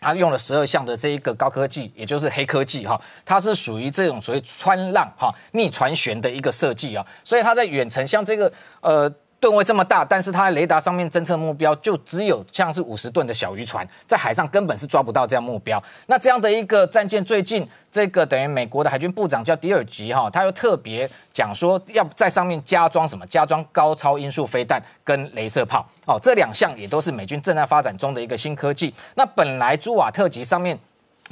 [0.00, 15.82] 它用了十二项的这一个高科技，也就是黑科技哈，它是属于这种所谓穿浪哈逆船旋的一个设计啊，所以它在远程像这个呃吨位这么大，但是它雷达上面侦测目标就只有像是五十吨的小渔船，在海上根本是抓不到这样目标。
[16.06, 23.24] 那这样的一个战舰，最近这个等于美国的海军部长叫迪尔吉哈，他又特别讲说要在上面加装什么？
[23.26, 28.92] 加装高超音速飞弹跟镭射炮哦，这两项也都是美军正在发展中的一个新科技。
[29.14, 30.78] 那本来朱瓦特级上面。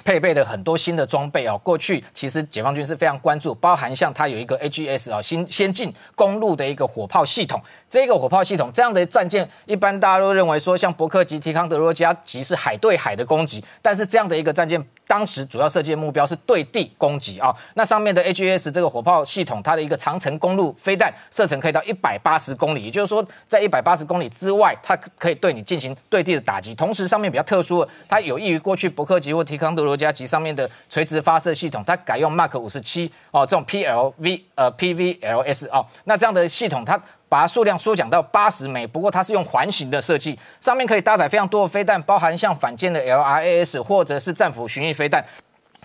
[0.05, 14.85] 配备的很多新的装备哦，过去其实解放军是非常关注，包含像它有一个 AGS 啊新先进公路的一个火炮系统，这个火炮系统这样的战舰，一般大家都认为说像伯克级、提康德罗加级是海对海的攻击，但是这样的一个战舰。
[15.09, 26.75] 当时主要设计的目标是对地攻击啊，那上面的 AGS 这个火炮系统，它的一个长城公路飞弹射程可以到一百八十公里，也就是说在一百八十公里之外，它可以对你进行对地的打击。
[26.75, 37.01] 同时上面比较特殊的，它有益于过去伯克级或提康德罗加级上面的垂直发射系统，它改用 Mark 五十七哦这种 PLV 呃 PVLS 哦，那这样的系统它。
[37.29, 45.23] 把它数量缩减到八十枚，不过它是用环形的设计，上面可以搭载非常多的飞弹，包含像反舰的 LRAS 或者是战斧巡弋飞弹。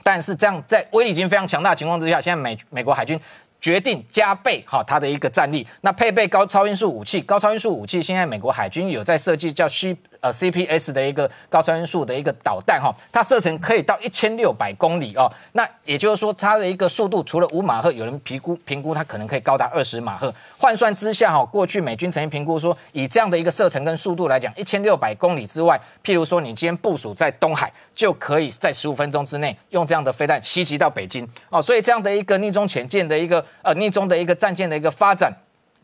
[0.03, 3.19] 但是这样在威力已经非常强大的情况之下，现在美美国海军
[3.59, 9.97] 决定加倍哈它的一个战力，那配备高超音速武器，高超音速武器现在美国海军有在设计叫 C。
[10.21, 15.31] 呃，CPS 的一个高超音速的一个导弹哈，它射程可以到一千六百公里哦。
[15.53, 20.33] 那也就是说，它的一个速度除了五马赫，有人评估评估它可能可以高达二十马赫。
[20.59, 31.59] 换算之下哈，过去美军曾经评估说，以这样的一个射程跟速度来讲，一千六百公里之外，譬如说你今天部署在东海，就可以在十五分钟之内用这样的飞弹袭击到北京哦。
[31.59, 35.33] 所以这样的一个逆中潜舰的一个呃逆中的一个战舰的一个发展。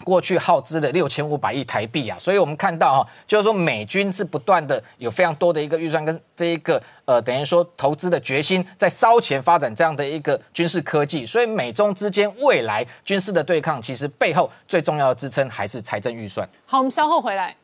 [0.03, 16.47] 过去耗资了六千五百亿台币啊，所以我们看到哈，就是说美军是不断的有非常多的一个预算跟这一个呃，等于说投资的决心，在烧钱发展这样的一个军事科技，所以美中之间未来军事的对抗，其实背后最重要的支撑还是财政预算。
[16.65, 17.55] 好，我们稍后回来。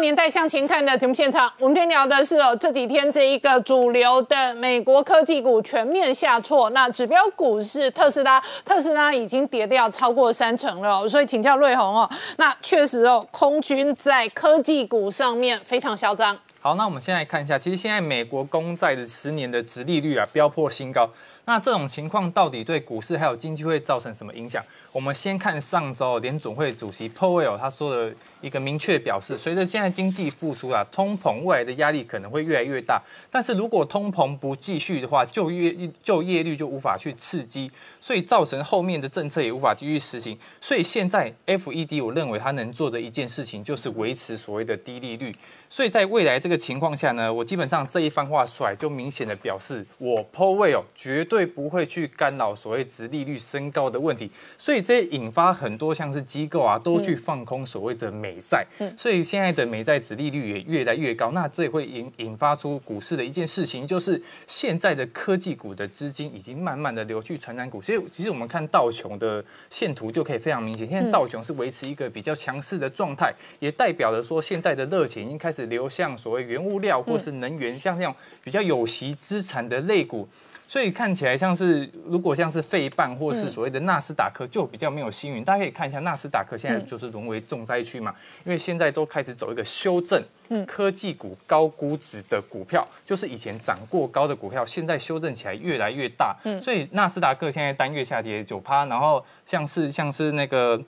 [0.00, 16.36] 年代向前看的节目现场，我们今天聊的是哦，这几天这一个主流的美国科技股全面下挫，那指标股是特斯拉，特斯拉已经跌掉超过三成了，所以请教瑞红哦，那确实哦，空军在科技股上面非常嚣张。
[16.62, 21.08] 好，那我们先来看一下，其实现在美国公债的十年的殖利率啊，飙破新高。
[21.46, 24.62] 那这种情况到底对股市还有经济会造成什么影响？
[24.92, 33.00] 我们先看上周联总会主席 Powell 他说的一个明确表示，随着现在经济复苏啊，通膨未来的压力可能会越来越大。
[33.30, 40.36] 但是如果通膨不继续的话，就业就业率就无法去刺激，所以造成后面的政策也无法继续实行。
[40.60, 45.32] 所以现在 FED 我认为他能做的一件事情就是维持所谓的低利率。
[45.68, 54.28] 所以在未来这个情况下呢，我基本上这一番话出来，就明显的表示我 Powell 绝对不会去干扰所谓值利率升高的问题。
[54.58, 58.66] 所以这引发很多像是机构啊，都去放空所谓的美债。
[58.98, 61.30] 所以现在的美债值利率也越来越高。
[61.30, 67.80] 那这也会引引发出股市的一件事情，就是现在的科技股的资金已经慢慢的流去传染股。
[67.80, 75.60] 所以其实我们看道琼的线图就可以非常明显，现在道琼是维持一个比较强势的状态，也代表了说现在的热情已经开始。
[75.70, 78.12] 流向所谓原物料或是能源，像这种
[78.42, 80.26] 比较有息资产的类股，
[80.70, 85.42] 所以看起来像是如果像是费半或是所谓的纳斯达克，就比较没有星云。
[85.42, 88.14] 大家可以看一下纳斯达克现在就是沦为重灾区嘛，
[88.44, 90.22] 因为现在都开始走一个修正，
[90.68, 100.80] 科技股高估值的股票，就是以前涨过高的股票，现在修正起来越来越大，所以纳斯达克现在单月下跌九趴，然后像是像是那个。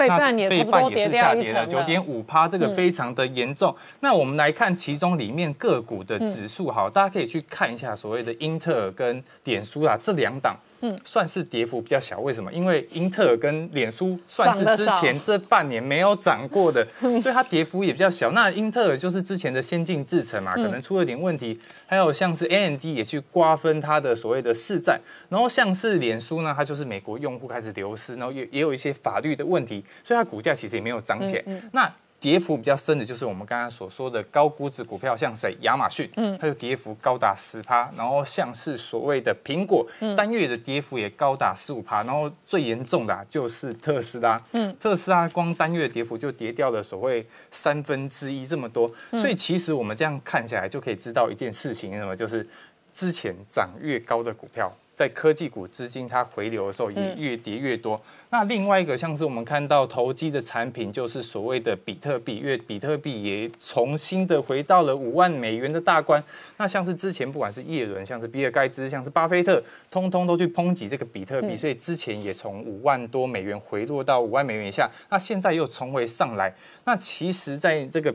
[0.00, 3.74] 费半也差不多跌掉一成九点五趴，这个非常的严重。
[4.00, 10.56] 那我们来看其中里面个股的指数，好，大家可以去看一下所谓的英特尔跟脸书啊这两档。
[10.80, 12.20] 嗯，算是跌幅比较小。
[12.20, 12.52] 为什么？
[12.52, 16.86] 因为英特尔跟脸书算是之前这半年没有涨过的，
[17.20, 18.32] 所以它跌幅也比较小。
[18.32, 21.58] 那英特尔就是之前的先进制程嘛，可能出了点问题。
[21.86, 25.00] 还有像是 A N D 也去瓜分它的所谓的市占。
[25.28, 29.84] 然后像是脸书呢，它就是美国用户开始流失，然后也也有一些法律的问题。
[30.04, 31.44] 所以它股价其实也没有涨起来。
[31.72, 35.56] 那跌幅比较深的就是我们刚刚所说的高估值股票，像谁？
[35.62, 52.46] 亚马逊，嗯，它就跌幅高达十趴，然后像是所谓的苹果，单月的跌幅也高达十五趴，然后最严重的啊就是特斯拉，嗯，特斯拉光单月跌幅就跌掉了所谓三分之一这么多，所以其实我们这样看下来就可以知道一件事情，什么就是
[52.92, 54.70] 之前涨越高的股票。
[55.00, 57.98] 在科技股资金它回流的时候，也越跌越多。
[58.28, 66.22] 那另外一个像是我们看到投机的产品，就是所谓的比特币，因为比特币也重新的回到了五万美元的大关。
[66.58, 74.86] 那像是之前不管是叶伦，像是比尔盖茨，像是巴菲特，通通都去抨击这个比特币，所以之前也从五万多美元回落到五万美元以下。
[75.08, 76.54] 那现在又重回上来。
[76.84, 78.14] 那其实，在这个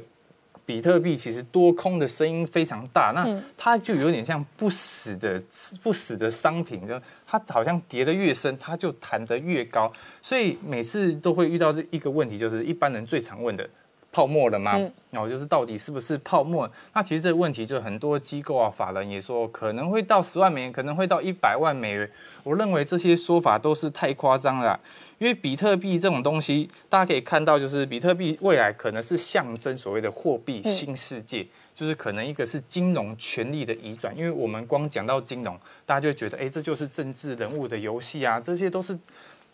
[0.66, 5.42] 比特币其实多空的声音非常大，那它就有点像不死的
[5.84, 13.70] 不死的商品，就它好像跌得越深，它就弹得越高，所以每次都会遇到这一个问题，就是一般人最常问的。
[14.12, 14.78] 泡沫了吗？
[15.12, 16.72] 然后就是到底是不是泡沫？
[16.94, 22.10] 那其实这个问题就很多机构啊、法人也说可能会到十万美元，可能会到一百万美元。
[22.42, 24.80] 我认为这些说法都是太夸张了，
[25.18, 34.16] 因为比特币这种东西，大家可以看到，就是比特币未来可能是象征所谓的货币新世界，就是可能一个是金融权力的移转。
[34.18, 38.98] 因为我们光讲到金融，大家就觉得，哎，这就是政治人物的游戏啊，这些都是。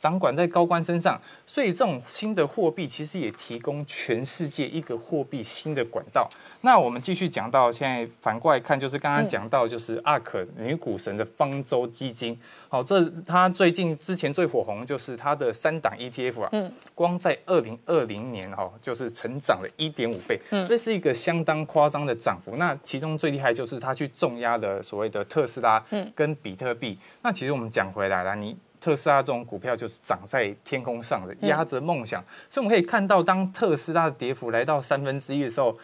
[0.02, 6.28] 掌管在高官身上，所以这种新的货币其实也提供全世界一个货币新的管道。
[6.62, 12.36] 那我们继续讲到现在，反过来看，就是刚刚讲到，就是阿可女股神的方舟基金。
[12.68, 22.56] 好，这它最近之前最火红就是它的三档 ETF 啊，嗯，光在二零二零年哈，就是成长了一点五倍，嗯，这是一个相当夸张的涨幅。
[22.56, 26.98] 那其中最厉害就是它去重压的所谓的特斯拉，嗯，跟比特币。
[27.22, 28.58] 那其实我们讲回来了，你。
[28.82, 32.22] 特斯拉这种股票就是长在天空上的，压着梦想。
[32.50, 35.78] 所以我们可以看到，当特斯拉的跌幅来到三分之一的时候。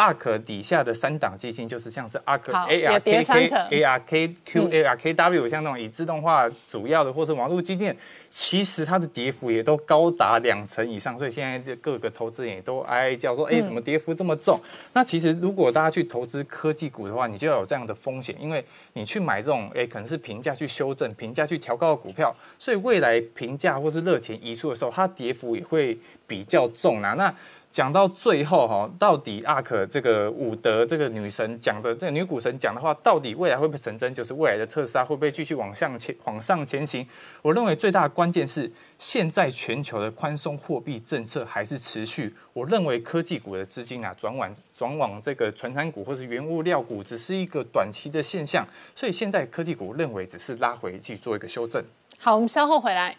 [0.00, 7.94] ARK 底下的三档基金就是像是 ARK ARKK ARKQ ARKW，像那种以自动化主要的或是网络基建，
[8.30, 14.58] 其实它的跌幅也都高达两成以上，所以现在这各个投资人也都哀哀叫说，哎，怎么跌幅这么重？
[14.94, 18.64] 那其实如果大家去投资科技股的话，你就要有这样的风险，因为
[18.94, 27.12] 你去买这种哎可能是评价去修正、评价去调高的股票，所以未来评价或是热钱移出的时候，它跌幅也会比较重啊。
[27.18, 27.34] 那
[27.72, 34.12] 讲到最后哈，到底阿可这个伍德这个女神讲的这个女股神讲的话，到底未来会不会成真？
[34.12, 37.06] 就是未来的特斯拉会不会继续往上前往上前行？
[37.42, 42.34] 我认为最大的关键是现在全球的宽松货币政策还是持续。
[42.52, 48.66] 我认为科技股的资金啊转往转往这个传产股或是原物料股，只是一个短期的现象。
[48.96, 51.80] 所以现在科技股认为只是拉回去做一个修正。
[52.18, 53.16] 好，我们稍后回来。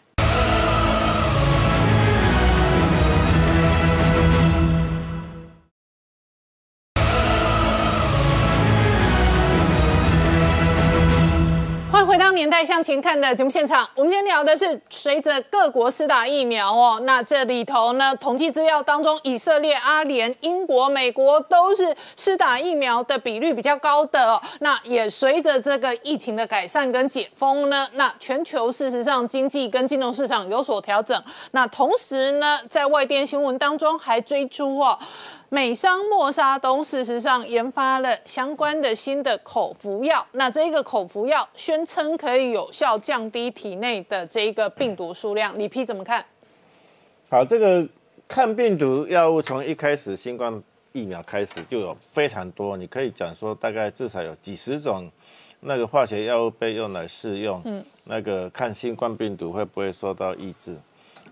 [12.51, 24.39] 回到年代向前看的节目现场，我们今天聊的是随着各国施打疫苗哦，那这里头呢，统计资料当中，以色列、阿联、英国、美国都是施打疫苗的比率比较高的。
[24.59, 31.23] 那也随着这个疫情的改善跟解封呢，那全球事实上经济跟金融市场有所调整。
[31.51, 34.99] 那同时呢，在外电新闻当中还追出哦。
[35.53, 46.25] 美商默沙东事实上研发了相关的新的口服药，那这个口服药宣称可以有效降低体内的这一个病毒数量，李批怎么看？
[47.29, 47.85] 好，这个
[48.29, 50.63] 抗病毒药物从一开始新冠
[50.93, 55.11] 疫苗开始就有非常多，你可以讲说大概至少有几十种
[55.59, 60.77] 那个化学药物被用来试用，嗯，那个看新冠病毒会不会受到抑制。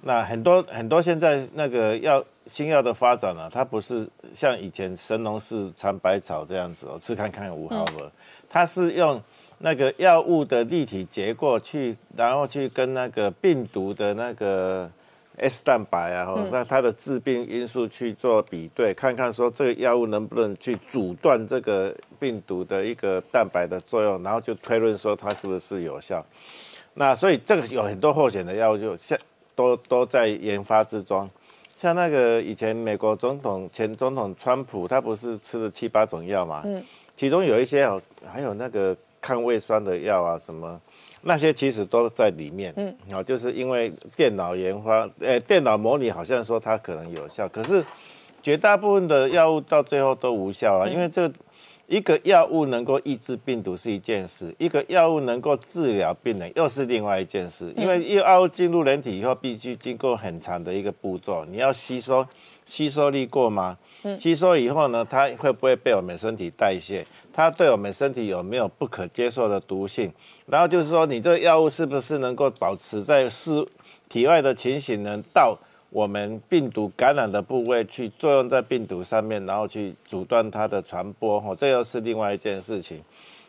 [0.02, 8.12] 那很多很多现在那个药新药的发展呢，它不是像以前神农氏尝百草这样子哦，吃看看无好了，
[8.50, 9.22] 它是用
[9.58, 14.90] 那个药物的立体结构去，然后去跟那个病毒的那个
[15.36, 26.26] S 蛋白啊，那它的致病因素去做比对，看看说这个药物能不能去阻断这个病毒的一个蛋白的作用，然后就推论说它是不是有效。
[26.94, 29.20] 那所以这个有很多候选的药物就像。
[29.60, 31.30] 都都在研发之中，
[31.76, 36.62] 像那个以前美国总统前总统川普，他不是吃了七八种药嘛？
[36.64, 36.82] 嗯，
[37.14, 40.80] 其中有一些哦，还有那个抗胃酸的药啊，什么
[41.24, 42.74] 那些其实都在里面。
[42.78, 47.84] 嗯，啊，就是因为电脑研发，呃，电脑模拟好像说它可能有效，可是
[48.42, 51.30] 绝大部分的药物到最后都无效了，因为这
[51.90, 57.74] 一个药物能够抑制病毒是一件事，一个药物能够治疗病人又是另外一件事。
[57.76, 62.24] 因为药物进入人体以后，必须经过很长的一个步骤，你要吸收，
[62.64, 63.76] 吸收力过吗？
[64.16, 67.04] 吸收以后呢，它会不会被我们身体代谢？
[67.34, 70.14] 它对我们身体有没有不可接受的毒性？
[70.46, 73.66] 然后就是说，你这个药物是不是能够保持在室
[74.08, 75.20] 体外的情形呢？
[75.34, 75.58] 到
[75.92, 83.04] 我们病毒感染的部位去作用在病毒上面，然后去阻断它的传播，哈，这又是另外一件事情。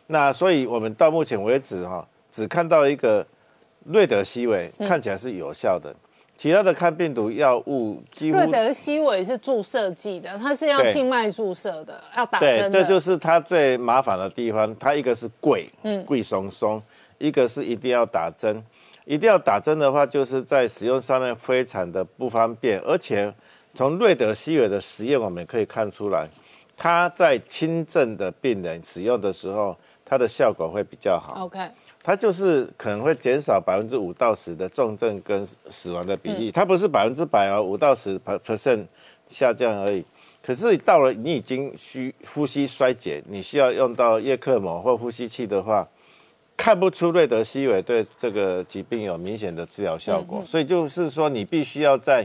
[0.07, 3.25] 那所以我们到目前为止，哈，只看到一个
[3.85, 5.95] 瑞德西韦看起来是有效的，
[6.35, 12.81] 其他的抗病毒药物几乎瑞德西韦是注射剂的，它是要对静脉注射的，要打对，针对。
[12.81, 14.75] 这就是它最麻烦的地方。
[14.79, 16.81] 它一个是贵，嗯，贵松松；
[17.19, 18.61] 一个是一定要打针。
[19.05, 23.33] 一定要打针的话，就是在使用上面非常的不方便，而且
[23.73, 26.27] 从瑞德西韦的实验我们可以看出来，
[26.77, 29.75] 它在轻症的病人使用的时候，
[30.05, 31.45] 它的效果会比较好。
[31.45, 31.59] OK，
[32.03, 38.85] 它就是可能会减少百分之五到十的重症跟死亡的比例，它不是百分之百哦，五到十 percent
[39.27, 40.05] 下降而已。
[40.43, 45.87] 可是到了你已经需呼吸衰竭，你需要用到叶克膜或呼吸器的话，
[46.61, 52.23] 看不出瑞德西韦对这个疾病有明显的治疗效果，所以就是说你必须要在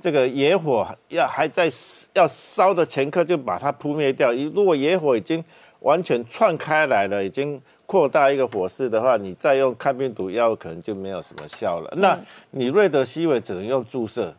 [0.00, 1.70] 这个野火要还在
[2.14, 4.32] 要烧的前刻就把它扑灭掉。
[4.52, 5.42] 如果野火已经
[5.82, 11.94] 完全窜开来了，已经扩大一个火势的话，你再用抗病毒药可能就没有什么效了。
[11.96, 12.18] 那
[12.50, 14.34] 你瑞德西韦只能用注射。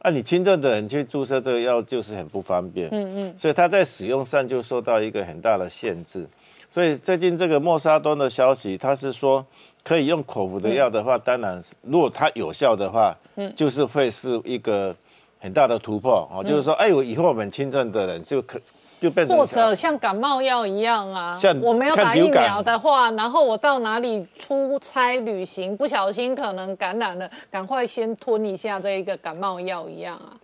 [0.00, 6.26] 啊，你轻症的人去注射这个药就是很不方便，嗯嗯，所以它在使用上就受到一个很大的限制。
[6.70, 9.44] 所以最近这个莫沙端的消息，他是说
[9.82, 14.94] 可以用口服的药的话，当然是如果它有效的话，嗯，就是会是一个
[15.40, 16.44] 很大的突破哦。
[16.44, 18.60] 就是说，哎，我以后我们轻症的人就可
[19.00, 30.36] 就变成或者像感冒药一样啊像，我没有打疫苗的话，然后我到哪里出差旅行，不小心可能感染了，赶快先吞一下这一个感冒药一样啊。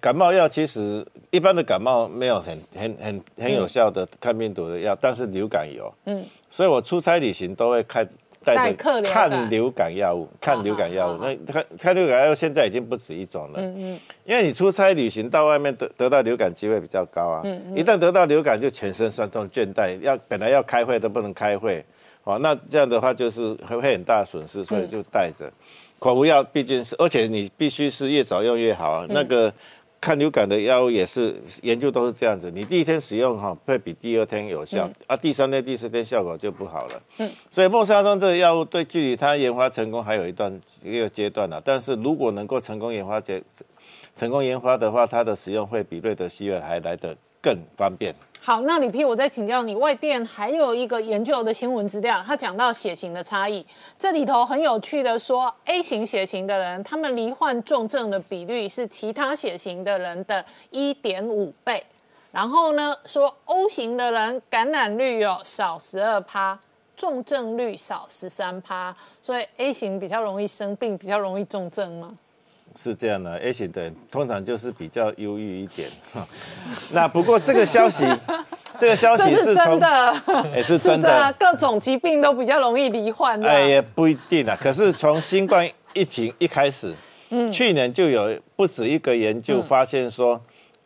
[0.00, 5.92] 感冒药其实一般的感冒没有很很很很有效的抗病毒的药，但是流感有。
[6.06, 8.08] 嗯，所以我出差旅行都会看
[8.42, 11.18] 带代着抗流感药物，看流感药物。
[11.20, 13.60] 那看看流感药物现在已经不止一种了。
[13.60, 17.42] 嗯嗯，因为你出差旅行到外面得得到流感机会比较高啊。
[17.44, 21.84] 嗯一旦得到流感，就全身酸痛倦怠，要本来要开会都不能开会。
[22.24, 25.50] 哦，那这样的话就是会会很大损失，所以就带着。
[25.98, 29.06] 口服药毕竟是，而且你必须是越早用越好啊。
[29.10, 29.52] 那个
[30.00, 37.02] 抗流感的药物也是研究都是这样子，你第一天使用哈会比第二天有效，啊，第三天、第四天效果就不好了。
[37.18, 43.42] 嗯，所以莫沙东这个药物对距离它研发成功还有一段一个阶段啊、但是如果能够成功研发结
[44.16, 48.14] 成功研发的话，它的使用会比瑞德西韦还来得更方便。
[48.42, 53.64] 好，那李批，我再请教你，外电还有一个研究的新闻资料，它讲到血型的差异，
[53.98, 61.84] 这里头很有趣的说，A 型血型的人，他们罹患重症的比率是其他血型的人的一点五倍，
[62.32, 66.58] 然后呢，说 O 型的人感染率有少十二趴，
[66.96, 72.16] 重症率少十三趴，所以 A 型比较容易生病，比较容易重症吗？
[72.78, 75.88] 是这样的，A 型的人通常就是比较忧郁一点。
[76.12, 76.26] 哈
[76.92, 78.04] 那不过这个消息，
[78.78, 80.14] 这个消息是从真的，
[80.56, 83.48] 也是真是的的，，各种疾病都比较容易罹患的。
[83.48, 84.56] 哎，也不一定啊。
[84.60, 86.92] 可是从新冠疫情一开始，
[87.30, 90.40] 嗯去年就有不止一个研究发现说，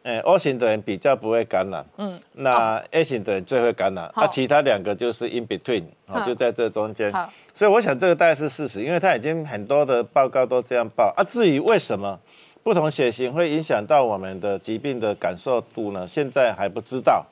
[0.05, 7.33] 呃，O 型的人比较不会感染，嗯，那 A 型的人最会感染，好啊，其他两个就是 in between，哦，就在这中间好。
[7.55, 11.25] 所以我想这个大概是事实，因为它已经很多的报告都这样报啊。
[11.25, 12.21] 至于为什么
[12.63, 16.07] 不同血型会影响到我们的疾病的感受度呢？
[16.07, 17.25] 现在还不知道。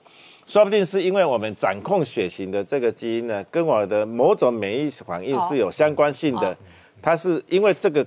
[0.46, 6.56] 说不定是因为我们掌控血型的这个基因呢，跟我的某种免疫反应是有相关性的。
[7.02, 8.06] 它是因为这个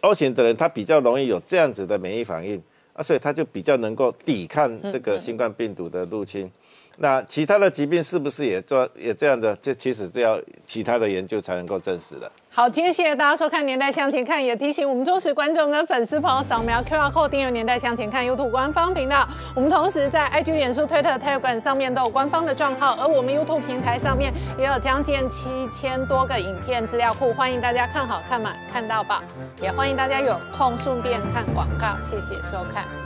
[0.00, 2.62] O 型的人，他比较容易有这样子的免疫反应
[2.96, 6.50] 啊，所以他就比较能够抵抗这个新冠病毒的入侵。
[6.98, 9.54] 那其他的疾病是不是也做也这样的？
[9.56, 12.30] 这其实这要其他的研究才能够证实的。
[12.50, 19.28] 好，今天谢谢大家收看《年代向前看》，也提醒我们忠实观众跟粉丝朋友扫描 QR code 订阅《年代向前看》YouTube 官方频道。
[19.54, 29.22] 我们同时在 IG、脸书、推特、Telegram 上面都有官方的账号，而我们 YouTube 平台上面也有将近七千多个影片资料库，欢迎大家看好看满看到饱，
[29.60, 31.94] 也欢迎大家有空顺便看广告。
[32.00, 33.05] 谢谢收看。